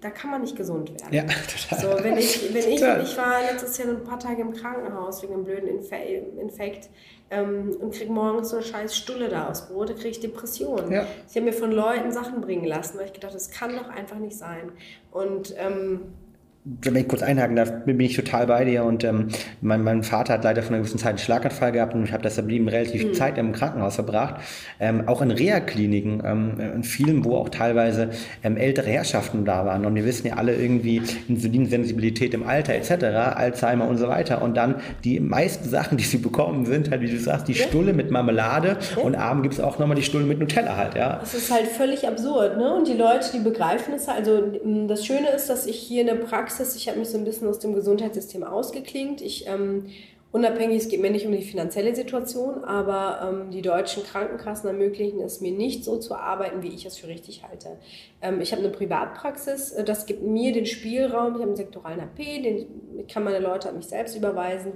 da 0.00 0.10
kann 0.10 0.30
man 0.30 0.42
nicht 0.42 0.56
gesund 0.56 0.90
werden. 0.90 1.12
Ja, 1.12 1.22
total. 1.70 1.98
So, 1.98 2.04
wenn 2.04 2.16
ich, 2.16 2.52
wenn 2.52 2.72
ich, 2.72 2.82
ich 2.82 3.16
war 3.16 3.42
letztes 3.42 3.78
Jahr 3.78 3.88
ein 3.88 4.04
paar 4.04 4.18
Tage 4.18 4.42
im 4.42 4.52
Krankenhaus 4.52 5.22
wegen 5.22 5.34
einem 5.34 5.44
blöden 5.44 5.68
Infekt 5.68 6.90
ähm, 7.30 7.76
und 7.80 7.94
kriege 7.94 8.12
morgens 8.12 8.50
so 8.50 8.56
eine 8.56 8.64
scheiß 8.64 8.96
Stulle 8.96 9.28
da 9.28 9.48
aufs 9.48 9.68
Brot, 9.68 9.90
da 9.90 9.94
kriege 9.94 10.10
ich 10.10 10.20
Depressionen. 10.20 10.92
Ja. 10.92 11.06
Ich 11.28 11.34
habe 11.34 11.46
mir 11.46 11.52
von 11.52 11.72
Leuten 11.72 12.12
Sachen 12.12 12.40
bringen 12.40 12.64
lassen, 12.64 12.98
weil 12.98 13.06
ich 13.06 13.12
gedacht 13.12 13.34
das 13.34 13.50
kann 13.50 13.74
doch 13.74 13.88
einfach 13.88 14.18
nicht 14.18 14.36
sein. 14.36 14.72
Und 15.10 15.54
ähm, 15.56 16.14
wenn 16.64 16.94
ich 16.94 17.08
kurz 17.08 17.22
einhaken 17.22 17.56
darf, 17.56 17.72
bin 17.84 17.98
ich 17.98 18.14
total 18.14 18.46
bei 18.46 18.64
dir. 18.64 18.84
Und 18.84 19.02
ähm, 19.02 19.28
mein, 19.60 19.82
mein 19.82 20.04
Vater 20.04 20.34
hat 20.34 20.44
leider 20.44 20.62
von 20.62 20.74
einer 20.74 20.82
gewissen 20.82 20.98
Zeit 20.98 21.10
einen 21.10 21.18
Schlaganfall 21.18 21.72
gehabt 21.72 21.94
und 21.94 22.04
ich 22.04 22.12
habe 22.12 22.22
deshalb 22.22 22.48
eben 22.50 22.68
relativ 22.68 23.04
mhm. 23.04 23.14
Zeit 23.14 23.36
im 23.36 23.50
Krankenhaus 23.52 23.96
verbracht. 23.96 24.36
Ähm, 24.78 25.08
auch 25.08 25.22
in 25.22 25.32
Reha-Kliniken, 25.32 26.22
ähm, 26.24 26.60
in 26.60 26.84
vielen, 26.84 27.24
wo 27.24 27.36
auch 27.36 27.48
teilweise 27.48 28.10
ähm, 28.44 28.56
ältere 28.56 28.86
Herrschaften 28.90 29.44
da 29.44 29.66
waren. 29.66 29.84
Und 29.84 29.96
wir 29.96 30.04
wissen 30.04 30.28
ja 30.28 30.34
alle 30.34 30.54
irgendwie 30.54 31.02
Insulinsensibilität 31.28 32.32
im 32.32 32.46
Alter 32.46 32.74
etc., 32.74 32.92
Alzheimer 33.34 33.88
und 33.88 33.98
so 33.98 34.06
weiter. 34.06 34.40
Und 34.40 34.56
dann 34.56 34.76
die 35.02 35.18
meisten 35.18 35.68
Sachen, 35.68 35.98
die 35.98 36.04
sie 36.04 36.18
bekommen, 36.18 36.64
sind 36.66 36.92
halt, 36.92 37.00
wie 37.00 37.10
du 37.10 37.18
sagst, 37.18 37.48
die 37.48 37.54
ja. 37.54 37.66
Stulle 37.66 37.92
mit 37.92 38.12
Marmelade 38.12 38.76
ja. 38.96 39.02
und 39.02 39.16
abends 39.16 39.42
gibt 39.42 39.54
es 39.54 39.60
auch 39.60 39.80
nochmal 39.80 39.96
die 39.96 40.04
Stulle 40.04 40.26
mit 40.26 40.38
Nutella 40.38 40.76
halt. 40.76 40.94
Ja. 40.94 41.18
Das 41.18 41.34
ist 41.34 41.52
halt 41.52 41.66
völlig 41.66 42.06
absurd. 42.06 42.56
Ne? 42.56 42.72
Und 42.72 42.86
die 42.86 42.94
Leute, 42.94 43.32
die 43.34 43.40
begreifen 43.40 43.94
es 43.94 44.06
halt. 44.06 44.20
Also 44.20 44.52
das 44.86 45.04
Schöne 45.04 45.28
ist, 45.34 45.50
dass 45.50 45.66
ich 45.66 45.76
hier 45.76 46.02
in 46.02 46.06
der 46.06 46.14
Praxis 46.14 46.51
Praxis. 46.52 46.76
Ich 46.76 46.88
habe 46.88 46.98
mich 46.98 47.08
so 47.08 47.16
ein 47.16 47.24
bisschen 47.24 47.48
aus 47.48 47.58
dem 47.58 47.74
Gesundheitssystem 47.74 48.44
ausgeklingt. 48.44 49.22
Ich 49.22 49.46
ähm, 49.46 49.86
unabhängig, 50.32 50.78
es 50.78 50.88
geht 50.88 51.00
mir 51.00 51.10
nicht 51.10 51.26
um 51.26 51.32
die 51.32 51.42
finanzielle 51.42 51.94
Situation, 51.94 52.64
aber 52.64 53.20
ähm, 53.22 53.50
die 53.50 53.62
deutschen 53.62 54.02
Krankenkassen 54.02 54.66
ermöglichen 54.66 55.20
es 55.20 55.40
mir 55.40 55.52
nicht 55.52 55.84
so 55.84 55.98
zu 55.98 56.14
arbeiten, 56.14 56.62
wie 56.62 56.68
ich 56.68 56.86
es 56.86 56.98
für 56.98 57.06
richtig 57.06 57.42
halte. 57.42 57.78
Ähm, 58.22 58.40
ich 58.40 58.52
habe 58.52 58.62
eine 58.62 58.70
Privatpraxis, 58.70 59.72
äh, 59.72 59.84
das 59.84 60.06
gibt 60.06 60.22
mir 60.22 60.52
den 60.52 60.64
Spielraum, 60.66 61.28
ich 61.28 61.40
habe 61.40 61.44
einen 61.44 61.56
sektoralen 61.56 62.00
AP, 62.00 62.16
den 62.16 63.06
kann 63.08 63.24
meine 63.24 63.40
Leute 63.40 63.68
an 63.68 63.76
mich 63.76 63.86
selbst 63.86 64.16
überweisen. 64.16 64.72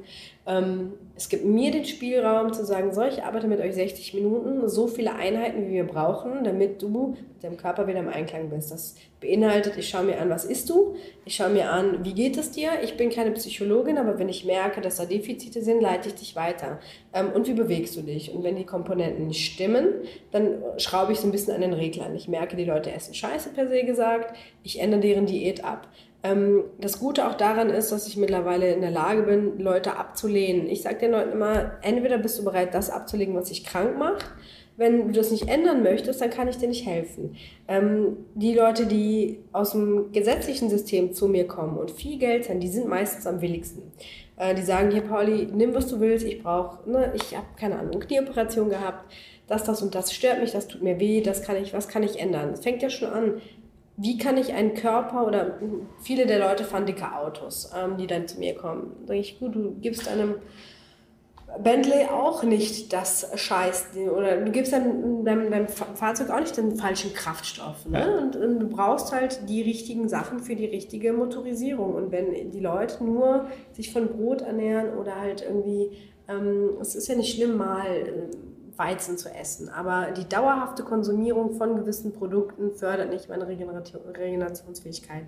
Ähm, 0.47 0.93
es 1.15 1.31
gibt 1.31 1.47
mir 1.47 1.71
den 1.71 1.87
Spielraum 1.87 2.53
zu 2.53 2.65
sagen, 2.65 2.93
so, 2.93 3.03
ich 3.03 3.23
arbeite 3.23 3.49
mit 3.49 3.61
euch 3.61 3.75
60 3.75 4.13
Minuten, 4.13 4.69
so 4.69 4.87
viele 4.87 5.15
Einheiten, 5.15 5.67
wie 5.67 5.73
wir 5.73 5.87
brauchen, 5.87 6.45
damit 6.45 6.83
du 6.83 7.17
deinem 7.47 7.57
Körper 7.57 7.87
wieder 7.87 8.01
im 8.01 8.09
Einklang 8.09 8.51
bist. 8.51 8.71
Das 8.71 8.97
beinhaltet, 9.21 9.77
ich 9.77 9.89
schaue 9.89 10.05
mir 10.05 10.21
an, 10.21 10.29
was 10.29 10.45
isst 10.45 10.69
du, 10.69 10.97
ich 11.25 11.37
schaue 11.37 11.51
mir 11.51 11.71
an, 11.71 12.05
wie 12.05 12.13
geht 12.13 12.37
es 12.37 12.51
dir. 12.51 12.71
Ich 12.83 12.97
bin 12.97 13.11
keine 13.11 13.31
Psychologin, 13.33 13.99
aber 13.99 14.19
wenn 14.19 14.29
ich 14.29 14.45
merke, 14.45 14.81
dass 14.81 14.97
da 14.97 15.05
Defizite 15.05 15.63
sind, 15.63 15.81
leite 15.81 16.09
ich 16.09 16.15
dich 16.17 16.37
weiter. 16.37 16.79
Ähm, 17.15 17.31
und 17.33 17.47
wie 17.47 17.55
bewegst 17.55 17.97
du 17.97 18.03
dich? 18.03 18.33
Und 18.33 18.45
wenn 18.45 18.57
die 18.57 18.67
Komponenten 18.67 19.29
nicht 19.29 19.53
stimmen, 19.53 19.89
dann 20.33 20.63
schraube 20.79 21.13
ich 21.13 21.21
so 21.21 21.27
ein 21.27 21.33
bisschen 21.33 21.55
an 21.55 21.61
den 21.61 21.73
Reglern. 21.73 22.15
Ich 22.15 22.29
merke, 22.29 22.57
die 22.57 22.65
Leute 22.65 22.93
essen 22.93 23.15
Scheiße 23.15 23.51
per 23.51 23.69
se 23.69 23.85
gesagt, 23.85 24.37
ich 24.63 24.81
ändere 24.81 25.01
deren 25.01 25.27
Diät 25.27 25.65
ab. 25.65 25.89
Ähm, 26.23 26.65
das 26.79 26.99
Gute 26.99 27.29
auch 27.29 27.35
daran 27.35 27.71
ist, 27.71 27.93
dass 27.93 28.09
ich 28.09 28.17
mittlerweile 28.17 28.73
in 28.73 28.81
der 28.81 28.91
Lage 28.91 29.23
bin, 29.23 29.59
Leute 29.59 29.97
abzulehnen. 29.97 30.69
Ich 30.69 30.83
sage 30.83 30.99
den 30.99 31.13
Leuten 31.13 31.33
immer, 31.33 31.73
entweder 31.83 32.19
bist 32.19 32.39
du 32.39 32.45
bereit, 32.45 32.75
das 32.75 32.91
abzulegen, 32.91 33.35
was 33.35 33.49
dich 33.49 33.65
krank 33.65 33.99
macht. 33.99 34.27
Wenn 34.77 35.09
du 35.09 35.13
das 35.13 35.31
nicht 35.31 35.49
ändern 35.49 35.83
möchtest, 35.83 36.21
dann 36.21 36.31
kann 36.31 36.49
ich 36.49 36.59
dir 36.59 36.69
nicht 36.69 36.87
helfen. 36.87 37.37
Ähm, 37.67 38.19
die 38.35 38.55
Leute, 38.55 38.87
die 38.87 39.39
aus 39.53 39.73
dem 39.73 40.13
gesetzlichen 40.13 40.69
System 40.69 41.13
zu 41.13 41.29
mir 41.29 41.47
kommen 41.47 41.79
und 41.79 41.91
viel 41.91 42.19
Geld 42.19 42.49
haben, 42.49 42.61
die 42.61 42.69
sind 42.69 42.87
meistens 42.87 43.27
am 43.27 43.41
willigsten. 43.41 43.83
Äh, 44.37 44.55
die 44.55 44.63
sagen, 44.63 44.91
hier 44.91 45.03
Pauli, 45.03 45.49
nimm 45.53 45.75
was 45.75 45.89
du 45.89 46.01
willst, 46.01 46.27
ich 46.27 46.43
brauche, 46.43 46.89
ne, 46.89 47.13
ich 47.15 47.37
habe 47.37 47.47
keine 47.59 47.79
Ahnung, 47.79 48.01
Knieoperation 48.01 48.69
gehabt, 48.69 49.11
das, 49.47 49.65
das 49.65 49.81
und 49.81 49.95
das 49.95 50.13
stört 50.13 50.41
mich, 50.41 50.53
das 50.53 50.69
tut 50.69 50.83
mir 50.83 51.01
weh, 51.01 51.23
das 51.23 51.43
kann 51.43 51.57
ich, 51.57 51.73
was 51.73 51.89
kann 51.89 52.03
ich 52.03 52.19
ändern? 52.19 52.51
Es 52.51 52.61
fängt 52.61 52.83
ja 52.83 52.91
schon 52.91 53.09
an 53.09 53.41
wie 53.97 54.19
kann 54.19 54.37
ich 54.37 54.53
einen 54.53 54.75
Körper 54.75 55.27
oder 55.27 55.59
viele 56.03 56.27
der 56.27 56.39
Leute 56.39 56.65
fahren 56.65 56.87
dicke 56.87 57.15
Autos, 57.15 57.71
ähm, 57.75 57.97
die 57.97 58.07
dann 58.07 58.29
zu 58.29 58.39
mir 58.39 58.55
kommen. 58.55 58.93
Da 59.01 59.09
sage 59.09 59.21
ich, 59.21 59.39
gut, 59.39 59.55
du 59.55 59.75
gibst 59.81 60.07
einem 60.09 60.35
Bentley 61.63 62.07
auch 62.07 62.43
nicht 62.43 62.93
das 62.93 63.31
Scheiß 63.35 63.89
oder 64.15 64.37
du 64.39 64.51
gibst 64.51 64.73
deinem, 64.73 65.25
deinem, 65.25 65.51
deinem 65.51 65.69
Fahrzeug 65.69 66.31
auch 66.31 66.41
nicht 66.41 66.57
den 66.57 66.77
falschen 66.77 67.13
Kraftstoff. 67.13 67.87
Ne? 67.87 68.01
Ja. 68.01 68.19
Und, 68.19 68.37
und, 68.37 68.61
du 68.61 68.69
brauchst 68.69 69.13
halt 69.13 69.49
die 69.49 69.63
richtigen 69.63 70.09
Sachen 70.09 70.41
für 70.41 70.57
die 70.57 70.67
richtige 70.67 71.13
Motorisierung. 71.13 71.95
Und 71.95 72.13
wenn 72.13 72.51
die 72.51 72.61
Leute 72.61 73.05
nur 73.05 73.47
sich 73.73 73.93
von 73.93 74.09
Brot 74.09 74.43
ernähren 74.43 74.97
oder 74.99 75.21
halt 75.21 75.43
irgendwie, 75.43 75.91
ähm, 76.29 76.79
es 76.81 76.95
ist 76.95 77.09
ja 77.09 77.15
nicht 77.15 77.35
schlimm 77.35 77.57
mal. 77.57 77.87
Äh, 77.87 78.37
Weizen 78.79 79.17
zu 79.17 79.31
essen. 79.31 79.69
Aber 79.69 80.13
die 80.13 80.29
dauerhafte 80.29 80.83
Konsumierung 80.83 81.55
von 81.55 81.77
gewissen 81.77 82.13
Produkten 82.13 82.73
fördert 82.73 83.11
nicht 83.11 83.29
meine 83.29 83.47
Regenerationsfähigkeit. 83.47 85.25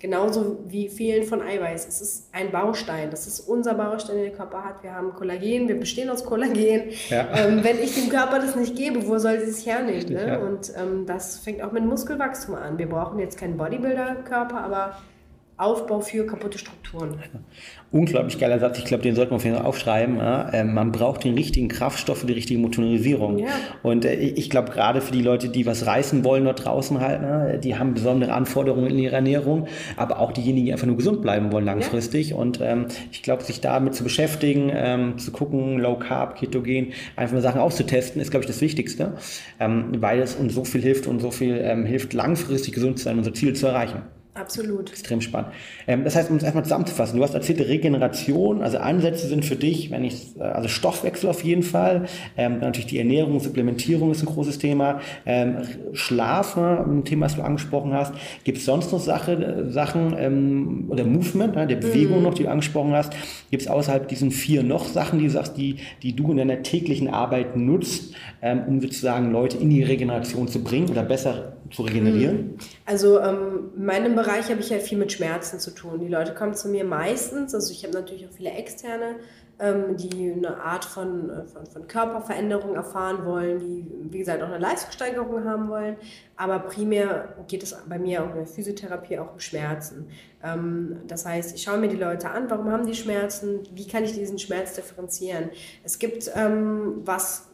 Genauso 0.00 0.58
wie 0.68 0.88
Fehlen 0.88 1.24
von 1.24 1.42
Eiweiß. 1.42 1.88
Es 1.88 2.00
ist 2.00 2.28
ein 2.32 2.52
Baustein. 2.52 3.10
Das 3.10 3.26
ist 3.26 3.40
unser 3.40 3.74
Baustein, 3.74 4.16
den 4.16 4.26
der 4.26 4.34
Körper 4.34 4.62
hat. 4.64 4.84
Wir 4.84 4.94
haben 4.94 5.12
Kollagen, 5.12 5.66
wir 5.66 5.78
bestehen 5.78 6.08
aus 6.08 6.24
Kollagen. 6.24 6.90
Ja. 7.08 7.26
Ähm, 7.36 7.64
wenn 7.64 7.80
ich 7.82 7.96
dem 7.96 8.08
Körper 8.08 8.38
das 8.38 8.54
nicht 8.54 8.76
gebe, 8.76 9.08
wo 9.08 9.18
soll 9.18 9.40
sie 9.40 9.50
es 9.50 9.66
hernehmen? 9.66 9.94
Richtig, 9.94 10.16
ne? 10.16 10.28
ja. 10.28 10.38
Und 10.38 10.72
ähm, 10.76 11.04
das 11.04 11.38
fängt 11.38 11.62
auch 11.62 11.72
mit 11.72 11.84
Muskelwachstum 11.84 12.54
an. 12.54 12.78
Wir 12.78 12.88
brauchen 12.88 13.18
jetzt 13.18 13.38
keinen 13.38 13.56
Bodybuilder-Körper, 13.56 14.60
aber 14.60 14.96
Aufbau 15.58 15.98
für 15.98 16.24
kaputte 16.24 16.56
Strukturen. 16.56 17.18
Unglaublich 17.90 18.38
geiler 18.38 18.60
Satz. 18.60 18.78
Ich 18.78 18.84
glaube, 18.84 19.02
den 19.02 19.16
sollten 19.16 19.32
wir 19.32 19.36
auf 19.36 19.44
jeden 19.44 19.56
Fall 19.56 19.66
aufschreiben. 19.66 20.20
Ähm, 20.52 20.72
man 20.72 20.92
braucht 20.92 21.24
den 21.24 21.34
richtigen 21.34 21.66
Kraftstoff 21.66 22.18
für 22.18 22.26
die 22.26 22.34
richtige 22.34 22.60
Motorisierung. 22.60 23.38
Ja. 23.38 23.48
Und 23.82 24.04
äh, 24.04 24.14
ich 24.14 24.50
glaube, 24.50 24.70
gerade 24.70 25.00
für 25.00 25.10
die 25.10 25.20
Leute, 25.20 25.48
die 25.48 25.66
was 25.66 25.84
reißen 25.84 26.22
wollen 26.22 26.44
dort 26.44 26.64
draußen 26.64 27.00
halt, 27.00 27.22
ne, 27.22 27.58
die 27.58 27.76
haben 27.76 27.94
besondere 27.94 28.34
Anforderungen 28.34 28.88
in 28.88 28.98
ihrer 28.98 29.14
Ernährung, 29.14 29.66
aber 29.96 30.20
auch 30.20 30.30
diejenigen, 30.30 30.66
die 30.66 30.72
einfach 30.72 30.86
nur 30.86 30.96
gesund 30.96 31.22
bleiben 31.22 31.50
wollen 31.50 31.64
langfristig. 31.64 32.30
Ja. 32.30 32.36
Und 32.36 32.60
ähm, 32.62 32.86
ich 33.10 33.24
glaube, 33.24 33.42
sich 33.42 33.60
damit 33.60 33.96
zu 33.96 34.04
beschäftigen, 34.04 34.70
ähm, 34.72 35.18
zu 35.18 35.32
gucken, 35.32 35.80
Low 35.80 35.96
Carb, 35.96 36.36
Ketogen, 36.36 36.92
einfach 37.16 37.34
mal 37.34 37.42
Sachen 37.42 37.60
auszutesten, 37.60 38.22
ist, 38.22 38.30
glaube 38.30 38.44
ich, 38.44 38.48
das 38.48 38.60
Wichtigste, 38.60 39.14
ähm, 39.58 39.90
weil 39.98 40.20
es 40.20 40.36
uns 40.36 40.54
so 40.54 40.64
viel 40.64 40.82
hilft 40.82 41.08
und 41.08 41.18
so 41.18 41.32
viel 41.32 41.58
hilft, 41.84 42.12
langfristig 42.12 42.74
gesund 42.74 42.98
zu 42.98 43.06
sein, 43.06 43.18
unser 43.18 43.34
Ziel 43.34 43.54
zu 43.54 43.66
erreichen. 43.66 44.02
Absolut. 44.38 44.90
Extrem 44.90 45.20
spannend. 45.20 45.52
Ähm, 45.86 46.04
das 46.04 46.14
heißt, 46.14 46.30
um 46.30 46.36
es 46.36 46.42
erstmal 46.42 46.64
zusammenzufassen, 46.64 47.16
du 47.16 47.24
hast 47.24 47.34
erzählt, 47.34 47.60
Regeneration, 47.60 48.62
also 48.62 48.78
Ansätze 48.78 49.26
sind 49.26 49.44
für 49.44 49.56
dich, 49.56 49.90
wenn 49.90 50.04
ich, 50.04 50.36
äh, 50.38 50.42
also 50.42 50.68
Stoffwechsel 50.68 51.28
auf 51.28 51.42
jeden 51.42 51.62
Fall, 51.62 52.06
ähm, 52.36 52.60
natürlich 52.60 52.86
die 52.86 52.98
Ernährung, 52.98 53.40
Supplementierung 53.40 54.12
ist 54.12 54.22
ein 54.22 54.26
großes 54.26 54.58
Thema, 54.58 55.00
ähm, 55.26 55.58
Schlaf, 55.92 56.56
ne, 56.56 56.84
ein 56.86 57.04
Thema, 57.04 57.26
das 57.26 57.36
du 57.36 57.42
angesprochen 57.42 57.92
hast. 57.92 58.12
Gibt 58.44 58.58
es 58.58 58.64
sonst 58.64 58.92
noch 58.92 59.00
Sache, 59.00 59.32
äh, 59.32 59.70
Sachen 59.70 60.14
ähm, 60.16 60.86
oder 60.88 61.04
Movement, 61.04 61.56
ne, 61.56 61.66
der 61.66 61.76
Bewegung 61.76 62.18
mhm. 62.18 62.24
noch, 62.24 62.34
die 62.34 62.44
du 62.44 62.50
angesprochen 62.50 62.92
hast? 62.92 63.12
Gibt 63.50 63.62
es 63.62 63.68
außerhalb 63.68 64.06
diesen 64.06 64.30
vier 64.30 64.62
noch 64.62 64.86
Sachen, 64.86 65.18
die 65.18 65.24
du 65.26 65.30
sagst, 65.30 65.56
die, 65.56 65.76
die 66.02 66.14
du 66.14 66.30
in 66.30 66.36
deiner 66.36 66.62
täglichen 66.62 67.08
Arbeit 67.08 67.56
nutzt, 67.56 68.14
ähm, 68.40 68.62
um 68.68 68.80
sozusagen 68.80 69.32
Leute 69.32 69.56
in 69.56 69.70
die 69.70 69.82
Regeneration 69.82 70.46
zu 70.46 70.62
bringen 70.62 70.88
oder 70.88 71.02
besser 71.02 71.57
zu 71.70 71.82
regenerieren? 71.82 72.36
Mhm. 72.36 72.58
Also 72.86 73.20
ähm, 73.20 73.70
in 73.76 73.84
meinem 73.84 74.14
Bereich 74.14 74.50
habe 74.50 74.60
ich 74.60 74.70
ja 74.70 74.78
viel 74.78 74.98
mit 74.98 75.12
Schmerzen 75.12 75.60
zu 75.60 75.70
tun. 75.72 76.00
Die 76.00 76.08
Leute 76.08 76.34
kommen 76.34 76.54
zu 76.54 76.68
mir 76.68 76.84
meistens, 76.84 77.54
also 77.54 77.72
ich 77.72 77.84
habe 77.84 77.94
natürlich 77.94 78.26
auch 78.26 78.32
viele 78.32 78.50
externe, 78.50 79.16
ähm, 79.60 79.96
die 79.96 80.32
eine 80.32 80.60
Art 80.62 80.84
von, 80.84 81.30
äh, 81.30 81.44
von, 81.44 81.66
von, 81.66 81.88
Körperveränderung 81.88 82.76
erfahren 82.76 83.24
wollen, 83.24 83.58
die 83.58 83.86
wie 84.10 84.18
gesagt 84.18 84.42
auch 84.42 84.48
eine 84.48 84.58
Leistungssteigerung 84.58 85.44
haben 85.44 85.68
wollen. 85.68 85.96
Aber 86.36 86.60
primär 86.60 87.34
geht 87.48 87.64
es 87.64 87.76
bei 87.88 87.98
mir 87.98 88.22
auch 88.22 88.30
in 88.30 88.36
der 88.36 88.46
Physiotherapie 88.46 89.18
auch 89.18 89.32
um 89.32 89.40
Schmerzen. 89.40 90.10
Ähm, 90.44 90.98
das 91.08 91.26
heißt, 91.26 91.56
ich 91.56 91.62
schaue 91.62 91.78
mir 91.78 91.88
die 91.88 91.96
Leute 91.96 92.30
an, 92.30 92.48
warum 92.48 92.70
haben 92.70 92.86
die 92.86 92.94
Schmerzen, 92.94 93.60
wie 93.72 93.86
kann 93.86 94.04
ich 94.04 94.12
diesen 94.12 94.38
Schmerz 94.38 94.74
differenzieren. 94.74 95.50
Es 95.82 95.98
gibt 95.98 96.30
ähm, 96.36 97.02
was 97.04 97.47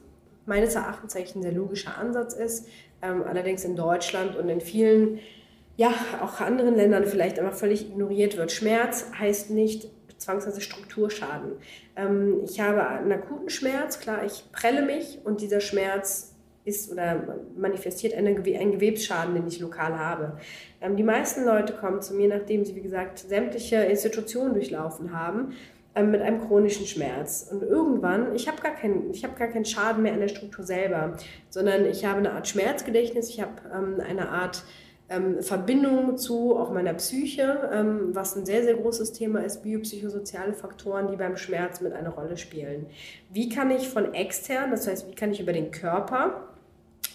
meines 0.47 0.75
Erachtens 0.75 1.17
eigentlich 1.17 1.37
ein 1.37 1.43
sehr 1.43 1.53
logischer 1.53 1.97
Ansatz 1.97 2.35
ist, 2.35 2.69
ähm, 3.03 3.23
allerdings 3.23 3.65
in 3.65 3.77
Deutschland 3.77 4.37
und 4.37 4.49
in 4.49 4.61
vielen, 4.61 5.19
ja, 5.77 5.93
auch 6.23 6.41
anderen 6.41 6.75
Ländern 6.75 7.05
vielleicht 7.05 7.39
einfach 7.39 7.55
völlig 7.57 7.89
ignoriert 7.89 8.37
wird. 8.37 8.53
Schmerz 8.53 9.07
heißt 9.19 9.51
nicht 9.51 9.91
zwangsweise 10.19 10.61
Strukturschaden. 10.61 11.53
Ähm, 11.97 12.41
ich 12.45 12.61
habe 12.61 12.87
einen 12.87 13.13
akuten 13.13 13.51
Schmerz, 13.51 14.01
klar, 14.01 14.25
ich 14.25 14.45
prelle 14.53 14.83
mich 14.83 15.19
und 15.25 15.41
dieser 15.41 15.61
Schmerz 15.61 16.35
ist 16.65 16.91
oder 16.91 17.39
manifestiert 17.57 18.15
einen, 18.15 18.43
Gewebsschaden, 18.43 19.35
den 19.35 19.47
ich 19.47 19.61
lokal 19.61 19.99
habe. 19.99 20.39
Ähm, 20.81 20.97
die 20.97 21.03
meisten 21.03 21.45
Leute 21.45 21.75
kommen 21.75 22.01
zu 22.01 22.15
mir, 22.15 22.29
nachdem 22.29 22.65
sie, 22.65 22.75
wie 22.75 22.81
gesagt, 22.81 23.19
sämtliche 23.19 23.77
Institutionen 23.77 24.55
durchlaufen 24.55 25.13
haben 25.13 25.55
mit 26.03 26.23
einem 26.23 26.41
chronischen 26.41 26.87
Schmerz. 26.87 27.49
Und 27.51 27.63
irgendwann, 27.63 28.35
ich 28.35 28.49
habe 28.49 28.61
gar, 28.61 28.75
kein, 28.75 29.13
hab 29.23 29.39
gar 29.39 29.49
keinen 29.49 29.65
Schaden 29.65 30.03
mehr 30.03 30.13
an 30.13 30.21
der 30.21 30.29
Struktur 30.29 30.65
selber, 30.65 31.17
sondern 31.51 31.87
ich 31.87 32.05
habe 32.05 32.19
eine 32.19 32.33
Art 32.33 32.49
Schmerzgedächtnis, 32.49 33.29
ich 33.29 33.41
habe 33.41 33.53
ähm, 33.73 34.01
eine 34.01 34.29
Art 34.31 34.65
ähm, 35.09 35.43
Verbindung 35.43 36.17
zu 36.17 36.57
auch 36.57 36.73
meiner 36.73 36.95
Psyche, 36.95 37.71
ähm, 37.73 38.09
was 38.13 38.37
ein 38.37 38.45
sehr, 38.47 38.65
sehr 38.65 38.75
großes 38.75 39.13
Thema 39.13 39.45
ist, 39.45 39.63
biopsychosoziale 39.63 40.55
Faktoren, 40.55 41.09
die 41.09 41.17
beim 41.17 41.37
Schmerz 41.37 41.81
mit 41.81 41.93
einer 41.93 42.11
Rolle 42.11 42.37
spielen. 42.37 42.87
Wie 43.31 43.49
kann 43.49 43.71
ich 43.71 43.89
von 43.89 44.15
extern, 44.15 44.71
das 44.71 44.89
heißt, 44.89 45.09
wie 45.11 45.15
kann 45.15 45.31
ich 45.31 45.41
über 45.41 45.53
den 45.53 45.71
Körper 45.71 46.49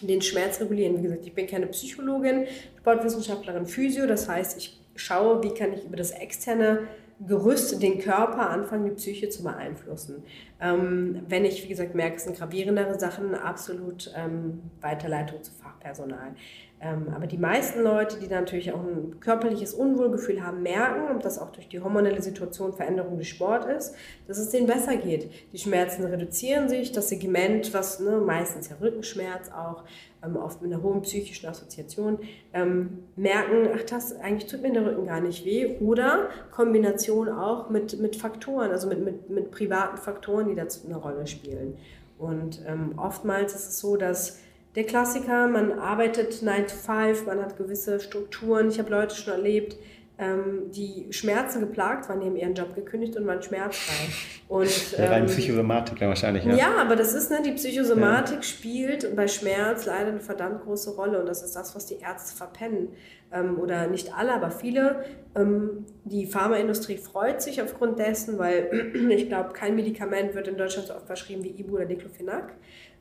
den 0.02 0.22
Schmerz 0.22 0.62
regulieren? 0.62 1.00
Wie 1.00 1.04
gesagt, 1.04 1.26
ich 1.26 1.34
bin 1.34 1.48
keine 1.48 1.68
Psychologin, 1.68 2.46
Sportwissenschaftlerin, 2.80 3.66
Physio, 3.66 4.08
das 4.08 4.30
heißt, 4.30 4.58
ich 4.58 4.80
schaue, 4.96 5.44
wie 5.44 5.54
kann 5.54 5.74
ich 5.74 5.84
über 5.84 5.98
das 5.98 6.12
externe 6.12 6.88
Gerüst, 7.28 7.82
den 7.82 8.00
Körper 8.00 8.50
anfangen, 8.50 8.86
die 8.86 8.92
Psyche 8.92 9.30
zu 9.30 9.44
beeinflussen. 9.44 10.24
Ähm, 10.62 11.22
wenn 11.28 11.44
ich, 11.44 11.64
wie 11.64 11.68
gesagt, 11.68 11.94
merke, 11.94 12.16
es 12.16 12.24
sind 12.24 12.38
gravierendere 12.38 12.98
Sachen, 12.98 13.36
absolut 13.36 14.12
ähm, 14.16 14.62
Weiterleitung 14.80 15.44
zu 15.44 15.52
Fachpersonal. 15.52 16.36
Ähm, 16.82 17.08
aber 17.14 17.28
die 17.28 17.38
meisten 17.38 17.82
Leute, 17.82 18.20
die 18.20 18.28
natürlich 18.28 18.72
auch 18.72 18.80
ein 18.80 19.20
körperliches 19.20 19.74
Unwohlgefühl 19.74 20.42
haben, 20.42 20.64
merken, 20.64 21.14
ob 21.14 21.22
das 21.22 21.38
auch 21.38 21.52
durch 21.52 21.68
die 21.68 21.82
hormonelle 21.82 22.22
Situation 22.22 22.72
Veränderung 22.72 23.18
des 23.18 23.28
Sport 23.28 23.66
ist, 23.66 23.96
dass 24.28 24.38
es 24.38 24.50
denen 24.50 24.66
besser 24.66 24.96
geht. 24.96 25.30
Die 25.52 25.58
Schmerzen 25.58 26.06
reduzieren 26.06 26.70
sich, 26.70 26.94
das 26.94 27.10
Segment, 27.10 27.74
was 27.74 28.00
ne, 28.00 28.20
meistens 28.20 28.70
ja 28.70 28.78
Rückenschmerz 28.80 29.52
auch, 29.52 29.84
ähm, 30.24 30.38
oft 30.38 30.62
mit 30.62 30.72
einer 30.72 30.82
hohen 30.82 31.02
psychischen 31.02 31.48
Assoziation, 31.50 32.20
ähm, 32.54 33.00
merken, 33.18 33.70
ach 33.76 33.84
das, 33.84 34.18
eigentlich 34.18 34.50
tut 34.50 34.62
mir 34.62 34.72
der 34.72 34.86
Rücken 34.86 35.06
gar 35.06 35.20
nicht 35.20 35.46
weh. 35.46 35.78
Oder 35.82 36.30
Kombination 36.52 37.28
auch 37.28 37.70
mit, 37.70 38.00
mit 38.00 38.16
Faktoren, 38.16 38.72
also 38.72 38.88
mit, 38.88 39.04
mit, 39.04 39.30
mit 39.30 39.52
privaten 39.52 39.98
Faktoren, 39.98 40.48
die 40.48 40.56
dazu 40.56 40.88
eine 40.88 40.96
Rolle 40.96 41.28
spielen. 41.28 41.78
Und 42.18 42.62
ähm, 42.66 42.94
oftmals 42.98 43.54
ist 43.54 43.70
es 43.70 43.80
so, 43.80 43.96
dass 43.98 44.40
der 44.80 44.88
Klassiker, 44.88 45.50
man 45.50 45.78
arbeitet 45.78 46.42
9 46.42 46.68
to 46.68 46.74
5, 46.74 47.26
man 47.26 47.42
hat 47.42 47.58
gewisse 47.58 48.00
Strukturen. 48.00 48.70
Ich 48.70 48.80
habe 48.80 48.90
Leute 48.90 49.14
schon 49.14 49.34
erlebt, 49.34 49.76
ähm, 50.18 50.72
die 50.72 51.08
Schmerzen 51.12 51.60
geplagt 51.60 52.08
waren, 52.08 52.22
die 52.22 52.28
haben 52.28 52.38
ihren 52.38 52.54
Job 52.54 52.74
gekündigt 52.76 53.18
und 53.18 53.28
waren 53.28 53.42
schmerzfrei. 53.42 54.08
Und, 54.48 54.96
ähm, 54.98 55.06
Rein 55.06 55.26
Psychosomatik 55.26 56.00
wahrscheinlich, 56.00 56.46
ja. 56.46 56.56
Ja, 56.56 56.76
aber 56.78 56.96
das 56.96 57.14
ist, 57.14 57.30
ne, 57.30 57.42
die 57.46 57.52
Psychosomatik 57.52 58.38
ja. 58.38 58.42
spielt 58.42 59.16
bei 59.18 59.28
Schmerz 59.28 59.86
leider 59.86 60.12
eine 60.12 60.22
verdammt 60.22 60.64
große 60.64 60.92
Rolle 60.92 61.20
und 61.20 61.26
das 61.26 61.44
ist 61.44 61.58
das, 61.58 61.76
was 61.76 61.86
die 61.86 62.00
Ärzte 62.00 62.38
verpennen. 62.38 62.88
Ähm, 63.34 63.60
oder 63.60 63.88
nicht 63.88 64.14
alle, 64.18 64.34
aber 64.34 64.50
viele. 64.50 65.04
Ähm, 65.36 65.86
die 66.06 66.26
Pharmaindustrie 66.26 66.98
freut 66.98 67.42
sich 67.42 67.62
aufgrund 67.62 68.00
dessen, 68.00 68.40
weil 68.40 68.94
ich 69.12 69.28
glaube, 69.28 69.52
kein 69.52 69.76
Medikament 69.76 70.36
wird 70.36 70.48
in 70.48 70.58
Deutschland 70.58 70.88
so 70.88 70.96
oft 70.96 71.06
verschrieben 71.06 71.44
wie 71.44 71.50
Ibu 71.50 71.76
oder 71.76 71.86
Diclofenac 71.86 72.54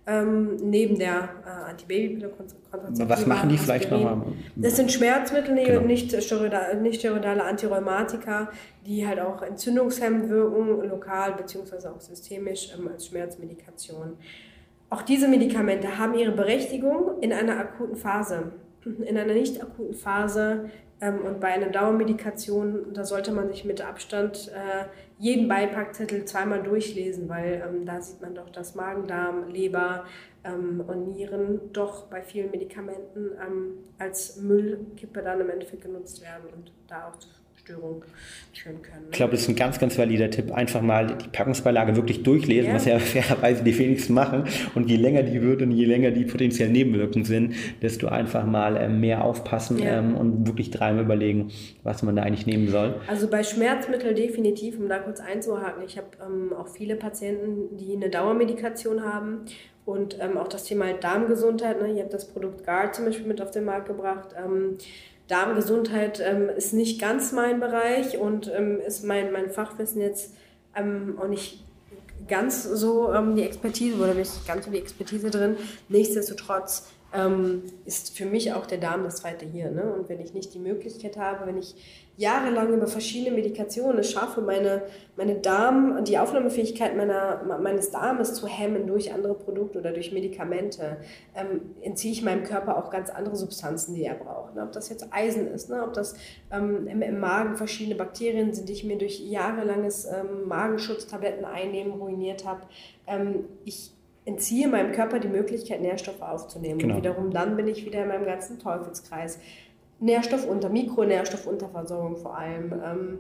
ähm, 0.09 0.57
neben 0.57 0.99
der 0.99 1.29
äh, 1.45 1.71
Antibabypille 1.71 2.33
Was 3.07 3.27
machen 3.27 3.51
die 3.51 3.59
vielleicht 3.59 3.91
nochmal? 3.91 4.23
Das 4.57 4.77
sind 4.77 4.91
Schmerzmittel, 4.91 5.55
genau. 5.55 5.83
nicht, 5.83 6.23
steroidale, 6.23 6.81
nicht 6.81 7.01
steroidale 7.01 7.45
Antirheumatika, 7.45 8.49
die 8.87 9.07
halt 9.07 9.21
auch 9.21 9.43
entzündungshemmend 9.43 10.31
wirken, 10.31 10.89
lokal 10.89 11.35
bzw. 11.35 11.89
auch 11.89 12.01
systemisch 12.01 12.73
ähm, 12.77 12.89
als 12.89 13.07
Schmerzmedikation. 13.07 14.17
Auch 14.89 15.03
diese 15.03 15.29
Medikamente 15.29 15.99
haben 15.99 16.15
ihre 16.15 16.33
Berechtigung 16.33 17.21
in 17.21 17.35
einer 17.35 17.59
akuten 17.59 17.97
Phase. 17.97 18.53
In 18.87 19.19
einer 19.19 19.35
nicht 19.35 19.63
akuten 19.63 19.93
Phase 19.93 20.71
und 21.01 21.39
bei 21.41 21.49
einer 21.49 21.69
Dauermedikation, 21.69 22.93
da 22.93 23.05
sollte 23.05 23.31
man 23.31 23.49
sich 23.49 23.65
mit 23.65 23.81
Abstand 23.81 24.49
äh, 24.49 24.87
jeden 25.19 25.49
Beipackzettel 25.49 26.25
zweimal 26.25 26.63
durchlesen, 26.63 27.29
weil 27.29 27.63
ähm, 27.67 27.87
da 27.87 28.01
sieht 28.01 28.21
man 28.21 28.35
doch, 28.35 28.51
dass 28.51 28.75
Magen, 28.75 29.07
Darm, 29.07 29.49
Leber 29.49 30.07
ähm, 30.45 30.83
und 30.87 31.13
Nieren 31.13 31.73
doch 31.73 32.07
bei 32.07 32.23
vielen 32.23 32.51
Medikamenten 32.51 33.31
ähm, 33.41 33.79
als 33.99 34.37
Müllkippe 34.39 35.23
dann 35.23 35.41
im 35.41 35.51
Endeffekt 35.51 35.83
genutzt 35.83 36.21
werden 36.23 36.49
und 36.55 36.73
da 36.89 37.09
auch 37.09 37.17
Störung 37.69 38.03
führen 38.55 38.81
können. 38.83 39.07
Ich 39.11 39.17
glaube, 39.17 39.33
das 39.33 39.43
ist 39.43 39.49
ein 39.49 39.57
ganz, 39.57 39.79
ganz 39.79 39.99
valider 39.99 40.31
Tipp. 40.31 40.51
Einfach 40.53 40.81
mal 40.81 41.07
die 41.07 41.29
Packungsbeilage 41.29 41.97
wirklich 41.97 42.23
durchlesen, 42.23 42.71
ja. 42.71 42.75
was 42.75 42.85
ja 42.87 42.99
fairerweise 42.99 43.63
die 43.63 43.77
wenigsten 43.79 44.15
machen. 44.15 44.45
Und 44.75 44.89
je 44.89 44.97
länger 44.97 45.23
die 45.23 45.43
wird 45.43 45.61
und 45.63 45.73
je 45.73 45.85
länger 45.85 46.11
die 46.11 46.25
potenziellen 46.25 46.73
Nebenwirkungen 46.73 47.25
sind, 47.25 47.55
desto 47.83 48.09
einfach 48.09 48.47
mal 48.47 48.77
ähm, 48.77 49.01
mehr 49.01 49.25
aufpassen 49.25 49.79
ja. 49.79 49.99
ähm, 49.99 50.17
und 50.17 50.47
wirklich 50.47 50.71
dreimal 50.71 51.05
überlegen, 51.05 51.51
was 51.83 52.03
man 52.03 52.17
da 52.17 52.23
eigentlich 52.23 52.47
nehmen 52.47 52.69
soll. 52.69 52.95
Also 53.07 53.29
bei 53.29 53.43
Schmerzmitteln 53.43 54.17
definitiv, 54.17 54.79
um 54.79 54.89
da 54.89 54.99
kurz 54.99 55.21
einzuhaken. 55.21 55.83
Ich 55.85 55.99
habe 55.99 56.09
ähm, 56.25 56.53
auch 56.55 56.69
viele 56.69 56.97
Patienten, 56.97 57.77
die 57.77 57.95
eine 57.95 58.09
Dauermedikation 58.09 59.05
haben 59.05 59.41
und 59.85 60.19
ähm, 60.21 60.39
auch 60.39 60.49
das 60.49 60.65
Thema 60.65 60.93
Darmgesundheit. 60.95 61.81
Ne? 61.83 61.93
Ihr 61.93 62.03
habt 62.03 62.15
das 62.15 62.29
Produkt 62.29 62.65
GARD 62.65 62.95
zum 62.95 63.05
Beispiel 63.05 63.27
mit 63.27 63.43
auf 63.43 63.51
den 63.51 63.65
Markt 63.65 63.89
gebracht. 63.89 64.35
Ähm, 64.37 64.79
Darmgesundheit 65.29 66.21
ähm, 66.21 66.49
ist 66.49 66.73
nicht 66.73 67.01
ganz 67.01 67.33
mein 67.33 67.61
Bereich 67.61 68.19
und 68.19 68.51
ähm, 68.55 68.81
ist 68.81 69.05
mein, 69.05 69.31
mein 69.31 69.51
Fachwissen 69.51 70.01
jetzt 70.01 70.35
ähm, 70.75 71.19
auch 71.21 71.29
nicht 71.29 71.65
ganz 72.27 72.65
so 72.65 73.13
ähm, 73.13 73.37
die 73.37 73.43
Expertise 73.43 73.97
oder 73.97 74.15
nicht 74.15 74.47
ganz 74.47 74.65
so 74.65 74.71
die 74.71 74.79
Expertise 74.79 75.31
drin. 75.31 75.57
Nichtsdestotrotz 75.89 76.89
ähm, 77.13 77.63
ist 77.85 78.17
für 78.17 78.27
mich 78.27 78.53
auch 78.53 78.67
der 78.67 78.79
Darm 78.79 79.05
das 79.05 79.17
zweite 79.17 79.47
hier. 79.47 79.71
Ne? 79.71 79.83
Und 79.83 80.09
wenn 80.09 80.21
ich 80.21 80.35
nicht 80.35 80.55
die 80.55 80.59
Möglichkeit 80.59 81.17
habe, 81.17 81.47
wenn 81.47 81.59
ich 81.59 81.75
jahrelang 82.19 82.75
über 82.75 82.89
verschiedene 82.89 83.35
Medikationen 83.35 84.01
es 84.01 84.11
schaffe, 84.11 84.41
meine, 84.41 84.83
meine 85.17 85.37
Darm, 85.37 86.05
die 86.05 86.19
Aufnahmefähigkeit 86.19 86.97
meiner, 86.97 87.59
meines 87.63 87.93
Darmes 87.93 88.35
zu 88.35 88.49
hemmen 88.49 88.89
durch 88.89 89.15
andere 89.15 89.35
Produkte 89.35 89.79
oder 89.79 89.93
durch 89.93 90.13
Medikamente, 90.13 90.97
ähm, 91.37 91.61
entziehe 91.81 92.13
ich 92.13 92.23
meinem 92.23 92.43
Körper 92.43 92.77
auch 92.77 92.91
ganz 92.91 93.09
andere 93.09 93.37
Substanzen, 93.37 93.95
die 93.95 94.05
er 94.05 94.17
braucht. 94.17 94.57
Ne? 94.57 94.65
Ob 94.65 94.73
das 94.73 94.89
jetzt 94.89 95.07
Eisen 95.13 95.47
ist, 95.47 95.71
ne? 95.71 95.85
ob 95.85 95.93
das 95.93 96.17
ähm, 96.51 96.89
im, 96.89 97.03
im, 97.03 97.21
Magen 97.21 97.57
verschiedene 97.57 97.95
Bakterien 97.95 98.53
sind, 98.53 98.69
die 98.69 98.73
ich 98.73 98.83
mir 98.83 98.99
durch 98.99 99.21
jahrelanges 99.21 100.05
ähm, 100.05 100.49
Magenschutztabletten 100.49 101.45
einnehmen 101.45 101.93
ruiniert 101.93 102.45
habe. 102.45 102.63
Ähm, 103.07 103.45
ich 103.65 103.93
entziehe 104.25 104.67
meinem 104.69 104.93
Körper 104.93 105.21
die 105.21 105.29
Möglichkeit, 105.29 105.81
Nährstoffe 105.81 106.21
aufzunehmen. 106.21 106.81
Genau. 106.81 106.97
Und 106.97 107.01
wiederum 107.01 107.31
dann 107.31 107.57
bin 107.57 107.69
ich 107.69 107.87
wieder 107.87 108.03
in 108.03 108.09
meinem 108.09 108.27
ganzen 108.27 108.59
Teufelskreis. 108.59 109.39
Nährstoffunter, 110.01 110.69
Mikronährstoffunterversorgung 110.69 112.17
vor 112.17 112.37
allem. 112.37 112.73
Ähm, 112.73 113.19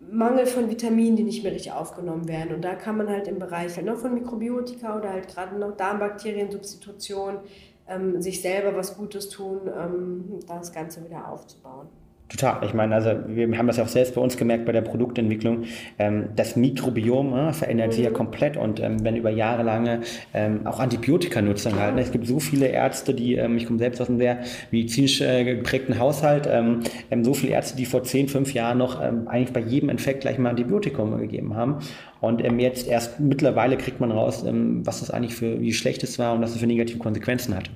Mangel 0.00 0.46
von 0.46 0.70
Vitaminen, 0.70 1.16
die 1.16 1.24
nicht 1.24 1.42
mehr 1.42 1.52
richtig 1.52 1.72
aufgenommen 1.72 2.26
werden. 2.26 2.54
Und 2.54 2.62
da 2.62 2.74
kann 2.74 2.96
man 2.96 3.08
halt 3.08 3.28
im 3.28 3.38
Bereich 3.38 3.76
halt 3.76 3.86
noch 3.86 3.98
von 3.98 4.14
Mikrobiotika 4.14 4.96
oder 4.96 5.10
halt 5.10 5.28
gerade 5.28 5.58
noch 5.58 5.76
Darmbakteriensubstitution 5.76 7.38
ähm, 7.86 8.22
sich 8.22 8.40
selber 8.40 8.74
was 8.76 8.96
Gutes 8.96 9.28
tun, 9.28 9.60
ähm, 9.66 10.40
das 10.46 10.72
Ganze 10.72 11.04
wieder 11.04 11.28
aufzubauen. 11.28 11.88
Total. 12.30 12.64
Ich 12.64 12.74
meine, 12.74 12.94
also 12.94 13.10
wir 13.26 13.58
haben 13.58 13.66
das 13.66 13.78
ja 13.78 13.82
auch 13.82 13.88
selbst 13.88 14.14
bei 14.14 14.20
uns 14.20 14.36
gemerkt 14.36 14.64
bei 14.64 14.70
der 14.70 14.82
Produktentwicklung. 14.82 15.64
Ähm, 15.98 16.26
das 16.36 16.54
Mikrobiom 16.54 17.36
äh, 17.36 17.52
verändert 17.52 17.92
sich 17.92 18.04
ja 18.04 18.10
mhm. 18.10 18.14
komplett 18.14 18.56
und 18.56 18.78
ähm, 18.78 19.02
wenn 19.02 19.16
über 19.16 19.30
Jahre 19.30 19.64
lange 19.64 20.02
ähm, 20.32 20.64
auch 20.64 20.78
Antibiotika 20.78 21.42
nutzen 21.42 21.74
halt. 21.74 21.96
Ne? 21.96 22.02
Es 22.02 22.12
gibt 22.12 22.28
so 22.28 22.38
viele 22.38 22.68
Ärzte, 22.68 23.14
die, 23.14 23.34
ähm, 23.34 23.56
ich 23.56 23.66
komme 23.66 23.80
selbst 23.80 24.00
aus 24.00 24.08
einem 24.08 24.18
sehr 24.18 24.38
medizinisch 24.70 25.20
äh, 25.20 25.42
geprägten 25.42 25.98
Haushalt, 25.98 26.48
ähm, 26.48 26.80
ähm, 27.10 27.24
so 27.24 27.34
viele 27.34 27.52
Ärzte, 27.52 27.76
die 27.76 27.84
vor 27.84 28.04
10, 28.04 28.28
5 28.28 28.54
Jahren 28.54 28.78
noch 28.78 29.02
ähm, 29.02 29.26
eigentlich 29.26 29.52
bei 29.52 29.60
jedem 29.60 29.88
Infekt 29.88 30.20
gleich 30.20 30.38
mal 30.38 30.50
Antibiotikum 30.50 31.18
gegeben 31.18 31.56
haben. 31.56 31.78
Und 32.20 32.44
ähm, 32.44 32.60
jetzt 32.60 32.86
erst 32.86 33.18
mittlerweile 33.18 33.76
kriegt 33.76 33.98
man 33.98 34.12
raus, 34.12 34.44
ähm, 34.46 34.86
was 34.86 35.00
das 35.00 35.10
eigentlich 35.10 35.34
für, 35.34 35.60
wie 35.60 35.72
schlecht 35.72 36.04
es 36.04 36.20
war 36.20 36.34
und 36.34 36.42
was 36.42 36.52
es 36.52 36.58
für 36.58 36.66
negative 36.68 36.98
Konsequenzen 36.98 37.56
hat. 37.56 37.70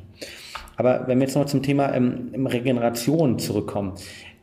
Aber 0.76 1.08
wenn 1.08 1.18
wir 1.18 1.26
jetzt 1.26 1.34
noch 1.34 1.46
zum 1.46 1.62
Thema 1.62 1.92
ähm, 1.92 2.30
Regeneration 2.46 3.40
zurückkommen. 3.40 3.94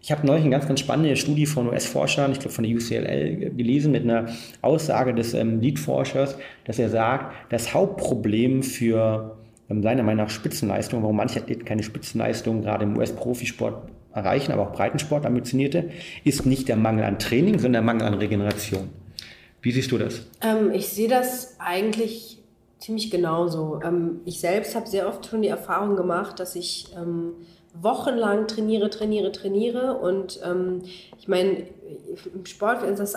Ich 0.04 0.12
habe 0.12 0.26
neulich 0.26 0.43
eine 0.43 0.52
ganz, 0.52 0.68
ganz 0.68 0.80
spannende 0.80 1.16
Studie 1.16 1.45
von 1.45 1.68
US-Forschern, 1.68 2.32
ich 2.32 2.39
glaube 2.39 2.54
von 2.54 2.64
der 2.64 2.76
UCLL, 2.76 3.52
gelesen 3.52 3.91
mit 3.91 4.04
einer 4.04 4.26
Aussage 4.62 5.14
des 5.14 5.36
ähm, 5.36 5.60
Lead-Forschers, 5.60 6.38
dass 6.66 6.80
er 6.80 6.89
sagt, 6.89 7.36
das 7.52 7.76
Hauptproblem 7.76 8.64
für 8.64 9.38
ähm, 9.70 9.84
seiner 9.84 10.02
Meinung 10.02 10.26
nach 10.26 10.32
Spitzenleistung, 10.32 11.04
warum 11.04 11.18
manche 11.18 11.39
Athleten 11.39 11.66
keine 11.66 11.84
Spitzenleistung 11.84 12.64
gerade 12.64 12.84
im 12.86 12.97
US-Profisport 12.97 13.89
erreichen, 14.14 14.52
aber 14.52 14.64
auch 14.64 14.74
Breitensport 14.74 15.26
ambitionierte, 15.26 15.91
ist 16.24 16.47
nicht 16.47 16.68
der 16.68 16.78
Mangel 16.78 17.04
an 17.04 17.20
Training, 17.20 17.60
sondern 17.60 17.74
der 17.74 17.82
Mangel 17.84 18.08
an 18.08 18.16
Regeneration. 18.16 18.89
Wie 19.62 19.72
siehst 19.72 19.91
du 19.91 19.99
das? 19.99 20.26
Ähm, 20.41 20.72
ich 20.74 20.88
sehe 20.88 21.10
das 21.10 21.58
eigentlich 21.60 22.39
ziemlich 22.80 23.12
genauso. 23.12 23.80
Ähm, 23.84 24.22
ich 24.26 24.39
selbst 24.39 24.76
habe 24.76 24.88
sehr 24.88 25.08
oft 25.08 25.28
schon 25.28 25.43
die 25.43 25.47
Erfahrung 25.47 25.95
gemacht, 25.95 26.39
dass 26.39 26.56
ich 26.56 26.88
ähm, 26.97 27.34
wochenlang 27.74 28.48
trainiere, 28.48 28.90
trainiere, 28.90 29.32
trainiere. 29.32 29.98
Und 29.98 30.40
ähm, 30.44 30.84
ich 31.22 31.28
meine, 31.28 31.68
im 32.34 32.46
Sport 32.48 32.82
ist 32.82 33.00
das 33.00 33.14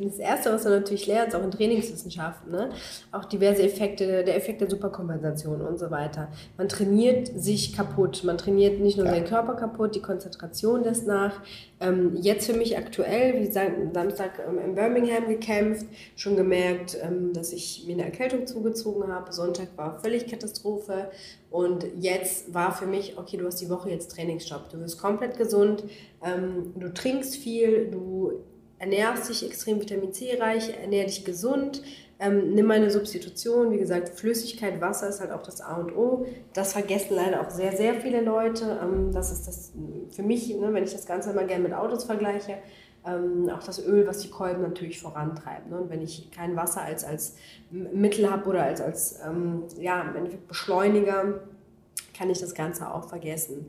das 0.00 0.18
Erste, 0.18 0.52
was 0.52 0.64
man 0.64 0.74
natürlich 0.74 1.06
lernt, 1.06 1.34
auch 1.36 1.42
in 1.42 1.52
Trainingswissenschaften, 1.52 2.50
ne? 2.50 2.70
auch 3.12 3.24
diverse 3.24 3.62
Effekte, 3.62 4.24
der 4.24 4.36
Effekt 4.36 4.60
der 4.60 4.68
Superkompensation 4.68 5.60
und 5.60 5.78
so 5.78 5.90
weiter. 5.90 6.28
Man 6.56 6.68
trainiert 6.68 7.28
sich 7.28 7.76
kaputt. 7.76 8.24
Man 8.24 8.38
trainiert 8.38 8.80
nicht 8.80 8.96
nur 8.96 9.06
ja. 9.06 9.12
seinen 9.12 9.26
Körper 9.26 9.54
kaputt, 9.54 9.94
die 9.94 10.02
Konzentration 10.02 10.82
lässt 10.82 11.06
nach. 11.06 11.40
Ähm, 11.80 12.16
jetzt 12.20 12.46
für 12.46 12.54
mich 12.54 12.76
aktuell, 12.76 13.40
wie 13.40 13.46
gesagt, 13.46 13.72
Samstag 13.94 14.40
ähm, 14.48 14.58
in 14.58 14.74
Birmingham 14.74 15.28
gekämpft, 15.28 15.86
schon 16.16 16.36
gemerkt, 16.36 16.96
ähm, 17.02 17.32
dass 17.32 17.52
ich 17.52 17.84
mir 17.86 17.94
eine 17.94 18.04
Erkältung 18.04 18.46
zugezogen 18.46 19.12
habe. 19.12 19.32
Sonntag 19.32 19.68
war 19.76 20.00
völlig 20.00 20.26
Katastrophe. 20.26 21.10
Und 21.50 21.84
jetzt 21.98 22.54
war 22.54 22.74
für 22.74 22.86
mich, 22.86 23.18
okay, 23.18 23.36
du 23.36 23.46
hast 23.46 23.60
die 23.60 23.68
Woche 23.68 23.90
jetzt 23.90 24.12
Trainingsstopp. 24.12 24.70
Du 24.70 24.80
wirst 24.80 24.98
komplett 24.98 25.36
gesund, 25.36 25.84
ähm, 26.24 26.72
du 26.76 26.94
trinkst 27.12 27.36
viel, 27.36 27.90
du 27.90 28.32
ernährst 28.78 29.28
dich 29.28 29.44
extrem 29.46 29.80
Vitamin 29.80 30.12
C 30.12 30.36
reich, 30.40 30.74
ernähr 30.80 31.04
dich 31.04 31.24
gesund, 31.24 31.82
ähm, 32.18 32.54
nimm 32.54 32.70
eine 32.70 32.90
Substitution. 32.90 33.70
Wie 33.72 33.78
gesagt, 33.78 34.08
Flüssigkeit, 34.08 34.80
Wasser 34.80 35.08
ist 35.08 35.20
halt 35.20 35.30
auch 35.30 35.42
das 35.42 35.60
A 35.60 35.76
und 35.76 35.96
O. 35.96 36.26
Das 36.52 36.72
vergessen 36.72 37.14
leider 37.16 37.40
auch 37.40 37.50
sehr, 37.50 37.76
sehr 37.76 37.94
viele 37.94 38.20
Leute. 38.20 38.78
Ähm, 38.82 39.12
das 39.12 39.32
ist 39.32 39.46
das 39.46 39.72
für 40.10 40.22
mich, 40.22 40.48
ne, 40.56 40.72
wenn 40.72 40.84
ich 40.84 40.92
das 40.92 41.06
Ganze 41.06 41.32
mal 41.32 41.46
gerne 41.46 41.64
mit 41.64 41.74
Autos 41.74 42.04
vergleiche, 42.04 42.58
ähm, 43.04 43.50
auch 43.50 43.62
das 43.62 43.84
Öl, 43.84 44.06
was 44.06 44.18
die 44.18 44.30
Kolben 44.30 44.62
natürlich 44.62 45.00
vorantreibt. 45.00 45.68
Ne? 45.68 45.80
Und 45.80 45.90
wenn 45.90 46.00
ich 46.00 46.30
kein 46.30 46.54
Wasser 46.56 46.82
als, 46.82 47.04
als 47.04 47.34
Mittel 47.70 48.30
habe 48.30 48.48
oder 48.48 48.62
als, 48.62 48.80
als 48.80 49.20
ähm, 49.26 49.64
ja, 49.78 50.02
im 50.02 50.14
Endeffekt 50.14 50.46
Beschleuniger, 50.46 51.40
kann 52.16 52.30
ich 52.30 52.38
das 52.38 52.54
Ganze 52.54 52.92
auch 52.92 53.08
vergessen. 53.08 53.66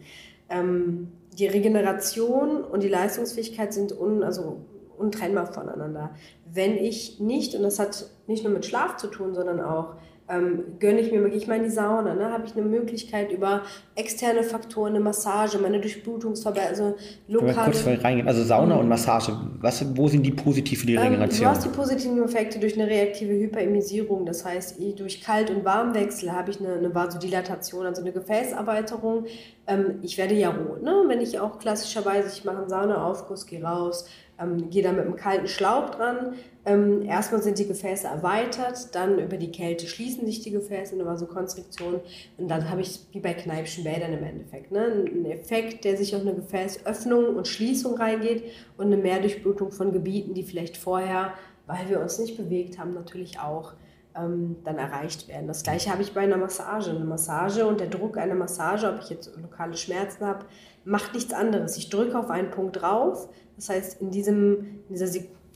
Ähm, 0.49 1.11
die 1.35 1.47
Regeneration 1.47 2.63
und 2.63 2.83
die 2.83 2.89
Leistungsfähigkeit 2.89 3.73
sind 3.73 3.97
un, 3.97 4.23
also 4.23 4.65
untrennbar 4.97 5.47
voneinander. 5.47 6.11
Wenn 6.45 6.77
ich 6.77 7.19
nicht, 7.19 7.55
und 7.55 7.63
das 7.63 7.79
hat 7.79 8.09
nicht 8.27 8.43
nur 8.43 8.53
mit 8.53 8.65
Schlaf 8.65 8.97
zu 8.97 9.07
tun, 9.07 9.33
sondern 9.33 9.61
auch 9.61 9.95
ähm, 10.29 10.63
gönne 10.79 11.01
ich 11.01 11.11
mir, 11.11 11.21
gehe 11.29 11.37
ich 11.37 11.47
mal 11.47 11.57
in 11.57 11.63
die 11.63 11.69
Sauna, 11.69 12.15
ne? 12.15 12.31
habe 12.31 12.45
ich 12.45 12.55
eine 12.55 12.65
Möglichkeit 12.65 13.31
über 13.31 13.63
externe 13.95 14.43
Faktoren, 14.43 14.95
eine 14.95 15.01
Massage, 15.01 15.57
meine 15.57 15.81
Durchblutungsverbesserung, 15.81 16.93
also 16.93 16.95
lokale... 17.27 17.71
Kurz 17.71 17.85
reingehen, 17.85 18.27
also 18.27 18.43
Sauna 18.43 18.75
und 18.75 18.87
Massage, 18.87 19.33
was, 19.59 19.85
wo 19.97 20.07
sind 20.07 20.23
die 20.23 20.31
positiv 20.31 20.81
für 20.81 20.87
die 20.87 20.95
Regeneration? 20.95 21.39
Ähm, 21.39 21.43
du 21.43 21.49
hast 21.49 21.65
die 21.65 21.69
positiven 21.69 22.23
Effekte 22.23 22.59
durch 22.59 22.79
eine 22.79 22.87
reaktive 22.89 23.33
Hyperemisierung, 23.33 24.25
das 24.25 24.45
heißt, 24.45 24.77
durch 24.97 25.21
Kalt- 25.21 25.49
und 25.49 25.65
Warmwechsel 25.65 26.31
habe 26.31 26.51
ich 26.51 26.59
eine, 26.59 26.75
eine 26.75 26.95
Vasodilatation, 26.95 27.85
also 27.85 28.01
eine 28.01 28.13
Gefäßerweiterung. 28.13 29.25
Ähm, 29.67 29.95
ich 30.01 30.17
werde 30.17 30.35
ja 30.35 30.51
rot, 30.51 30.83
ne? 30.83 31.03
wenn 31.07 31.19
ich 31.19 31.39
auch 31.39 31.59
klassischerweise, 31.59 32.29
ich 32.29 32.45
mache 32.45 32.59
einen 32.59 32.69
Saunaaufguss, 32.69 33.45
gehe 33.45 33.61
raus, 33.61 34.05
ähm, 34.39 34.69
gehe 34.69 34.83
da 34.83 34.91
mit 34.91 35.05
einem 35.05 35.15
kalten 35.15 35.47
Schlauch 35.47 35.91
dran. 35.91 36.33
Ähm, 36.65 37.01
erstmal 37.03 37.43
sind 37.43 37.59
die 37.59 37.67
Gefäße 37.67 38.07
erweitert, 38.07 38.95
dann 38.95 39.19
über 39.19 39.37
die 39.37 39.51
Kälte 39.51 39.85
schließen 39.85 40.25
sich 40.25 40.41
die 40.41 40.51
Gefäße 40.51 40.95
in 40.95 41.01
eine 41.01 41.09
Vasokonstriktion 41.09 41.99
und 42.37 42.47
dann 42.47 42.69
habe 42.69 42.81
ich 42.81 43.01
wie 43.11 43.19
bei 43.19 43.33
Kneipschen 43.33 43.83
Bädern 43.83 44.13
im 44.13 44.23
Endeffekt 44.23 44.71
ne? 44.71 44.85
einen 44.85 45.25
Effekt, 45.25 45.83
der 45.83 45.97
sich 45.97 46.15
auf 46.15 46.21
eine 46.21 46.33
Gefäßöffnung 46.33 47.35
und 47.35 47.49
Schließung 47.49 47.97
reingeht 47.97 48.45
und 48.77 48.85
eine 48.85 48.97
Mehrdurchblutung 48.97 49.71
von 49.71 49.91
Gebieten, 49.91 50.33
die 50.33 50.43
vielleicht 50.43 50.77
vorher, 50.77 51.33
weil 51.67 51.89
wir 51.89 51.99
uns 51.99 52.17
nicht 52.17 52.37
bewegt 52.37 52.79
haben, 52.79 52.93
natürlich 52.93 53.39
auch 53.39 53.73
ähm, 54.15 54.57
dann 54.63 54.77
erreicht 54.77 55.27
werden. 55.27 55.47
Das 55.47 55.63
gleiche 55.63 55.91
habe 55.91 56.01
ich 56.01 56.13
bei 56.13 56.21
einer 56.21 56.37
Massage. 56.37 56.91
Eine 56.91 57.05
Massage 57.05 57.65
und 57.65 57.79
der 57.79 57.87
Druck 57.87 58.17
einer 58.17 58.35
Massage, 58.35 58.87
ob 58.87 59.01
ich 59.01 59.09
jetzt 59.09 59.31
lokale 59.41 59.75
Schmerzen 59.75 60.25
habe, 60.25 60.45
macht 60.85 61.13
nichts 61.13 61.33
anderes. 61.33 61.77
Ich 61.77 61.89
drücke 61.89 62.17
auf 62.17 62.29
einen 62.29 62.51
Punkt 62.51 62.81
drauf. 62.81 63.29
Das 63.55 63.69
heißt, 63.69 64.01
in 64.01 64.11
diesem 64.11 64.81
in 64.89 64.95
dieser 64.95 65.07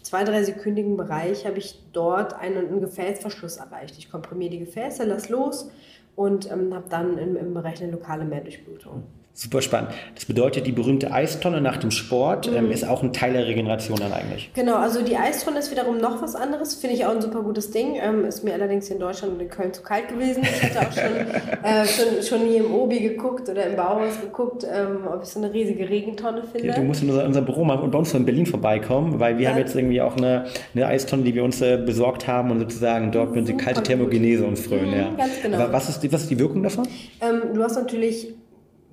zwei, 0.01 0.23
drei 0.23 0.43
sekündigen 0.43 0.97
Bereich 0.97 1.45
habe 1.45 1.57
ich 1.57 1.83
dort 1.91 2.33
einen, 2.33 2.67
einen 2.67 2.81
Gefäßverschluss 2.81 3.57
erreicht. 3.57 3.97
Ich 3.97 4.09
komprimiere 4.09 4.51
die 4.51 4.59
Gefäße, 4.59 5.03
lasse 5.03 5.31
los 5.33 5.69
und 6.15 6.49
ähm, 6.51 6.73
habe 6.73 6.89
dann 6.89 7.17
im, 7.17 7.35
im 7.35 7.53
Bereich 7.53 7.81
eine 7.81 7.91
lokale 7.91 8.25
Mehrdurchblutung. 8.25 9.03
Super 9.39 9.61
spannend. 9.61 9.91
Das 10.15 10.25
bedeutet, 10.25 10.65
die 10.65 10.71
berühmte 10.71 11.11
Eistonne 11.11 11.61
nach 11.61 11.77
dem 11.77 11.91
Sport 11.91 12.47
ähm, 12.47 12.65
mhm. 12.65 12.71
ist 12.71 12.83
auch 12.83 13.03
ein 13.03 13.13
Teil 13.13 13.33
der 13.33 13.45
Regeneration 13.45 13.99
dann 13.99 14.11
eigentlich. 14.11 14.49
Genau, 14.55 14.77
also 14.77 15.03
die 15.03 15.15
Eistonne 15.15 15.59
ist 15.59 15.69
wiederum 15.69 15.99
noch 15.99 16.23
was 16.23 16.33
anderes. 16.33 16.73
Finde 16.73 16.95
ich 16.95 17.05
auch 17.05 17.11
ein 17.11 17.21
super 17.21 17.43
gutes 17.43 17.69
Ding. 17.69 17.97
Ähm, 18.01 18.25
ist 18.25 18.43
mir 18.43 18.55
allerdings 18.55 18.89
in 18.89 18.97
Deutschland 18.97 19.35
und 19.35 19.39
in 19.39 19.49
Köln 19.49 19.71
zu 19.73 19.83
kalt 19.83 20.07
gewesen. 20.07 20.41
Ich 20.41 20.63
hatte 20.63 20.79
auch 20.79 20.91
schon, 20.91 21.63
äh, 21.63 21.85
schon, 21.85 22.23
schon 22.23 22.47
hier 22.47 22.65
im 22.65 22.73
Obi 22.73 22.99
geguckt 22.99 23.47
oder 23.47 23.67
im 23.67 23.75
Bauhaus 23.75 24.19
geguckt, 24.19 24.65
ähm, 24.67 25.01
ob 25.07 25.21
ich 25.21 25.29
so 25.29 25.39
eine 25.39 25.53
riesige 25.53 25.87
Regentonne 25.87 26.41
finde. 26.41 26.69
Ja, 26.69 26.73
du 26.73 26.81
musst 26.81 27.03
in 27.03 27.09
unser, 27.11 27.23
unser 27.23 27.43
Büro 27.43 27.63
mal 27.63 27.77
und 27.77 27.91
bei 27.91 27.99
uns 27.99 28.11
in 28.15 28.25
Berlin 28.25 28.47
vorbeikommen, 28.47 29.19
weil 29.19 29.37
wir 29.37 29.43
ja. 29.43 29.49
haben 29.51 29.59
jetzt 29.59 29.75
irgendwie 29.75 30.01
auch 30.01 30.17
eine, 30.17 30.45
eine 30.73 30.87
Eistonne, 30.87 31.21
die 31.21 31.35
wir 31.35 31.43
uns 31.43 31.61
äh, 31.61 31.77
besorgt 31.77 32.27
haben 32.27 32.49
und 32.49 32.61
sozusagen 32.61 33.11
dort 33.11 33.33
können 33.33 33.45
sie 33.45 33.55
kalte 33.55 33.83
Thermogenese 33.83 34.47
uns 34.47 34.61
frönen. 34.61 34.89
Mhm, 34.89 34.97
ja. 34.97 35.13
Ganz 35.15 35.33
genau. 35.43 35.59
Aber 35.59 35.73
was 35.73 35.89
ist, 35.89 36.11
was 36.11 36.23
ist 36.23 36.31
die 36.31 36.39
Wirkung 36.39 36.63
davon? 36.63 36.87
Ähm, 37.21 37.53
du 37.53 37.61
hast 37.61 37.75
natürlich 37.75 38.33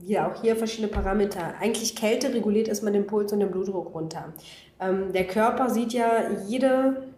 ja 0.07 0.31
auch 0.31 0.41
hier 0.41 0.57
verschiedene 0.57 0.89
Parameter. 0.89 1.55
Eigentlich 1.61 1.97
Kälte 1.97 2.33
reguliert 2.33 2.69
erstmal 2.69 2.93
den 2.93 3.07
Puls 3.07 3.33
und 3.33 3.41
den 3.41 3.51
Blutdruck 3.51 3.95
runter. 3.95 4.33
Ähm, 4.81 5.13
der 5.13 5.27
Körper 5.27 5.71
sieht 5.71 5.93
ja 5.93 6.31
jede 6.47 7.09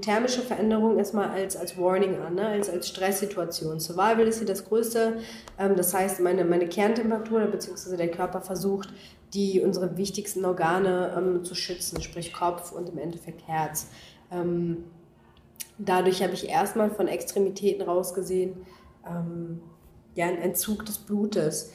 thermische 0.00 0.40
Veränderung 0.40 0.98
erstmal 0.98 1.30
als, 1.30 1.56
als 1.56 1.76
Warning 1.76 2.20
an, 2.20 2.36
ne? 2.36 2.46
als, 2.46 2.70
als 2.70 2.88
Stresssituation. 2.88 3.80
Survival 3.80 4.26
ist 4.28 4.38
hier 4.38 4.46
das 4.46 4.64
Größte. 4.64 5.18
Ähm, 5.58 5.76
das 5.76 5.92
heißt, 5.92 6.20
meine, 6.20 6.44
meine 6.44 6.68
Kerntemperatur 6.68 7.40
bzw. 7.46 7.96
der 7.96 8.10
Körper 8.10 8.40
versucht, 8.40 8.90
die 9.34 9.60
unsere 9.60 9.96
wichtigsten 9.96 10.44
Organe 10.44 11.12
ähm, 11.16 11.44
zu 11.44 11.54
schützen, 11.54 12.00
sprich 12.00 12.32
Kopf 12.32 12.70
und 12.72 12.88
im 12.88 12.98
Endeffekt 12.98 13.46
Herz. 13.48 13.88
Ähm, 14.30 14.84
dadurch 15.76 16.22
habe 16.22 16.34
ich 16.34 16.48
erstmal 16.48 16.90
von 16.90 17.08
Extremitäten 17.08 17.82
rausgesehen, 17.82 18.54
ähm, 19.06 19.60
ja, 20.14 20.26
ein 20.26 20.38
Entzug 20.38 20.86
des 20.86 20.98
Blutes 20.98 21.72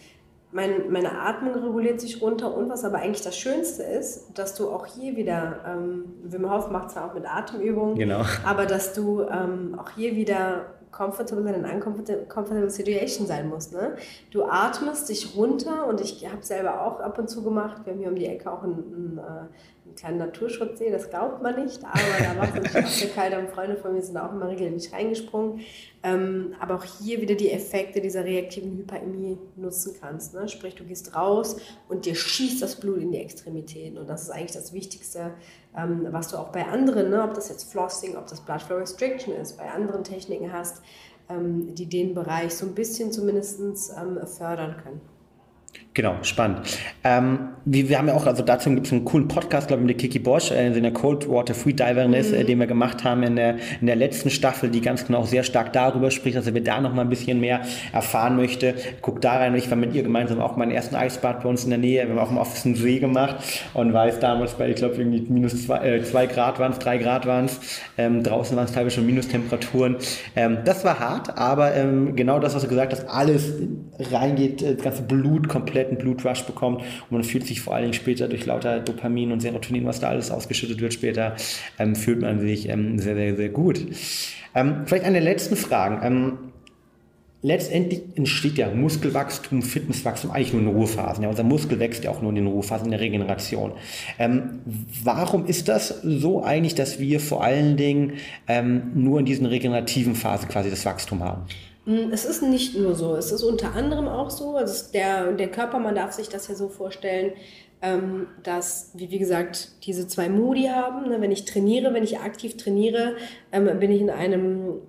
mein, 0.52 0.92
meine 0.92 1.20
Atmung 1.20 1.54
reguliert 1.54 2.02
sich 2.02 2.22
runter 2.22 2.56
und 2.56 2.70
was 2.70 2.84
aber 2.84 2.98
eigentlich 2.98 3.22
das 3.22 3.38
Schönste 3.38 3.84
ist, 3.84 4.38
dass 4.38 4.56
du 4.56 4.70
auch 4.70 4.86
hier 4.88 5.16
wieder, 5.16 5.60
ähm, 5.68 6.06
Wim 6.24 6.52
Hof 6.52 6.72
macht 6.72 6.92
zwar 6.92 7.10
auch 7.10 7.14
mit 7.14 7.26
Atemübungen, 7.26 7.96
genau. 7.96 8.22
aber 8.46 8.66
dass 8.66 8.94
du 8.94 9.22
ähm, 9.22 9.78
auch 9.80 9.92
hier 9.92 10.16
wieder 10.16 10.66
comfortable 10.92 11.48
in 11.54 11.66
an 11.66 11.76
uncomfortable 11.76 12.70
situation 12.70 13.28
sein 13.28 13.48
musst. 13.48 13.74
Ne? 13.74 13.96
Du 14.32 14.44
atmest 14.44 15.10
dich 15.10 15.36
runter 15.36 15.86
und 15.88 16.02
ich 16.02 16.28
habe 16.28 16.44
selber 16.44 16.82
auch 16.82 17.00
ab 17.00 17.20
und 17.20 17.30
zu 17.30 17.44
gemacht. 17.44 17.82
Wir 17.86 17.94
haben 17.94 18.00
hier 18.00 18.10
um 18.10 18.16
die 18.16 18.26
Ecke 18.26 18.52
auch 18.52 18.64
einen, 18.64 18.74
einen, 18.74 19.18
äh, 19.20 19.79
einen 19.90 19.96
kleinen 19.96 20.18
Naturschutzsee, 20.20 20.92
das 20.92 21.10
glaubt 21.10 21.42
man 21.42 21.64
nicht, 21.64 21.84
aber 21.84 22.00
da 22.20 22.38
war 22.38 22.84
es 22.84 23.00
sehr 23.00 23.10
kalt 23.10 23.36
und 23.38 23.50
Freunde 23.50 23.76
von 23.76 23.94
mir 23.94 24.02
sind 24.02 24.18
auch 24.18 24.32
immer 24.32 24.48
regelmäßig 24.48 24.94
reingesprungen. 24.94 25.62
Ähm, 26.02 26.54
aber 26.60 26.76
auch 26.76 26.84
hier 26.84 27.20
wieder 27.20 27.36
die 27.36 27.52
Effekte 27.52 28.00
dieser 28.00 28.24
reaktiven 28.24 28.78
Hyperämie 28.78 29.38
nutzen 29.58 29.96
kannst. 30.00 30.34
Ne? 30.34 30.48
Sprich, 30.48 30.76
du 30.76 30.86
gehst 30.86 31.16
raus 31.16 31.58
und 31.90 32.06
dir 32.06 32.16
schießt 32.16 32.62
das 32.62 32.80
Blut 32.80 33.02
in 33.02 33.12
die 33.12 33.18
Extremitäten. 33.18 33.98
Und 33.98 34.08
das 34.08 34.24
ist 34.24 34.30
eigentlich 34.30 34.54
das 34.54 34.72
Wichtigste, 34.72 35.34
ähm, 35.76 36.08
was 36.12 36.30
du 36.30 36.38
auch 36.38 36.50
bei 36.50 36.66
anderen, 36.66 37.10
ne? 37.10 37.24
ob 37.24 37.34
das 37.34 37.50
jetzt 37.50 37.70
Flossing, 37.72 38.16
ob 38.16 38.28
das 38.28 38.42
Blood 38.42 38.62
Flow 38.62 38.78
Restriction 38.78 39.34
ist, 39.34 39.58
bei 39.58 39.70
anderen 39.70 40.04
Techniken 40.04 40.54
hast, 40.54 40.82
ähm, 41.30 41.76
die 41.76 41.88
den 41.88 42.14
Bereich 42.14 42.54
so 42.54 42.66
ein 42.66 42.76
bisschen 42.76 43.12
zumindest 43.12 43.60
ähm, 43.60 44.20
fördern 44.26 44.78
können. 44.82 45.02
Genau, 45.96 46.16
spannend. 46.22 46.60
Ähm, 47.04 47.50
wir, 47.66 47.90
wir, 47.90 47.98
haben 47.98 48.08
ja 48.08 48.14
auch, 48.14 48.28
also 48.28 48.44
dazu 48.44 48.70
gibt 48.70 48.86
es 48.86 48.94
einen 48.94 49.06
coolen 49.06 49.28
Podcast, 49.28 49.68
glaube 49.68 49.82
ich, 49.82 49.88
mit 49.88 49.98
Kiki 49.98 50.20
Bosch, 50.20 50.52
äh, 50.52 50.68
in 50.68 50.84
der 50.84 50.94
Coldwater 50.94 51.56
Freediveress, 51.56 52.30
mhm. 52.30 52.36
äh, 52.36 52.44
den 52.44 52.60
wir 52.60 52.68
gemacht 52.68 53.04
haben 53.04 53.24
in 53.24 53.36
der, 53.36 53.56
in 53.82 53.88
der 53.88 53.96
letzten 53.96 54.30
Staffel, 54.30 54.70
die 54.70 54.82
ganz 54.82 55.08
genau 55.08 55.24
sehr 55.24 55.44
stark 55.44 55.74
darüber 55.74 56.12
spricht, 56.12 56.38
dass 56.38 56.46
er 56.46 56.54
da 56.54 56.80
noch 56.80 56.94
mal 56.94 57.02
ein 57.02 57.10
bisschen 57.10 57.40
mehr 57.40 57.62
erfahren 57.92 58.36
möchte. 58.36 58.76
Guckt 59.02 59.24
da 59.24 59.38
rein. 59.38 59.56
Ich 59.56 59.70
war 59.72 59.78
mit 59.78 59.96
ihr 59.96 60.04
gemeinsam 60.04 60.40
auch 60.42 60.56
meinen 60.58 60.72
ersten 60.72 60.96
Eisbad 60.96 61.42
bei 61.42 61.50
uns 61.50 61.64
in 61.64 61.72
der 61.72 61.80
Nähe. 61.80 62.04
Wir 62.04 62.16
haben 62.16 62.20
auch 62.20 62.32
im 62.32 62.38
Office 62.38 62.68
einen 62.68 62.76
See 62.76 63.00
gemacht 63.00 63.38
und 63.74 63.92
weiß 63.92 64.20
damals 64.20 64.54
bei, 64.54 64.70
ich 64.70 64.76
glaube, 64.76 64.96
irgendwie 64.96 65.26
minus 65.28 65.66
zwei, 65.66 65.80
äh, 65.80 66.04
zwei 66.04 66.28
Grad 66.28 66.60
waren 66.60 66.72
es, 66.72 66.80
drei 66.80 67.00
Grad 67.00 67.26
waren 67.26 67.46
es. 67.46 67.60
Ähm, 67.98 68.22
draußen 68.22 68.56
waren 68.56 68.66
es 68.66 68.74
teilweise 68.74 68.98
schon 68.98 69.08
Minustemperaturen. 69.08 69.98
Ähm, 70.36 70.60
das 70.66 70.86
war 70.86 71.00
hart, 71.00 71.36
aber 71.36 71.74
ähm, 71.76 72.16
genau 72.16 72.40
das, 72.40 72.54
was 72.54 72.62
du 72.62 72.70
gesagt 72.70 72.94
hast, 72.94 73.10
alles 73.10 73.54
reingeht, 74.12 74.62
äh, 74.62 74.76
das 74.76 74.84
ganze 74.84 75.02
Blut 75.02 75.50
komplett 75.50 75.79
kompletten 75.80 75.98
Blutrush 75.98 76.44
bekommt 76.44 76.82
und 76.82 77.12
man 77.12 77.24
fühlt 77.24 77.48
sich 77.48 77.62
vor 77.62 77.74
allen 77.74 77.84
Dingen 77.84 77.94
später 77.94 78.28
durch 78.28 78.46
lauter 78.46 78.80
Dopamin 78.80 79.32
und 79.32 79.40
Serotonin, 79.40 79.86
was 79.86 80.00
da 80.00 80.10
alles 80.10 80.32
ausgeschüttet 80.32 80.82
wird 80.82 80.94
später, 80.94 81.36
ähm, 81.78 81.96
fühlt 81.96 82.22
man 82.22 82.40
sich 82.40 82.68
ähm, 82.70 83.00
sehr, 83.00 83.16
sehr, 83.16 83.36
sehr 83.36 83.50
gut. 83.50 83.80
Ähm, 84.56 84.84
vielleicht 84.86 85.06
eine 85.06 85.20
letzte 85.20 85.56
Frage. 85.56 86.06
Ähm, 86.06 86.38
letztendlich 87.42 88.02
entsteht 88.16 88.58
ja 88.58 88.70
Muskelwachstum, 88.70 89.62
Fitnesswachstum 89.62 90.32
eigentlich 90.32 90.52
nur 90.52 90.62
in 90.64 90.68
Ruhephasen. 90.68 91.24
Ja, 91.24 91.30
unser 91.30 91.44
Muskel 91.44 91.80
wächst 91.80 92.04
ja 92.04 92.12
auch 92.12 92.22
nur 92.22 92.32
in 92.32 92.36
den 92.36 92.48
Ruhephasen, 92.48 92.86
in 92.86 92.92
der 92.92 93.00
Regeneration. 93.00 93.72
Ähm, 94.18 94.60
warum 95.04 95.46
ist 95.46 95.70
das 95.70 96.02
so 96.04 96.44
eigentlich, 96.44 96.76
dass 96.76 97.00
wir 97.00 97.22
vor 97.22 97.44
allen 97.44 97.78
Dingen 97.78 98.14
ähm, 98.48 98.92
nur 98.96 99.20
in 99.20 99.26
diesen 99.26 99.46
regenerativen 99.46 100.16
Phasen 100.16 100.50
quasi 100.50 100.70
das 100.70 100.86
Wachstum 100.86 101.24
haben? 101.24 101.44
Hm, 101.90 102.12
es 102.14 102.24
ist 102.24 102.44
nicht 102.44 102.78
nur 102.78 102.94
so, 102.94 103.16
es 103.16 103.32
ist 103.32 103.42
unter 103.42 103.74
anderem 103.74 104.08
auch 104.08 104.30
so, 104.30 104.56
also 104.58 104.92
der, 104.94 105.32
der 105.32 105.50
Körper, 105.50 105.80
man 105.80 105.96
darf 105.96 106.12
sich 106.12 106.30
das 106.30 106.48
ja 106.48 106.54
so 106.54 106.70
vorstellen, 106.70 107.32
ähm, 107.82 108.28
dass 108.44 108.92
wir, 108.94 109.10
wie 109.10 109.18
gesagt, 109.18 109.72
diese 109.88 110.08
zwei 110.08 110.30
Modi 110.30 110.66
haben. 110.66 111.10
Ne? 111.10 111.20
Wenn 111.20 111.32
ich 111.32 111.46
trainiere, 111.46 111.92
wenn 111.96 112.04
ich 112.04 112.20
aktiv 112.20 112.58
trainiere, 112.58 113.16
ähm, 113.52 113.80
bin 113.80 113.90
ich 113.90 114.02
in 114.02 114.12
einem 114.12 114.82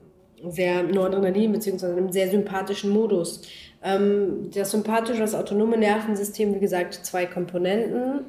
sehr 0.47 0.83
Noradrenalin 0.83 1.53
bzw. 1.53 1.87
einem 1.87 2.13
sehr 2.13 2.29
sympathischen 2.29 2.91
Modus. 2.91 3.43
Ähm, 3.83 4.51
das 4.55 4.71
sympathische, 4.71 5.21
das 5.21 5.35
autonome 5.35 5.79
Nervensystem, 5.79 6.55
wie 6.55 6.61
gesagt, 6.61 6.93
zwei 6.93 7.25
Komponenten 7.25 8.27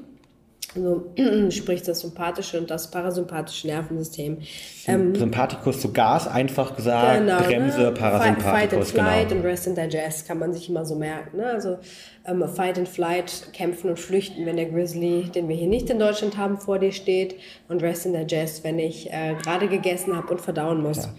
also 0.75 1.11
sprich 1.51 1.83
das 1.83 2.01
sympathische 2.01 2.59
und 2.59 2.69
das 2.69 2.89
parasympathische 2.89 3.67
Nervensystem. 3.67 4.37
Ähm, 4.87 5.15
Sympathikus 5.15 5.81
zu 5.81 5.91
Gas, 5.91 6.27
einfach 6.27 6.75
gesagt, 6.75 7.19
genau, 7.19 7.39
ne? 7.39 7.45
Bremse, 7.45 7.81
ne? 7.81 7.91
Parasympathikus. 7.91 8.51
Fight 8.51 8.73
and 8.73 8.87
Flight 8.87 9.29
genau. 9.29 9.41
und 9.41 9.47
Rest 9.47 9.67
and 9.67 9.77
Digest 9.77 10.27
kann 10.27 10.39
man 10.39 10.53
sich 10.53 10.69
immer 10.69 10.85
so 10.85 10.95
merken. 10.95 11.37
Ne? 11.37 11.45
Also 11.45 11.77
ähm, 12.25 12.47
Fight 12.47 12.77
and 12.77 12.87
Flight, 12.87 13.49
kämpfen 13.53 13.89
und 13.89 13.99
flüchten, 13.99 14.45
wenn 14.45 14.55
der 14.55 14.67
Grizzly, 14.67 15.29
den 15.33 15.49
wir 15.49 15.55
hier 15.55 15.67
nicht 15.67 15.89
in 15.89 15.99
Deutschland 15.99 16.37
haben, 16.37 16.57
vor 16.57 16.79
dir 16.79 16.91
steht. 16.91 17.35
Und 17.67 17.81
Rest 17.81 18.05
and 18.05 18.15
Digest, 18.15 18.63
wenn 18.63 18.79
ich 18.79 19.11
äh, 19.11 19.35
gerade 19.41 19.67
gegessen 19.67 20.15
habe 20.15 20.27
und 20.27 20.41
verdauen 20.41 20.81
muss. 20.81 21.05
Ja. 21.05 21.13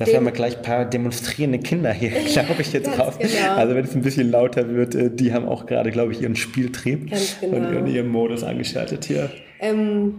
Dafür 0.00 0.16
haben 0.16 0.24
wir 0.24 0.32
gleich 0.32 0.56
ein 0.56 0.62
paar 0.62 0.86
demonstrierende 0.86 1.58
Kinder 1.58 1.92
hier, 1.92 2.10
glaube 2.32 2.62
ich, 2.62 2.72
jetzt 2.72 2.88
raus. 2.98 3.18
Genau. 3.18 3.54
Also 3.54 3.74
wenn 3.74 3.84
es 3.84 3.94
ein 3.94 4.00
bisschen 4.00 4.30
lauter 4.30 4.70
wird, 4.70 4.94
äh, 4.94 5.10
die 5.10 5.34
haben 5.34 5.46
auch 5.46 5.66
gerade, 5.66 5.90
glaube 5.90 6.12
ich, 6.12 6.22
ihren 6.22 6.36
Spieltrieb 6.36 7.12
genau. 7.40 7.78
und 7.78 7.86
ihren 7.86 8.08
Modus 8.08 8.42
angeschaltet 8.42 9.04
hier. 9.04 9.30
Ähm, 9.60 10.14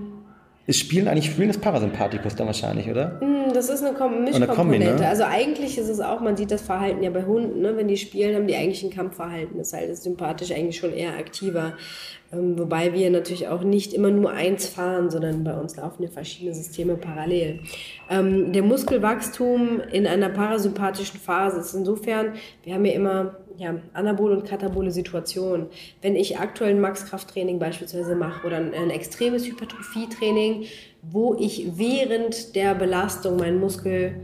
Ist 0.68 0.80
Spielen 0.80 1.07
eigentlich 1.07 1.26
Spielen 1.26 1.49
ist 1.49 1.59
Parasympathikus 1.59 2.36
dann 2.36 2.47
wahrscheinlich, 2.47 2.88
oder? 2.88 3.20
Mm, 3.20 3.51
Das 3.53 3.70
ist 3.70 3.84
eine 3.84 3.95
Kom 3.95 4.24
Mischkomponente. 4.24 5.01
Ne? 5.01 5.07
Also 5.07 5.24
eigentlich 5.24 5.78
ist 5.78 5.89
es 5.89 5.99
auch, 5.99 6.22
man 6.22 6.38
sieht 6.38 6.51
das 6.51 6.62
Verhalten 6.62 7.01
ja 7.01 7.09
bei 7.09 7.24
Hunden, 7.24 7.62
ne? 7.62 7.76
wenn 7.76 7.88
die 7.88 7.97
spielen, 7.97 8.36
haben 8.36 8.47
die 8.47 8.55
eigentlich 8.55 8.84
ein 8.84 8.91
Kampfverhalten. 8.91 9.57
Das 9.57 9.74
heißt, 9.74 9.89
das 9.89 10.03
sympathisch 10.03 10.51
eigentlich 10.51 10.78
schon 10.78 10.93
eher 10.93 11.18
aktiver. 11.18 11.74
Ähm, 12.32 12.57
wobei 12.57 12.93
wir 12.93 13.09
natürlich 13.09 13.47
auch 13.47 13.64
nicht 13.64 13.93
immer 13.93 14.09
nur 14.12 14.32
eins 14.32 14.68
fahren, 14.68 15.09
sondern 15.09 15.43
bei 15.43 15.53
uns 15.53 15.76
laufen 15.76 16.03
ja 16.03 16.09
verschiedene 16.09 16.53
Systeme 16.53 16.95
parallel. 16.95 17.59
Ähm, 18.09 18.53
der 18.53 18.64
Muskelwachstum 18.64 19.82
in 19.91 20.05
einer 20.07 20.30
parasympathischen 20.30 21.20
Phase 21.20 21.59
ist 21.59 21.74
insofern, 21.74 22.34
wir 22.64 22.76
haben 22.76 22.86
ja 22.86 22.93
immer 22.93 23.36
ja, 23.62 23.76
anabole 23.93 24.36
und 24.36 24.43
katabole 24.43 24.89
Situationen. 24.89 25.68
Wenn 26.01 26.16
ich 26.16 26.39
aktuell 26.39 26.72
ein 26.72 26.82
Max-Kraft-Training 26.82 27.59
beispielsweise 27.59 28.16
mache 28.16 28.47
oder 28.47 28.57
ein, 28.57 28.74
ein 28.74 28.89
extremes 28.89 29.45
Hypertrophie-Training, 29.45 30.66
wo 31.03 31.36
ich 31.39 31.78
während 31.78 32.55
der 32.55 32.74
Belastung 32.74 33.38
meinen 33.38 33.59
Muskel 33.59 34.16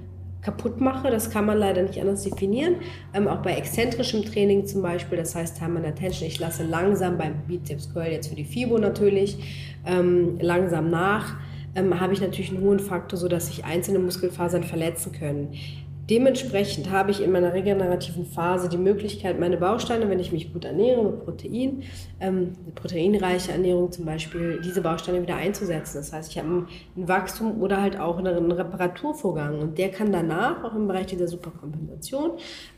kaputt 0.41 0.79
mache. 0.79 1.11
Das 1.11 1.29
kann 1.29 1.45
man 1.45 1.57
leider 1.57 1.83
nicht 1.83 1.99
anders 1.99 2.23
definieren. 2.23 2.77
Ähm, 3.13 3.27
auch 3.27 3.41
bei 3.43 3.53
exzentrischem 3.53 4.23
Training 4.23 4.65
zum 4.65 4.81
Beispiel, 4.81 5.17
das 5.17 5.35
heißt 5.35 5.57
Time 5.57 5.77
and 5.77 5.87
Attention, 5.87 6.27
ich 6.27 6.39
lasse 6.39 6.63
langsam 6.63 7.17
beim 7.17 7.35
Bizeps 7.47 7.93
Curl, 7.93 8.07
jetzt 8.07 8.29
für 8.29 8.35
die 8.35 8.45
FIBO 8.45 8.77
natürlich, 8.77 9.37
ähm, 9.85 10.37
langsam 10.39 10.89
nach, 10.89 11.35
ähm, 11.75 11.99
habe 11.99 12.13
ich 12.13 12.21
natürlich 12.21 12.51
einen 12.51 12.61
hohen 12.61 12.79
Faktor, 12.79 13.19
sodass 13.19 13.47
sich 13.47 13.65
einzelne 13.65 13.99
Muskelfasern 13.99 14.63
verletzen 14.63 15.11
können. 15.11 15.53
Dementsprechend 16.09 16.89
habe 16.89 17.11
ich 17.11 17.21
in 17.21 17.31
meiner 17.31 17.53
regenerativen 17.53 18.25
Phase 18.25 18.69
die 18.69 18.77
Möglichkeit, 18.77 19.39
meine 19.39 19.57
Bausteine, 19.57 20.09
wenn 20.09 20.19
ich 20.19 20.31
mich 20.31 20.53
gut 20.53 20.63
ernähre 20.63 21.03
mit 21.03 21.25
Protein, 21.25 21.83
ähm, 22.21 22.53
proteinreiche 22.75 23.51
Ernährung 23.51 23.91
zum 23.91 24.05
Beispiel, 24.05 24.61
diese 24.63 24.81
Bausteine 24.81 25.21
wieder 25.21 25.35
einzusetzen. 25.35 25.97
Das 25.97 26.13
heißt, 26.13 26.31
ich 26.31 26.37
habe 26.37 26.65
ein, 26.95 27.07
Wachstum 27.07 27.61
oder 27.61 27.81
halt 27.81 27.99
auch 27.99 28.17
einen 28.17 28.51
Reparaturvorgang 28.51 29.59
und 29.59 29.77
der 29.77 29.89
kann 29.89 30.11
danach 30.11 30.63
auch 30.63 30.75
im 30.75 30.87
Bereich 30.87 31.07
dieser 31.07 31.27
Superkompensation 31.27 32.31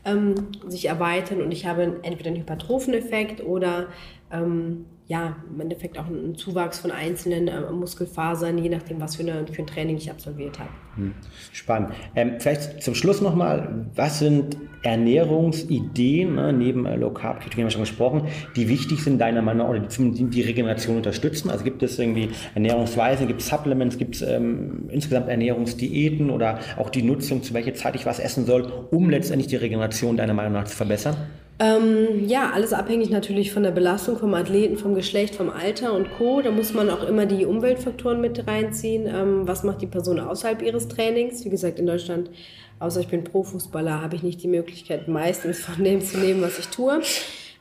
ähm, 0.04 0.34
sich 0.66 0.86
erweitern 0.86 1.40
und 1.40 1.52
ich 1.52 1.66
habe 1.66 2.00
entweder 2.02 2.30
einen 2.30 2.40
Hypertropheneffekt 2.40 3.44
oder 3.44 3.86
ähm, 4.32 4.86
ja, 5.10 5.34
im 5.52 5.60
Endeffekt 5.60 5.98
auch 5.98 6.06
einen 6.06 6.36
Zuwachs 6.36 6.78
von 6.78 6.92
einzelnen 6.92 7.48
äh, 7.48 7.72
Muskelfasern, 7.72 8.56
je 8.58 8.68
nachdem, 8.68 9.00
was 9.00 9.16
für, 9.16 9.24
eine, 9.24 9.44
für 9.44 9.62
ein 9.62 9.66
Training 9.66 9.96
ich 9.96 10.08
absolviert 10.08 10.60
habe. 10.60 10.70
Hm. 10.94 11.14
Spannend. 11.52 11.90
Ähm, 12.14 12.34
vielleicht 12.38 12.80
zum 12.80 12.94
Schluss 12.94 13.20
nochmal, 13.20 13.86
was 13.96 14.20
sind 14.20 14.56
Ernährungsideen, 14.84 16.36
ne, 16.36 16.52
neben 16.52 16.86
äh, 16.86 16.94
Low 16.94 17.10
Carb, 17.10 17.40
Keto, 17.40 17.56
haben 17.56 17.64
wir 17.64 17.70
schon 17.70 17.80
gesprochen, 17.80 18.28
die 18.54 18.68
wichtig 18.68 19.02
sind 19.02 19.20
deiner 19.20 19.42
Meinung 19.42 19.66
nach 19.66 19.70
oder 19.70 19.80
die 19.80 19.88
zumindest 19.88 20.32
die 20.32 20.42
Regeneration 20.42 20.98
unterstützen? 20.98 21.50
Also 21.50 21.64
gibt 21.64 21.82
es 21.82 21.98
irgendwie 21.98 22.28
Ernährungsweisen, 22.54 23.26
gibt 23.26 23.40
es 23.40 23.48
Supplements, 23.48 23.98
gibt 23.98 24.14
es 24.14 24.22
ähm, 24.22 24.84
insgesamt 24.90 25.28
Ernährungsdiäten 25.28 26.30
oder 26.30 26.60
auch 26.78 26.88
die 26.88 27.02
Nutzung, 27.02 27.42
zu 27.42 27.52
welcher 27.52 27.74
Zeit 27.74 27.96
ich 27.96 28.06
was 28.06 28.20
essen 28.20 28.46
soll, 28.46 28.72
um 28.92 29.10
letztendlich 29.10 29.48
die 29.48 29.56
Regeneration 29.56 30.16
deiner 30.16 30.34
Meinung 30.34 30.52
nach 30.52 30.66
zu 30.66 30.76
verbessern? 30.76 31.16
Ähm, 31.60 32.26
ja, 32.26 32.50
alles 32.54 32.72
abhängig 32.72 33.10
natürlich 33.10 33.52
von 33.52 33.62
der 33.62 33.70
Belastung 33.70 34.18
vom 34.18 34.32
Athleten, 34.32 34.78
vom 34.78 34.94
Geschlecht, 34.94 35.34
vom 35.34 35.50
Alter 35.50 35.92
und 35.92 36.10
Co. 36.16 36.40
Da 36.40 36.50
muss 36.50 36.72
man 36.72 36.88
auch 36.88 37.06
immer 37.06 37.26
die 37.26 37.44
Umweltfaktoren 37.44 38.18
mit 38.18 38.46
reinziehen. 38.46 39.06
Ähm, 39.06 39.46
was 39.46 39.62
macht 39.62 39.82
die 39.82 39.86
Person 39.86 40.18
außerhalb 40.18 40.62
ihres 40.62 40.88
Trainings? 40.88 41.44
Wie 41.44 41.50
gesagt, 41.50 41.78
in 41.78 41.86
Deutschland, 41.86 42.30
außer 42.78 43.00
ich 43.00 43.08
bin 43.08 43.24
Profußballer, 43.24 44.00
habe 44.00 44.16
ich 44.16 44.22
nicht 44.22 44.42
die 44.42 44.48
Möglichkeit, 44.48 45.06
meistens 45.06 45.60
von 45.60 45.84
dem 45.84 46.00
zu 46.00 46.16
nehmen, 46.16 46.40
was 46.40 46.58
ich 46.58 46.68
tue. 46.68 47.02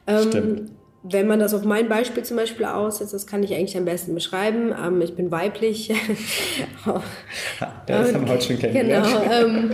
Ähm, 0.08 0.28
Stimmt 0.30 0.72
wenn 1.04 1.28
man 1.28 1.40
das 1.40 1.54
auf 1.54 1.64
mein 1.64 1.88
Beispiel 1.88 2.24
zum 2.24 2.38
Beispiel 2.38 2.66
aussetzt, 2.66 3.14
das 3.14 3.26
kann 3.26 3.44
ich 3.44 3.54
eigentlich 3.54 3.78
am 3.78 3.86
besten 3.86 4.14
beschreiben. 4.14 4.74
Ähm, 4.78 5.02
ich 5.02 5.16
bin 5.16 5.32
weiblich. 5.32 5.88
das 7.86 8.14
haben 8.14 8.26
wir 8.26 8.34
heute 8.34 8.46
schon 8.46 8.60
kennengelernt. 8.60 9.08
Genau. 9.08 9.32
Ähm, 9.32 9.72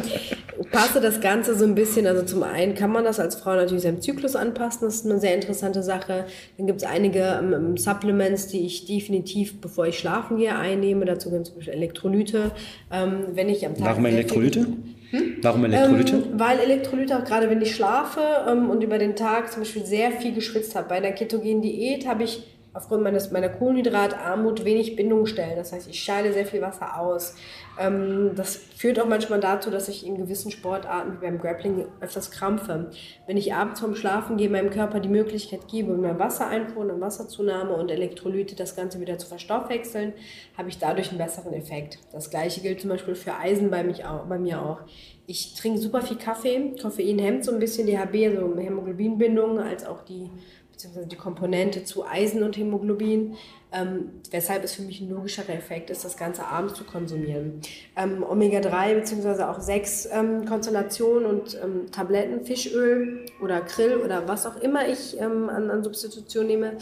passe 0.71 1.01
das 1.01 1.21
Ganze 1.21 1.55
so 1.55 1.65
ein 1.65 1.75
bisschen, 1.75 2.07
also 2.07 2.23
zum 2.23 2.43
einen 2.43 2.75
kann 2.75 2.91
man 2.91 3.03
das 3.03 3.19
als 3.19 3.35
Frau 3.35 3.55
natürlich 3.55 3.83
seinem 3.83 4.01
Zyklus 4.01 4.35
anpassen, 4.35 4.87
das 4.87 4.95
ist 4.95 5.05
eine 5.05 5.19
sehr 5.19 5.35
interessante 5.35 5.83
Sache. 5.83 6.25
Dann 6.57 6.67
gibt 6.67 6.81
es 6.81 6.87
einige 6.87 7.39
ähm, 7.41 7.77
Supplements, 7.77 8.47
die 8.47 8.65
ich 8.65 8.85
definitiv, 8.85 9.59
bevor 9.61 9.87
ich 9.87 9.99
schlafen 9.99 10.37
gehe, 10.37 10.55
einnehme. 10.55 11.05
Dazu 11.05 11.29
gehören 11.29 11.45
zum 11.45 11.55
Beispiel 11.55 11.73
Elektrolyte. 11.73 12.51
Ähm, 12.91 13.25
wenn 13.33 13.49
ich 13.49 13.65
am 13.65 13.75
Tag 13.75 13.85
Warum 13.85 14.05
Elektrolyte? 14.05 14.67
Hm? 15.11 15.37
Warum 15.41 15.65
Elektrolyte? 15.65 16.15
Ähm, 16.15 16.23
weil 16.33 16.59
Elektrolyte, 16.59 17.17
auch 17.17 17.25
gerade 17.25 17.49
wenn 17.49 17.61
ich 17.61 17.75
schlafe 17.75 18.21
ähm, 18.49 18.69
und 18.69 18.83
über 18.83 18.97
den 18.97 19.15
Tag 19.15 19.51
zum 19.51 19.61
Beispiel 19.61 19.85
sehr 19.85 20.11
viel 20.11 20.33
geschwitzt 20.33 20.75
habe. 20.75 20.89
Bei 20.89 20.95
einer 20.95 21.11
ketogenen 21.11 21.61
Diät 21.61 22.07
habe 22.07 22.23
ich 22.23 22.43
aufgrund 22.75 23.03
meines, 23.03 23.31
meiner 23.31 23.49
Kohlenhydratarmut 23.49 24.65
wenig 24.65 24.95
Bindungsstellen. 24.95 25.55
Das 25.55 25.71
heißt, 25.71 25.89
ich 25.89 26.03
scheide 26.03 26.33
sehr 26.33 26.45
viel 26.45 26.61
Wasser 26.61 26.99
aus. 26.99 27.35
Ähm, 27.79 28.31
das 28.35 28.57
führt 28.57 28.99
auch 28.99 29.07
manchmal 29.07 29.39
dazu, 29.39 29.71
dass 29.71 29.87
ich 29.87 30.05
in 30.05 30.17
gewissen 30.17 30.51
Sportarten 30.51 31.13
wie 31.13 31.25
beim 31.25 31.39
Grappling 31.39 31.85
öfters 32.01 32.31
krampfe. 32.31 32.91
Wenn 33.27 33.37
ich 33.37 33.53
abends 33.53 33.79
vorm 33.79 33.95
Schlafen 33.95 34.35
gehe, 34.35 34.49
meinem 34.49 34.69
Körper 34.69 34.99
die 34.99 35.09
Möglichkeit 35.09 35.69
gebe, 35.69 35.93
mit 35.93 36.01
meinem 36.01 36.19
Wassereinfuhr 36.19 36.85
und 36.85 37.01
Wasserzunahme 37.01 37.73
und 37.73 37.89
Elektrolyte 37.89 38.55
das 38.55 38.75
Ganze 38.75 38.99
wieder 38.99 39.17
zu 39.17 39.27
verstoffwechseln, 39.27 40.13
habe 40.57 40.67
ich 40.67 40.77
dadurch 40.77 41.09
einen 41.09 41.17
besseren 41.17 41.53
Effekt. 41.53 41.99
Das 42.11 42.29
gleiche 42.29 42.59
gilt 42.59 42.81
zum 42.81 42.89
Beispiel 42.89 43.15
für 43.15 43.35
Eisen 43.35 43.71
bei, 43.71 43.83
mich 43.83 44.03
auch, 44.03 44.25
bei 44.25 44.37
mir 44.37 44.61
auch. 44.61 44.81
Ich 45.27 45.55
trinke 45.55 45.79
super 45.79 46.01
viel 46.01 46.17
Kaffee. 46.17 46.75
Koffein 46.79 47.19
hemmt 47.19 47.45
so 47.45 47.51
ein 47.51 47.59
bisschen 47.59 47.87
die 47.87 47.97
HB, 47.97 48.27
also 48.27 48.55
Hämoglobinbindung, 48.57 49.59
als 49.59 49.85
auch 49.85 50.03
die 50.03 50.29
beziehungsweise 50.75 51.07
die 51.07 51.15
Komponente 51.15 51.85
zu 51.85 52.05
Eisen 52.05 52.43
und 52.43 52.57
Hämoglobin, 52.57 53.35
ähm, 53.71 54.11
weshalb 54.29 54.63
es 54.65 54.73
für 54.73 54.81
mich 54.81 54.99
ein 54.99 55.09
logischerer 55.09 55.53
Effekt 55.53 55.89
ist, 55.89 56.03
das 56.03 56.17
Ganze 56.17 56.45
abends 56.45 56.73
zu 56.73 56.83
konsumieren. 56.83 57.61
Ähm, 57.95 58.23
Omega-3 58.23 58.95
beziehungsweise 58.95 59.49
auch 59.49 59.61
6 59.61 60.09
ähm, 60.11 60.45
Konstellationen 60.45 61.25
und 61.25 61.57
ähm, 61.63 61.91
Tabletten, 61.91 62.45
Fischöl 62.45 63.25
oder 63.41 63.61
Krill 63.61 63.97
oder 63.97 64.27
was 64.27 64.45
auch 64.45 64.57
immer 64.57 64.87
ich 64.87 65.19
ähm, 65.19 65.49
an, 65.49 65.71
an 65.71 65.81
Substitution 65.81 66.47
nehme, 66.47 66.77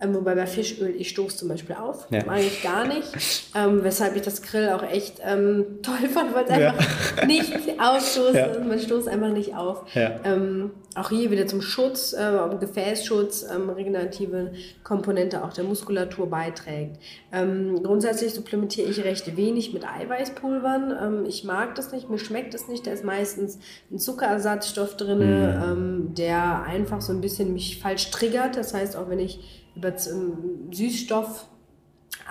ähm, 0.00 0.14
wobei 0.14 0.36
bei 0.36 0.46
Fischöl, 0.46 0.94
ich 0.96 1.08
stoße 1.08 1.38
zum 1.38 1.48
Beispiel 1.48 1.74
auf, 1.74 2.06
ja. 2.10 2.24
mag 2.24 2.38
ich 2.38 2.62
gar 2.62 2.86
nicht. 2.86 3.08
Ähm, 3.54 3.82
weshalb 3.82 4.14
ich 4.14 4.22
das 4.22 4.42
Grill 4.42 4.68
auch 4.68 4.82
echt 4.84 5.20
ähm, 5.24 5.64
toll 5.82 6.08
fand, 6.08 6.34
weil 6.34 6.44
es 6.44 6.50
einfach 6.50 7.16
ja. 7.16 7.26
nicht 7.26 7.52
aufstoßt. 7.80 8.34
Ja. 8.34 8.58
Man 8.60 8.78
stoßt 8.78 9.08
einfach 9.08 9.30
nicht 9.30 9.56
auf. 9.56 9.84
Ähm, 9.94 10.70
auch 10.94 11.10
hier 11.10 11.30
wieder 11.30 11.46
zum 11.46 11.62
Schutz, 11.62 12.12
äh, 12.12 12.56
Gefäßschutz, 12.60 13.46
ähm, 13.52 13.70
regenerative 13.70 14.52
Komponente 14.84 15.44
auch 15.44 15.52
der 15.52 15.64
Muskulatur 15.64 16.28
beiträgt. 16.28 16.96
Ähm, 17.32 17.82
grundsätzlich 17.82 18.34
supplementiere 18.34 18.88
ich 18.88 19.02
recht 19.04 19.36
wenig 19.36 19.72
mit 19.72 19.84
Eiweißpulvern. 19.84 21.26
ich 21.26 21.44
mag 21.44 21.74
das 21.74 21.92
nicht, 21.92 22.08
mir 22.08 22.18
schmeckt 22.18 22.54
das 22.54 22.68
nicht. 22.68 22.86
Da 22.86 22.92
ist 22.92 23.04
meistens 23.04 23.58
ein 23.90 23.98
Zuckerersatzstoff 23.98 24.96
drin, 24.96 25.18
mhm. 25.18 26.14
der 26.14 26.62
einfach 26.62 27.00
so 27.00 27.12
ein 27.12 27.20
bisschen 27.20 27.52
mich 27.52 27.80
falsch 27.80 28.10
triggert. 28.10 28.56
Das 28.56 28.74
heißt, 28.74 28.96
auch 28.96 29.08
wenn 29.08 29.18
ich 29.18 29.40
über 29.78 29.94
Süßstoff 29.96 31.46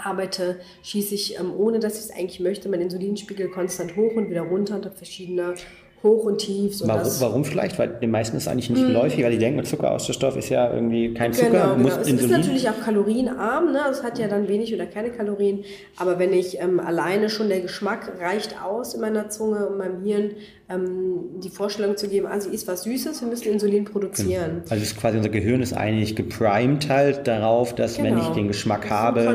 arbeite, 0.04 0.60
schieße 0.84 1.16
ich, 1.16 1.40
ähm, 1.40 1.54
ohne 1.58 1.80
dass 1.80 1.98
ich 1.98 2.06
es 2.06 2.12
eigentlich 2.12 2.40
möchte, 2.40 2.70
meinen 2.70 2.84
Insulinspiegel 2.84 3.50
konstant 3.50 3.96
hoch 3.96 4.14
und 4.16 4.30
wieder 4.30 4.42
runter 4.42 4.76
und 4.76 4.86
habe 4.86 4.96
verschiedene 4.96 5.56
hoch 6.04 6.26
und 6.26 6.38
tief. 6.38 6.80
Warum, 6.84 7.12
warum, 7.20 7.46
vielleicht? 7.46 7.80
Weil 7.80 7.90
den 8.00 8.12
meisten 8.12 8.38
ist 8.38 8.48
eigentlich 8.48 8.70
nicht 8.70 8.82
hm. 8.82 8.90
geläufig, 8.90 9.24
weil 9.24 9.32
die 9.32 9.40
denken, 9.40 9.64
Zuckerausstoff 9.66 10.38
ist 10.38 10.50
ja 10.50 10.72
irgendwie 10.72 11.14
kein 11.14 11.34
Zucker. 11.34 11.50
Genau, 11.50 11.76
genau. 11.76 11.88
es 11.90 12.08
Insulin. 12.08 12.20
ist 12.20 12.38
natürlich 12.38 12.70
auch 12.70 12.80
kalorienarm, 12.84 13.72
ne? 13.72 13.80
es 13.90 14.04
hat 14.04 14.20
ja 14.20 14.28
dann 14.28 14.48
wenig 14.48 14.74
oder 14.74 14.86
keine 14.86 15.10
Kalorien, 15.10 15.64
aber 15.98 16.20
wenn 16.20 16.34
ich 16.34 16.60
ähm, 16.60 16.80
alleine 16.80 17.30
schon 17.30 17.50
der 17.50 17.62
Geschmack 17.62 18.14
reicht 18.20 18.62
aus 18.62 18.94
in 18.94 19.02
meiner 19.02 19.30
Zunge 19.30 19.68
und 19.68 19.78
meinem 19.78 20.04
Hirn, 20.04 20.32
ähm, 20.70 21.40
die 21.42 21.50
Vorstellung 21.50 21.96
zu 21.96 22.10
geben, 22.10 22.28
also 22.28 22.50
ist 22.50 22.68
was 22.68 22.84
Süßes, 22.84 23.22
wir 23.22 23.30
müssen 23.30 23.52
Insulin 23.52 23.86
produzieren. 23.86 24.50
Genau. 24.56 24.70
Also 24.70 24.84
ist 24.84 24.98
quasi 24.98 25.18
unser 25.18 25.30
Gehirn 25.30 25.62
ist 25.62 25.74
eigentlich 25.74 26.16
geprimed 26.16 26.90
halt 26.90 27.26
darauf, 27.28 27.74
dass 27.74 27.96
genau. 27.96 28.10
wenn 28.10 28.18
ich 28.18 28.28
den 28.30 28.48
Geschmack 28.48 28.90
habe, 28.90 29.26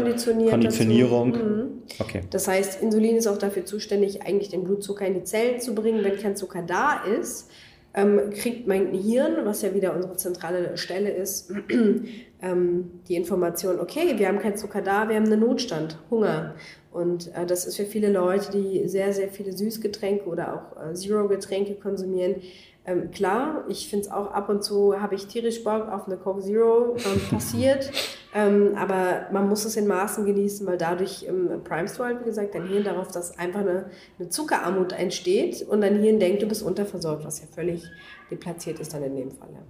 Konditionierung. 0.50 1.30
Mhm. 1.30 1.64
Okay. 1.98 2.20
Das 2.30 2.48
heißt, 2.48 2.82
Insulin 2.82 3.16
ist 3.16 3.26
auch 3.26 3.38
dafür 3.38 3.64
zuständig, 3.64 4.22
eigentlich 4.22 4.50
den 4.50 4.64
Blutzucker 4.64 5.06
in 5.06 5.14
die 5.14 5.24
Zellen 5.24 5.60
zu 5.60 5.74
bringen. 5.74 6.04
Wenn 6.04 6.18
kein 6.18 6.36
Zucker 6.36 6.62
da 6.62 7.02
ist, 7.04 7.50
ähm, 7.94 8.30
kriegt 8.30 8.66
mein 8.66 8.92
Hirn, 8.92 9.44
was 9.44 9.62
ja 9.62 9.74
wieder 9.74 9.94
unsere 9.94 10.16
zentrale 10.16 10.76
Stelle 10.76 11.10
ist, 11.10 11.52
ähm, 12.42 12.90
die 13.08 13.16
Information, 13.16 13.80
okay, 13.80 14.18
wir 14.18 14.28
haben 14.28 14.38
kein 14.38 14.56
Zucker 14.56 14.82
da, 14.82 15.08
wir 15.08 15.16
haben 15.16 15.26
einen 15.26 15.40
Notstand, 15.40 15.98
Hunger. 16.10 16.54
Und 16.93 17.34
äh, 17.34 17.47
das 17.47 17.64
ist 17.66 17.76
für 17.76 17.86
viele 17.86 18.11
Leute, 18.11 18.53
die 18.53 18.86
sehr, 18.88 19.12
sehr 19.12 19.28
viele 19.28 19.53
Süßgetränke 19.53 20.26
oder 20.26 20.55
auch 20.55 20.90
äh, 20.90 20.95
Zero-Getränke 20.95 21.74
konsumieren, 21.74 22.36
ähm, 22.84 23.11
klar, 23.12 23.64
ich 23.68 23.88
finde 23.88 24.07
es 24.07 24.11
auch 24.11 24.32
ab 24.32 24.49
und 24.49 24.64
zu, 24.64 25.01
habe 25.01 25.14
ich 25.14 25.26
tierisch 25.26 25.62
Bock 25.62 25.88
auf 25.88 26.07
eine 26.07 26.16
Coke 26.16 26.43
Zero 26.43 26.97
ähm, 26.97 27.20
passiert. 27.30 27.90
Ähm, 28.34 28.74
aber 28.76 29.26
man 29.30 29.48
muss 29.48 29.64
es 29.66 29.76
in 29.76 29.86
Maßen 29.86 30.24
genießen, 30.24 30.66
weil 30.66 30.78
dadurch 30.78 31.26
ähm, 31.28 31.50
primest 31.64 31.98
du 31.98 32.04
halt, 32.04 32.20
wie 32.20 32.24
gesagt, 32.24 32.54
dein 32.54 32.66
Hirn 32.66 32.82
darauf, 32.82 33.08
dass 33.08 33.38
einfach 33.38 33.60
eine, 33.60 33.90
eine 34.18 34.30
Zuckerarmut 34.30 34.92
entsteht 34.92 35.62
und 35.68 35.82
dein 35.82 35.98
Hirn 35.98 36.18
denkt, 36.18 36.40
du 36.40 36.46
bist 36.46 36.62
unterversorgt, 36.62 37.26
was 37.26 37.40
ja 37.40 37.46
völlig 37.54 37.84
deplatziert 38.30 38.80
ist 38.80 38.94
dann 38.94 39.02
in 39.02 39.16
dem 39.16 39.30
Fall. 39.30 39.48
Ja. 39.52 39.60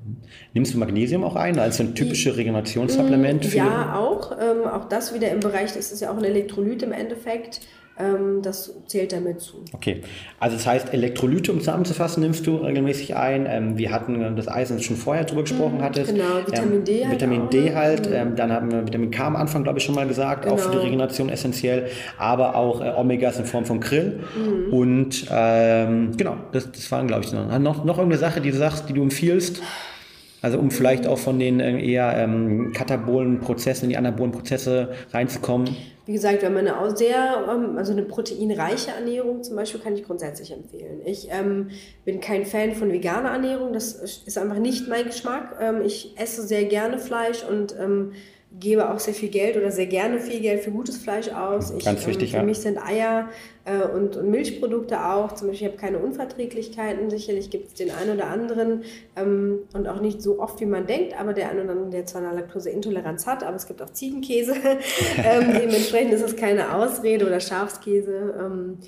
Nimmst 0.55 0.75
du 0.75 0.79
Magnesium 0.79 1.25
auch 1.25 1.35
ein 1.35 1.59
als 1.59 1.81
ein 1.81 1.97
typisches 1.97 2.37
Regenerationssupplement? 2.37 3.53
Ja, 3.53 3.97
auch. 3.99 4.33
Ähm, 4.41 4.65
auch 4.65 4.85
das 4.85 5.13
wieder 5.13 5.31
im 5.31 5.41
Bereich, 5.41 5.73
das 5.73 5.91
ist 5.91 6.01
ja 6.01 6.13
auch 6.13 6.17
ein 6.17 6.25
Elektrolyt 6.25 6.85
im 6.85 6.93
Endeffekt. 6.93 7.63
Ähm, 7.99 8.41
das 8.43 8.73
zählt 8.87 9.13
damit 9.13 9.41
zu. 9.41 9.65
Okay, 9.73 10.01
also 10.41 10.57
das 10.57 10.67
heißt, 10.67 10.95
Elektrolyte, 10.95 11.53
um 11.53 11.59
zusammenzufassen, 11.59 12.23
nimmst 12.23 12.47
du 12.47 12.57
regelmäßig 12.57 13.17
ein. 13.17 13.47
Ähm, 13.47 13.77
wir 13.77 13.93
hatten 13.93 14.35
das 14.35 14.49
Eisen 14.49 14.81
schon 14.81 14.97
vorher 14.97 15.25
drüber 15.25 15.43
gesprochen 15.43 15.79
mhm, 15.79 15.83
hattest. 15.83 16.11
Genau, 16.11 16.39
Vitamin 16.47 16.85
D 16.85 17.01
ähm, 17.01 17.09
halt. 17.09 17.15
Vitamin 17.15 17.51
D 17.51 17.61
ne? 17.61 17.75
halt. 17.75 18.11
Mhm. 18.11 18.37
dann 18.37 18.53
haben 18.53 18.73
wir 18.73 18.87
Vitamin 18.87 19.11
K 19.11 19.27
am 19.27 19.37
Anfang, 19.37 19.63
glaube 19.63 19.79
ich, 19.79 19.85
schon 19.85 19.95
mal 19.95 20.09
gesagt, 20.09 20.45
genau. 20.45 20.55
auch 20.55 20.59
für 20.59 20.69
die 20.69 20.77
genau. 20.77 20.85
Regeneration 20.85 21.29
essentiell. 21.29 21.89
Aber 22.17 22.57
auch 22.57 22.81
äh, 22.81 22.93
Omegas 22.97 23.39
in 23.39 23.45
Form 23.45 23.67
von 23.67 23.81
Krill. 23.81 24.21
Mhm. 24.37 24.73
Und 24.73 25.27
ähm, 25.31 26.17
genau, 26.17 26.37
das, 26.53 26.73
das 26.73 26.91
waren, 26.91 27.07
glaube 27.07 27.25
ich, 27.25 27.33
noch, 27.33 27.59
noch, 27.59 27.85
noch 27.85 27.99
irgendeine 27.99 28.19
Sache, 28.19 28.41
die 28.41 28.51
du 28.51 28.57
sagst, 28.57 28.89
die 28.89 28.95
du 28.95 29.03
empfiehlst. 29.03 29.61
Also 30.41 30.59
um 30.59 30.71
vielleicht 30.71 31.07
auch 31.07 31.19
von 31.19 31.39
den 31.39 31.61
äh, 31.61 31.81
eher 31.81 32.17
ähm, 32.17 32.73
katabolen 32.73 33.39
Prozessen 33.39 33.85
in 33.85 33.91
die 33.91 33.97
anabolen 33.97 34.33
Prozesse 34.33 34.93
reinzukommen. 35.13 35.77
Wie 36.05 36.13
gesagt, 36.13 36.43
wenn 36.43 36.53
man 36.53 36.67
eine 36.67 36.97
sehr, 36.97 37.47
ähm, 37.49 37.79
also 37.79 37.93
eine 37.93 38.03
proteinreiche 38.03 38.91
Ernährung 38.91 39.43
zum 39.43 39.57
Beispiel 39.57 39.81
kann 39.81 39.95
ich 39.95 40.05
grundsätzlich 40.05 40.53
empfehlen. 40.53 41.01
Ich 41.05 41.29
ähm, 41.31 41.71
bin 42.05 42.21
kein 42.21 42.45
Fan 42.45 42.75
von 42.75 42.91
veganer 42.91 43.31
Ernährung, 43.31 43.73
das 43.73 43.93
ist 43.95 44.37
einfach 44.37 44.59
nicht 44.59 44.89
mein 44.89 45.07
Geschmack. 45.07 45.57
Ähm, 45.61 45.83
ich 45.83 46.15
esse 46.19 46.43
sehr 46.43 46.65
gerne 46.65 46.99
Fleisch 46.99 47.45
und 47.45 47.77
ähm, 47.79 48.13
gebe 48.61 48.91
auch 48.91 48.99
sehr 48.99 49.15
viel 49.15 49.29
Geld 49.29 49.57
oder 49.57 49.71
sehr 49.71 49.87
gerne 49.87 50.21
viel 50.21 50.41
Geld 50.41 50.63
für 50.63 50.71
gutes 50.71 50.99
Fleisch 50.99 51.29
aus. 51.31 51.71
Ich, 51.71 51.85
Ganz 51.85 52.07
wichtig, 52.07 52.35
ähm, 52.35 52.41
Für 52.41 52.47
mich 52.47 52.59
sind 52.59 52.79
Eier 52.79 53.29
äh, 53.65 53.83
und, 53.83 54.17
und, 54.17 54.31
Milchprodukte 54.31 55.05
auch. 55.05 55.33
Zum 55.33 55.49
Beispiel, 55.49 55.69
ich 55.69 55.73
habe 55.73 55.81
keine 55.81 55.99
Unverträglichkeiten. 55.99 57.11
Sicherlich 57.11 57.51
gibt 57.51 57.69
es 57.69 57.75
den 57.75 57.91
einen 57.91 58.17
oder 58.17 58.29
anderen 58.29 58.83
ähm, 59.17 59.61
und 59.73 59.89
auch 59.89 60.01
nicht 60.01 60.23
so 60.23 60.41
oft, 60.41 60.61
wie 60.61 60.67
man 60.67 60.87
denkt, 60.87 61.19
aber 61.19 61.33
der 61.33 61.51
eine 61.51 61.63
oder 61.65 61.73
andere, 61.73 61.91
der 61.91 62.07
zwar 62.07 62.23
eine 62.23 62.35
Laktoseintoleranz 62.35 63.27
hat, 63.27 63.43
aber 63.43 63.57
es 63.57 63.67
gibt 63.67 63.81
auch 63.83 63.91
Ziegenkäse. 63.91 64.55
ähm, 65.17 65.53
dementsprechend 65.61 66.13
ist 66.13 66.23
es 66.23 66.37
keine 66.37 66.75
Ausrede 66.75 67.27
oder 67.27 67.41
Schafskäse. 67.41 68.35
Ähm, 68.39 68.79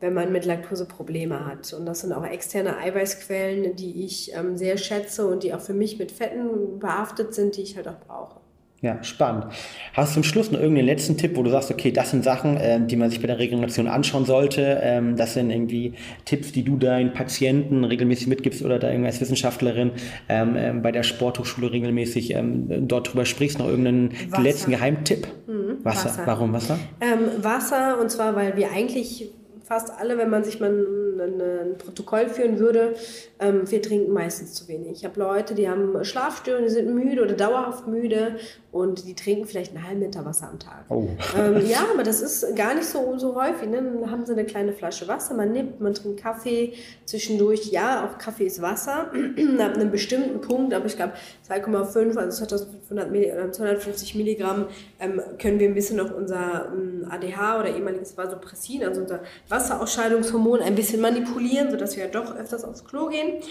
wenn 0.00 0.14
man 0.14 0.30
mit 0.30 0.44
Laktose 0.44 0.84
Probleme 0.84 1.44
hat. 1.44 1.72
Und 1.72 1.84
das 1.84 2.02
sind 2.02 2.12
auch 2.12 2.24
externe 2.24 2.76
Eiweißquellen, 2.76 3.74
die 3.74 4.04
ich 4.04 4.32
ähm, 4.32 4.56
sehr 4.56 4.78
schätze 4.78 5.26
und 5.26 5.42
die 5.42 5.52
auch 5.52 5.60
für 5.60 5.74
mich 5.74 5.98
mit 5.98 6.12
Fetten 6.12 6.78
behaftet 6.78 7.34
sind, 7.34 7.56
die 7.56 7.62
ich 7.62 7.76
halt 7.76 7.88
auch 7.88 7.98
brauche. 8.06 8.40
Ja, 8.80 9.02
spannend. 9.02 9.46
Hast 9.92 10.10
du 10.10 10.14
zum 10.14 10.22
Schluss 10.22 10.52
noch 10.52 10.60
irgendeinen 10.60 10.86
letzten 10.86 11.16
Tipp, 11.16 11.36
wo 11.36 11.42
du 11.42 11.50
sagst, 11.50 11.68
okay, 11.68 11.90
das 11.90 12.12
sind 12.12 12.22
Sachen, 12.22 12.56
äh, 12.58 12.80
die 12.80 12.94
man 12.94 13.10
sich 13.10 13.20
bei 13.20 13.26
der 13.26 13.40
Regeneration 13.40 13.88
anschauen 13.88 14.24
sollte. 14.24 14.78
Ähm, 14.80 15.16
das 15.16 15.34
sind 15.34 15.50
irgendwie 15.50 15.94
Tipps, 16.24 16.52
die 16.52 16.62
du 16.62 16.76
deinen 16.76 17.12
Patienten 17.12 17.82
regelmäßig 17.82 18.28
mitgibst 18.28 18.62
oder 18.62 18.78
da 18.78 18.88
als 18.88 19.20
Wissenschaftlerin 19.20 19.90
ähm, 20.28 20.54
ähm, 20.56 20.82
bei 20.82 20.92
der 20.92 21.02
Sporthochschule 21.02 21.72
regelmäßig 21.72 22.34
ähm, 22.34 22.86
dort 22.86 23.12
drüber 23.12 23.24
sprichst. 23.24 23.58
Noch 23.58 23.66
irgendeinen 23.66 24.12
Wasser. 24.30 24.42
letzten 24.42 24.70
Geheimtipp? 24.70 25.26
Mhm, 25.48 25.84
Wasser. 25.84 26.10
Wasser. 26.10 26.22
Warum 26.26 26.52
Wasser? 26.52 26.78
Ähm, 27.00 27.42
Wasser 27.42 28.00
und 28.00 28.12
zwar, 28.12 28.36
weil 28.36 28.56
wir 28.56 28.70
eigentlich 28.70 29.28
fast 29.68 29.90
alle, 29.90 30.16
wenn 30.16 30.30
man 30.30 30.44
sich 30.44 30.60
mal 30.60 30.70
ein, 30.70 31.40
ein 31.40 31.78
Protokoll 31.78 32.28
führen 32.28 32.58
würde, 32.58 32.94
ähm, 33.38 33.70
wir 33.70 33.82
trinken 33.82 34.12
meistens 34.12 34.54
zu 34.54 34.66
wenig. 34.66 34.92
Ich 34.92 35.04
habe 35.04 35.20
Leute, 35.20 35.54
die 35.54 35.68
haben 35.68 36.02
Schlafstörungen, 36.04 36.66
die 36.66 36.72
sind 36.72 36.94
müde 36.94 37.22
oder 37.22 37.34
dauerhaft 37.34 37.86
müde 37.86 38.36
und 38.72 39.06
die 39.06 39.14
trinken 39.14 39.46
vielleicht 39.46 39.74
einen 39.74 39.86
halben 39.86 40.00
Liter 40.00 40.24
Wasser 40.24 40.48
am 40.48 40.58
Tag. 40.58 40.84
Oh. 40.88 41.08
Ähm, 41.36 41.66
ja, 41.68 41.86
aber 41.92 42.02
das 42.02 42.22
ist 42.22 42.56
gar 42.56 42.74
nicht 42.74 42.86
so, 42.86 43.18
so 43.18 43.34
häufig. 43.34 43.68
Ne? 43.68 43.76
Dann 43.76 44.10
haben 44.10 44.24
sie 44.24 44.32
eine 44.32 44.44
kleine 44.44 44.72
Flasche 44.72 45.06
Wasser, 45.06 45.34
man 45.34 45.52
nimmt, 45.52 45.80
man 45.80 45.94
trinkt 45.94 46.20
Kaffee 46.20 46.72
zwischendurch. 47.04 47.66
Ja, 47.66 48.06
auch 48.06 48.18
Kaffee 48.18 48.46
ist 48.46 48.62
Wasser 48.62 49.10
ab 49.58 49.74
einem 49.74 49.90
bestimmten 49.90 50.40
Punkt, 50.40 50.72
aber 50.72 50.86
ich 50.86 50.96
glaube 50.96 51.12
2,5, 51.48 52.16
also 52.16 52.38
2500 52.38 53.10
Milli, 53.10 53.32
250 53.50 54.14
Milligramm 54.14 54.66
ähm, 55.00 55.20
können 55.40 55.58
wir 55.58 55.68
ein 55.68 55.74
bisschen 55.74 55.96
noch 55.96 56.14
unser 56.14 56.72
ähm, 56.72 57.06
ADH 57.08 57.60
oder 57.60 57.74
ehemaliges 57.74 58.16
Vasopressin, 58.16 58.84
also 58.84 59.02
unser 59.02 59.20
Wasserausscheidungshormon 59.58 60.60
ein 60.60 60.74
bisschen 60.74 61.00
manipulieren, 61.00 61.70
sodass 61.70 61.96
wir 61.96 62.04
ja 62.04 62.10
doch 62.10 62.34
öfters 62.36 62.64
aufs 62.64 62.84
Klo 62.84 63.08
gehen. 63.08 63.42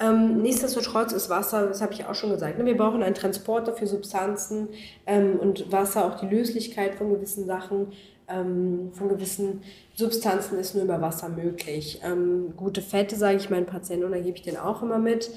Ähm, 0.00 0.42
nichtsdestotrotz 0.42 1.12
ist 1.12 1.30
Wasser, 1.30 1.66
das 1.66 1.80
habe 1.80 1.92
ich 1.92 2.04
auch 2.06 2.14
schon 2.14 2.30
gesagt, 2.30 2.58
ne, 2.58 2.64
wir 2.64 2.76
brauchen 2.76 3.02
einen 3.02 3.14
Transporter 3.14 3.72
für 3.72 3.86
Substanzen 3.86 4.68
ähm, 5.06 5.38
und 5.38 5.70
Wasser, 5.70 6.06
auch 6.06 6.18
die 6.18 6.26
Löslichkeit 6.26 6.96
von 6.96 7.12
gewissen 7.12 7.46
Sachen, 7.46 7.92
ähm, 8.28 8.90
von 8.94 9.08
gewissen 9.08 9.62
Substanzen 9.94 10.58
ist 10.58 10.74
nur 10.74 10.84
über 10.84 11.00
Wasser 11.00 11.28
möglich. 11.28 12.00
Ähm, 12.04 12.54
gute 12.56 12.82
Fette, 12.82 13.14
sage 13.14 13.36
ich 13.36 13.50
meinen 13.50 13.66
Patienten, 13.66 14.06
und 14.06 14.12
da 14.12 14.18
gebe 14.18 14.36
ich 14.36 14.42
den 14.42 14.56
auch 14.56 14.82
immer 14.82 14.98
mit. 14.98 15.30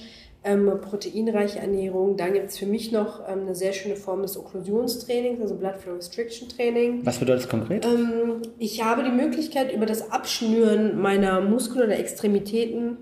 Ähm, 0.48 0.72
proteinreiche 0.80 1.58
Ernährung. 1.58 2.18
Dann 2.18 2.34
gibt 2.34 2.50
es 2.50 2.60
für 2.60 2.68
mich 2.68 2.92
noch 2.92 3.28
ähm, 3.28 3.42
eine 3.42 3.56
sehr 3.56 3.74
schöne 3.74 3.96
Form 3.96 4.22
des 4.22 4.38
Okklusionstrainings, 4.38 5.42
also 5.42 5.56
Blood 5.56 5.78
Flow 5.78 5.96
Restriction 5.96 6.48
Training. 6.48 7.04
Was 7.04 7.18
bedeutet 7.18 7.46
das 7.46 7.50
konkret? 7.50 7.84
Ähm, 7.84 8.44
ich 8.60 8.84
habe 8.84 9.04
die 9.04 9.12
Möglichkeit, 9.12 9.74
über 9.74 9.88
das 9.88 10.12
Abschnüren 10.12 11.02
meiner 11.02 11.42
Muskeln 11.42 11.86
oder 11.86 11.98
Extremitäten 11.98 12.98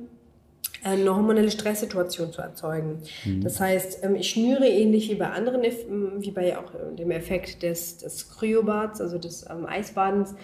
eine 0.84 1.16
hormonelle 1.16 1.50
Stresssituation 1.50 2.32
zu 2.32 2.42
erzeugen. 2.42 3.02
Mhm. 3.26 3.42
Das 3.42 3.60
heißt, 3.60 4.04
ähm, 4.04 4.16
ich 4.16 4.30
schnüre 4.30 4.68
ähnlich 4.68 5.10
wie 5.10 5.16
bei 5.16 5.30
anderen, 5.30 5.62
wie 5.64 6.32
bei 6.32 6.58
auch 6.58 6.74
äh, 6.74 6.96
dem 6.96 7.12
Effekt 7.12 7.64
des, 7.64 7.98
des 7.98 8.30
Kryobads, 8.30 9.02
also 9.02 9.18
des 9.18 9.46
ähm, 9.50 9.66
Eisbadens, 9.66 10.36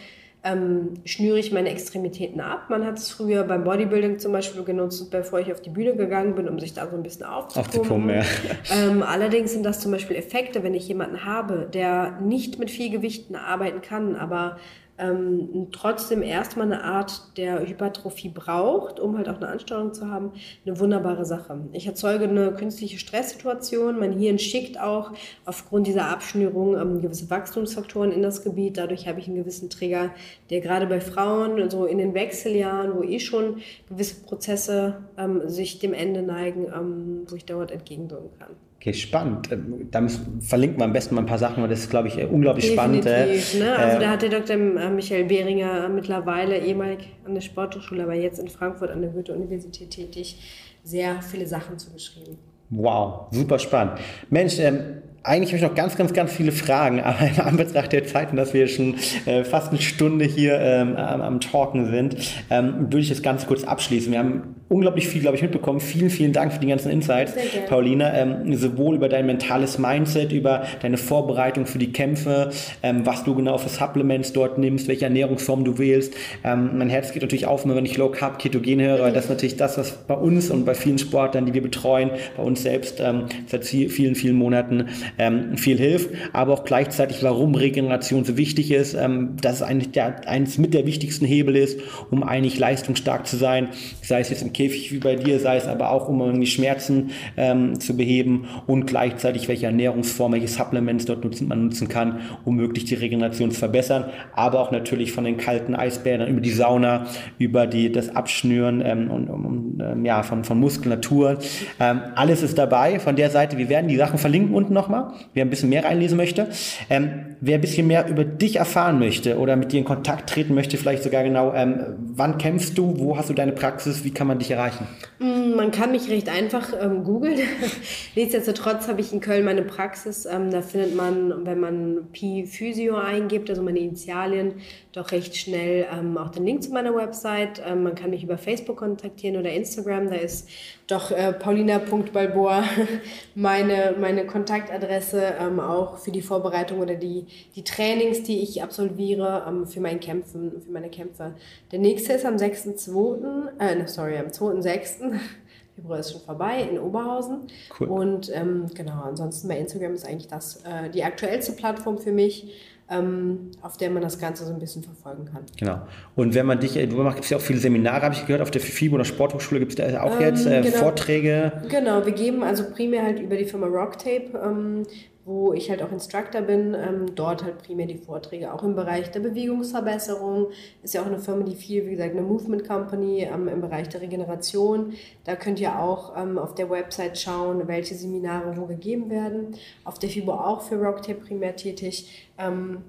ähm, 0.43 0.93
schnüre 1.03 1.37
ich 1.37 1.51
meine 1.51 1.69
Extremitäten 1.69 2.39
ab. 2.39 2.69
Man 2.69 2.85
hat 2.85 2.97
es 2.97 3.09
früher 3.09 3.43
beim 3.43 3.65
Bodybuilding 3.65 4.19
zum 4.19 4.31
Beispiel 4.31 4.63
genutzt, 4.63 5.11
bevor 5.11 5.39
ich 5.39 5.51
auf 5.51 5.61
die 5.61 5.69
Bühne 5.69 5.95
gegangen 5.95 6.35
bin, 6.35 6.47
um 6.47 6.59
sich 6.59 6.73
da 6.73 6.87
so 6.89 6.95
ein 6.95 7.03
bisschen 7.03 7.25
aufzupumpen. 7.25 8.09
Ja. 8.09 8.23
ähm, 8.71 9.03
allerdings 9.03 9.51
sind 9.51 9.63
das 9.63 9.81
zum 9.81 9.91
Beispiel 9.91 10.15
Effekte, 10.15 10.63
wenn 10.63 10.73
ich 10.73 10.87
jemanden 10.87 11.25
habe, 11.25 11.67
der 11.73 12.19
nicht 12.21 12.57
mit 12.57 12.71
viel 12.71 12.89
Gewichten 12.89 13.35
arbeiten 13.35 13.81
kann, 13.81 14.15
aber 14.15 14.57
ähm, 14.99 15.67
trotzdem 15.71 16.21
erstmal 16.21 16.65
eine 16.65 16.83
Art 16.83 17.37
der 17.37 17.67
Hypertrophie 17.67 18.29
braucht, 18.29 18.99
um 18.99 19.17
halt 19.17 19.29
auch 19.29 19.37
eine 19.37 19.47
Ansteuerung 19.47 19.93
zu 19.93 20.09
haben, 20.09 20.33
eine 20.65 20.79
wunderbare 20.79 21.25
Sache. 21.25 21.59
Ich 21.73 21.87
erzeuge 21.87 22.25
eine 22.25 22.53
künstliche 22.53 22.99
Stresssituation, 22.99 23.99
mein 23.99 24.13
Hirn 24.13 24.39
schickt 24.39 24.79
auch 24.79 25.11
aufgrund 25.45 25.87
dieser 25.87 26.09
Abschnürung 26.09 26.77
ähm, 26.77 27.01
gewisse 27.01 27.29
Wachstumsfaktoren 27.29 28.11
in 28.11 28.21
das 28.21 28.43
Gebiet, 28.43 28.77
dadurch 28.77 29.07
habe 29.07 29.19
ich 29.19 29.27
einen 29.27 29.37
gewissen 29.37 29.69
Trigger, 29.69 30.11
der 30.49 30.61
gerade 30.61 30.87
bei 30.87 31.01
Frauen, 31.01 31.69
so 31.69 31.85
in 31.85 31.97
den 31.97 32.13
Wechseljahren, 32.13 32.95
wo 32.95 33.03
eh 33.03 33.19
schon 33.19 33.61
gewisse 33.87 34.21
Prozesse 34.23 34.97
ähm, 35.17 35.47
sich 35.49 35.79
dem 35.79 35.93
Ende 35.93 36.21
neigen, 36.21 36.65
ähm, 36.65 37.25
wo 37.27 37.35
ich 37.35 37.45
dort 37.45 37.71
entgegenwirken 37.71 38.29
kann. 38.37 38.68
Okay, 38.79 38.93
spannend. 38.93 39.51
Ähm, 39.51 39.87
da 39.91 40.07
verlinkt 40.39 40.77
man 40.77 40.87
am 40.87 40.93
besten 40.93 41.15
mal 41.15 41.21
ein 41.21 41.27
paar 41.27 41.37
Sachen, 41.37 41.61
weil 41.61 41.69
das 41.69 41.79
ist, 41.79 41.89
glaube 41.89 42.07
ich, 42.07 42.17
unglaublich 42.17 42.69
Definitiv, 42.69 43.49
spannend. 43.49 43.59
Ne? 43.59 43.77
Also 43.77 43.97
äh, 43.97 43.99
da 43.99 44.09
hat 44.09 44.21
der 44.21 44.29
Dr. 44.29 44.55
Äh, 44.55 44.89
Michael 44.89 45.25
Behringer 45.25 45.89
mittlerweile 45.89 46.57
ehemalig 46.57 47.09
an 47.25 47.33
der 47.33 47.41
Sporthochschule, 47.41 48.03
aber 48.03 48.13
jetzt 48.13 48.39
in 48.39 48.47
Frankfurt 48.47 48.89
an 48.91 49.01
der 49.01 49.11
Goethe-Universität 49.11 49.89
tätig, 49.89 50.37
sehr 50.85 51.21
viele 51.21 51.45
Sachen 51.45 51.77
zugeschrieben. 51.77 52.37
Wow, 52.69 53.27
super 53.31 53.59
spannend. 53.59 53.99
Mensch, 54.29 54.57
ähm, 54.59 55.01
eigentlich 55.23 55.51
habe 55.51 55.57
ich 55.57 55.69
noch 55.69 55.75
ganz, 55.75 55.97
ganz, 55.97 56.13
ganz 56.13 56.31
viele 56.31 56.53
Fragen, 56.53 56.99
aber 57.03 57.19
in 57.27 57.39
Anbetracht 57.41 57.91
der 57.91 58.05
Zeiten, 58.05 58.37
dass 58.37 58.53
wir 58.53 58.67
schon 58.69 58.95
äh, 59.25 59.43
fast 59.43 59.71
eine 59.71 59.81
Stunde 59.81 60.23
hier 60.23 60.57
ähm, 60.57 60.95
am, 60.95 61.21
am 61.21 61.41
Talken 61.41 61.87
sind, 61.87 62.15
ähm, 62.49 62.83
würde 62.83 62.99
ich 62.99 63.09
das 63.09 63.21
ganz 63.21 63.45
kurz 63.45 63.65
abschließen. 63.65 64.11
Wir 64.11 64.19
haben 64.19 64.55
unglaublich 64.69 65.07
viel, 65.07 65.21
glaube 65.21 65.35
ich, 65.35 65.41
mitbekommen. 65.41 65.79
Vielen, 65.79 66.09
vielen 66.09 66.31
Dank 66.31 66.53
für 66.53 66.59
die 66.59 66.67
ganzen 66.67 66.91
Insights, 66.91 67.33
Paulina. 67.67 68.13
Ähm, 68.13 68.53
sowohl 68.55 68.95
über 68.95 69.09
dein 69.09 69.25
mentales 69.25 69.79
Mindset, 69.79 70.31
über 70.31 70.63
deine 70.81 70.97
Vorbereitung 70.97 71.65
für 71.65 71.79
die 71.79 71.91
Kämpfe, 71.91 72.51
ähm, 72.83 73.05
was 73.05 73.23
du 73.23 73.35
genau 73.35 73.57
für 73.57 73.69
Supplements 73.69 74.31
dort 74.31 74.57
nimmst, 74.57 74.87
welche 74.87 75.05
Ernährungsform 75.05 75.63
du 75.65 75.77
wählst. 75.79 76.13
Ähm, 76.43 76.77
mein 76.77 76.89
Herz 76.89 77.11
geht 77.11 77.23
natürlich 77.23 77.47
auf, 77.47 77.67
wenn 77.67 77.85
ich 77.85 77.97
Low 77.97 78.09
Carb 78.09 78.39
Ketogen 78.39 78.79
höre, 78.79 78.99
weil 78.99 79.11
das 79.11 79.25
ist 79.25 79.29
natürlich 79.29 79.57
das, 79.57 79.77
was 79.77 79.91
bei 79.91 80.13
uns 80.13 80.51
und 80.51 80.65
bei 80.65 80.75
vielen 80.75 80.99
Sportlern, 80.99 81.45
die 81.45 81.53
wir 81.53 81.63
betreuen, 81.63 82.11
bei 82.37 82.43
uns 82.43 82.61
selbst 82.61 82.99
ähm, 82.99 83.25
seit 83.47 83.65
vielen, 83.65 84.15
vielen 84.15 84.35
Monaten 84.35 84.85
ähm, 85.17 85.57
viel 85.57 85.77
hilft, 85.77 86.11
aber 86.31 86.53
auch 86.53 86.63
gleichzeitig, 86.63 87.23
warum 87.23 87.55
Regeneration 87.55 88.23
so 88.23 88.37
wichtig 88.37 88.71
ist, 88.71 88.93
ähm, 88.93 89.35
dass 89.41 89.55
es 89.55 89.61
eigentlich 89.63 89.91
der, 89.91 90.27
eines 90.27 90.57
mit 90.57 90.73
der 90.73 90.85
wichtigsten 90.85 91.25
Hebel 91.25 91.55
ist, 91.55 91.79
um 92.11 92.23
eigentlich 92.23 92.59
leistungsstark 92.59 93.25
zu 93.25 93.35
sein, 93.35 93.69
sei 94.01 94.19
es 94.19 94.29
jetzt 94.29 94.41
im 94.41 94.53
Käfig 94.59 94.91
wie 94.91 94.97
bei 94.97 95.15
dir, 95.15 95.39
sei 95.39 95.55
es 95.55 95.67
aber 95.67 95.89
auch, 95.89 96.09
um 96.09 96.19
irgendwie 96.19 96.45
Schmerzen 96.45 97.11
ähm, 97.37 97.79
zu 97.79 97.95
beheben 97.95 98.45
und 98.67 98.87
gleichzeitig 98.87 99.47
welche 99.47 99.67
Ernährungsform, 99.67 100.33
welche 100.33 100.49
Supplements 100.49 101.05
dort 101.05 101.23
nutzen, 101.23 101.47
man 101.47 101.63
nutzen 101.63 101.87
kann, 101.87 102.19
um 102.43 102.57
möglichst 102.57 102.91
die 102.91 102.95
Regeneration 102.95 103.51
zu 103.51 103.57
verbessern, 103.57 104.05
aber 104.33 104.59
auch 104.59 104.71
natürlich 104.71 105.13
von 105.13 105.23
den 105.23 105.37
kalten 105.37 105.75
Eisbädern 105.75 106.27
über 106.27 106.41
die 106.41 106.51
Sauna, 106.51 107.05
über 107.37 107.67
die, 107.67 107.89
das 107.89 108.13
Abschnüren 108.13 108.83
ähm, 108.85 109.09
und, 109.09 109.29
um, 109.29 109.77
ähm, 109.81 110.03
ja, 110.03 110.23
von, 110.23 110.43
von 110.43 110.59
Muskulatur. 110.59 111.39
Ähm, 111.79 112.01
alles 112.15 112.43
ist 112.43 112.57
dabei 112.57 112.99
von 112.99 113.15
der 113.15 113.29
Seite. 113.29 113.57
Wir 113.57 113.69
werden 113.69 113.87
die 113.87 113.95
Sachen 113.95 114.19
verlinken 114.19 114.53
unten 114.53 114.73
nochmal, 114.73 115.13
wer 115.33 115.45
ein 115.45 115.49
bisschen 115.49 115.69
mehr 115.69 115.85
reinlesen 115.85 116.17
möchte. 116.17 116.47
Ähm, 116.89 117.37
wer 117.41 117.57
ein 117.57 117.61
bisschen 117.61 117.87
mehr 117.87 118.07
über 118.07 118.25
dich 118.25 118.57
erfahren 118.57 118.99
möchte 118.99 119.37
oder 119.37 119.55
mit 119.55 119.71
dir 119.71 119.79
in 119.79 119.85
Kontakt 119.85 120.29
treten 120.29 120.53
möchte, 120.53 120.77
vielleicht 120.77 121.03
sogar 121.03 121.23
genau, 121.23 121.53
ähm, 121.53 121.95
wann 121.97 122.37
kämpfst 122.37 122.77
du, 122.77 122.99
wo 122.99 123.17
hast 123.17 123.29
du 123.29 123.33
deine 123.33 123.53
Praxis, 123.53 124.03
wie 124.03 124.11
kann 124.11 124.27
man 124.27 124.39
dich 124.39 124.48
erreichen? 124.51 124.87
Mm, 125.19 125.55
man 125.55 125.71
kann 125.71 125.91
mich 125.91 126.09
recht 126.09 126.29
einfach 126.29 126.73
ähm, 126.79 127.03
googeln. 127.03 127.39
Nichtsdestotrotz 128.15 128.87
habe 128.87 129.01
ich 129.01 129.13
in 129.13 129.19
Köln 129.19 129.45
meine 129.45 129.63
Praxis. 129.63 130.25
Ähm, 130.25 130.51
da 130.51 130.61
findet 130.61 130.95
man, 130.95 131.45
wenn 131.45 131.59
man 131.59 132.07
Pi 132.11 132.45
Physio 132.45 132.97
eingibt, 132.97 133.49
also 133.49 133.61
meine 133.61 133.79
Initialien, 133.79 134.55
doch 134.91 135.11
recht 135.11 135.35
schnell 135.35 135.85
ähm, 135.91 136.17
auch 136.17 136.29
den 136.29 136.45
Link 136.45 136.63
zu 136.63 136.71
meiner 136.71 136.95
Website. 136.95 137.61
Ähm, 137.65 137.83
man 137.83 137.93
kann 137.93 138.09
mich 138.09 138.23
über 138.23 138.37
Facebook 138.39 138.77
kontaktieren 138.77 139.37
oder 139.37 139.51
Instagram. 139.51 140.09
Da 140.09 140.15
ist 140.15 140.49
doch 140.87 141.11
äh, 141.11 141.31
paulina.balboa 141.31 142.63
meine, 143.35 143.95
meine 143.99 144.25
Kontaktadresse 144.25 145.35
ähm, 145.39 145.59
auch 145.59 145.99
für 145.99 146.09
die 146.09 146.23
Vorbereitung 146.23 146.79
oder 146.79 146.95
die, 146.95 147.27
die 147.55 147.63
Trainings, 147.63 148.23
die 148.23 148.41
ich 148.41 148.63
absolviere 148.63 149.45
ähm, 149.47 149.67
für, 149.67 149.79
mein 149.79 149.99
Kämpfen, 149.99 150.61
für 150.61 150.71
meine 150.71 150.89
Kämpfe. 150.89 151.35
Der 151.71 151.79
nächste 151.79 152.13
ist 152.13 152.25
am 152.25 152.37
6.2., 152.37 153.59
äh, 153.59 153.87
sorry, 153.87 154.17
am 154.17 154.27
2.6. 154.27 155.19
Februar 155.75 155.99
ist 155.99 156.11
schon 156.11 156.21
vorbei 156.21 156.67
in 156.69 156.79
Oberhausen. 156.79 157.41
Cool. 157.79 157.87
Und 157.87 158.35
ähm, 158.35 158.65
genau, 158.73 159.03
ansonsten 159.03 159.47
bei 159.47 159.59
Instagram 159.59 159.93
ist 159.93 160.05
eigentlich 160.05 160.27
das 160.27 160.63
äh, 160.65 160.89
die 160.89 161.03
aktuellste 161.03 161.53
Plattform 161.53 161.99
für 161.99 162.11
mich 162.11 162.51
ähm, 162.89 163.51
auf 163.61 163.77
der 163.77 163.89
man 163.89 164.01
das 164.01 164.19
Ganze 164.19 164.45
so 164.45 164.53
ein 164.53 164.59
bisschen 164.59 164.83
verfolgen 164.83 165.25
kann. 165.25 165.43
Genau. 165.57 165.81
Und 166.15 166.33
wenn 166.33 166.45
man 166.45 166.59
dich, 166.59 166.73
du 166.73 166.95
machst 166.97 167.29
ja 167.29 167.37
auch 167.37 167.41
viele 167.41 167.59
Seminare, 167.59 168.01
habe 168.01 168.15
ich 168.15 168.25
gehört, 168.25 168.41
auf 168.41 168.51
der 168.51 168.61
FIBO 168.61 168.95
oder 168.95 169.05
Sporthochschule 169.05 169.59
gibt 169.59 169.71
es 169.71 169.75
da 169.75 170.01
auch 170.01 170.15
ähm, 170.15 170.21
jetzt 170.21 170.45
äh, 170.45 170.61
genau. 170.61 170.77
Vorträge. 170.77 171.51
Genau, 171.69 172.05
wir 172.05 172.13
geben 172.13 172.43
also 172.43 172.63
primär 172.71 173.03
halt 173.03 173.19
über 173.19 173.35
die 173.35 173.45
Firma 173.45 173.67
Rocktape 173.67 174.31
ähm, 174.43 174.83
wo 175.29 175.53
ich 175.53 175.69
halt 175.69 175.83
auch 175.83 175.91
Instructor 175.91 176.41
bin, 176.41 176.73
ähm, 176.73 177.13
dort 177.13 177.43
halt 177.43 177.59
primär 177.59 177.85
die 177.85 177.99
Vorträge, 177.99 178.51
auch 178.51 178.63
im 178.63 178.75
Bereich 178.75 179.11
der 179.11 179.19
Bewegungsverbesserung. 179.19 180.47
Ist 180.81 180.95
ja 180.95 181.03
auch 181.03 181.05
eine 181.05 181.19
Firma, 181.19 181.43
die 181.43 181.55
viel, 181.55 181.85
wie 181.85 181.91
gesagt, 181.91 182.13
eine 182.13 182.23
Movement 182.23 182.67
Company 182.67 183.27
ähm, 183.31 183.47
im 183.47 183.61
Bereich 183.61 183.87
der 183.89 184.01
Regeneration. 184.01 184.93
Da 185.25 185.35
könnt 185.35 185.59
ihr 185.59 185.79
auch 185.79 186.17
ähm, 186.17 186.39
auf 186.39 186.55
der 186.55 186.71
Website 186.71 187.19
schauen, 187.19 187.67
welche 187.67 187.93
Seminare 187.93 188.57
wo 188.57 188.65
gegeben 188.65 189.11
werden. 189.11 189.55
Auf 189.85 189.99
der 189.99 190.09
FIBO 190.09 190.31
auch 190.31 190.61
für 190.61 190.77
Rocktape 190.77 191.19
primär 191.19 191.55
tätig. 191.55 192.27
Ähm, 192.39 192.79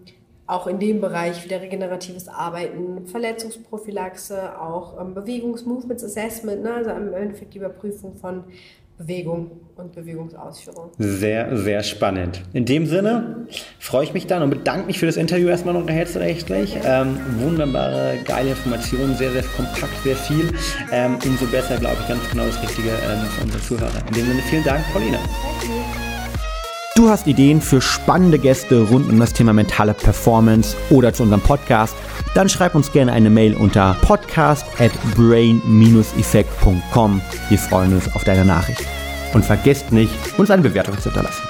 auch 0.47 0.67
in 0.67 0.79
dem 0.79 1.03
Bereich 1.03 1.45
wieder 1.45 1.61
regeneratives 1.61 2.27
Arbeiten, 2.27 3.07
Verletzungsprophylaxe, 3.07 4.59
auch 4.59 4.99
ähm, 4.99 5.13
Bewegungs-Movements 5.13 6.03
Assessment, 6.03 6.63
ne? 6.63 6.73
also 6.73 6.91
im 6.91 7.13
Endeffekt 7.13 7.53
die 7.53 7.59
Überprüfung 7.59 8.17
von 8.17 8.45
Bewegung 9.01 9.51
und 9.77 9.95
Bewegungsausführung. 9.95 10.91
Sehr, 10.99 11.57
sehr 11.57 11.83
spannend. 11.83 12.43
In 12.53 12.67
dem 12.67 12.85
Sinne 12.85 13.47
freue 13.79 14.05
ich 14.05 14.13
mich 14.13 14.27
dann 14.27 14.43
und 14.43 14.51
bedanke 14.51 14.87
mich 14.87 14.99
für 14.99 15.07
das 15.07 15.17
Interview 15.17 15.49
erstmal 15.49 15.73
noch 15.73 15.89
herzlich. 15.89 16.45
Ähm, 16.85 17.19
wunderbare, 17.39 18.19
geile 18.27 18.51
Informationen, 18.51 19.17
sehr, 19.17 19.33
sehr 19.33 19.45
kompakt, 19.57 19.97
sehr 20.05 20.17
viel. 20.17 20.53
Ähm, 20.93 21.17
umso 21.25 21.47
besser, 21.47 21.79
glaube 21.79 21.97
ich, 22.03 22.09
ganz 22.09 22.29
genau 22.31 22.45
das 22.45 22.63
Richtige 22.63 22.91
ähm, 22.91 23.27
für 23.31 23.45
unsere 23.45 23.63
Zuhörer. 23.63 24.07
In 24.09 24.15
dem 24.15 24.27
Sinne, 24.27 24.43
vielen 24.43 24.65
Dank, 24.65 24.85
Pauline. 24.93 25.19
Du 26.97 27.09
hast 27.09 27.29
Ideen 27.29 27.61
für 27.61 27.81
spannende 27.81 28.37
Gäste 28.39 28.83
rund 28.83 29.09
um 29.09 29.21
das 29.21 29.33
Thema 29.33 29.53
mentale 29.53 29.95
Performance 29.95 30.77
oder 30.91 31.13
zu 31.13 31.23
unserem 31.23 31.41
Podcast? 31.41 31.95
Dann 32.35 32.49
schreib 32.49 32.75
uns 32.75 32.91
gerne 32.91 33.13
eine 33.13 33.31
Mail 33.31 33.55
unter 33.55 33.97
podcast 34.03 34.67
at 34.81 34.91
brain-effekt.com. 35.15 37.21
Wir 37.49 37.59
freuen 37.59 37.95
uns 37.95 38.13
auf 38.15 38.25
deine 38.25 38.45
Nachricht. 38.45 38.83
Und 39.33 39.45
vergesst 39.45 39.93
nicht, 39.93 40.13
uns 40.37 40.51
eine 40.51 40.63
Bewertung 40.63 40.99
zu 40.99 41.11
hinterlassen. 41.11 41.50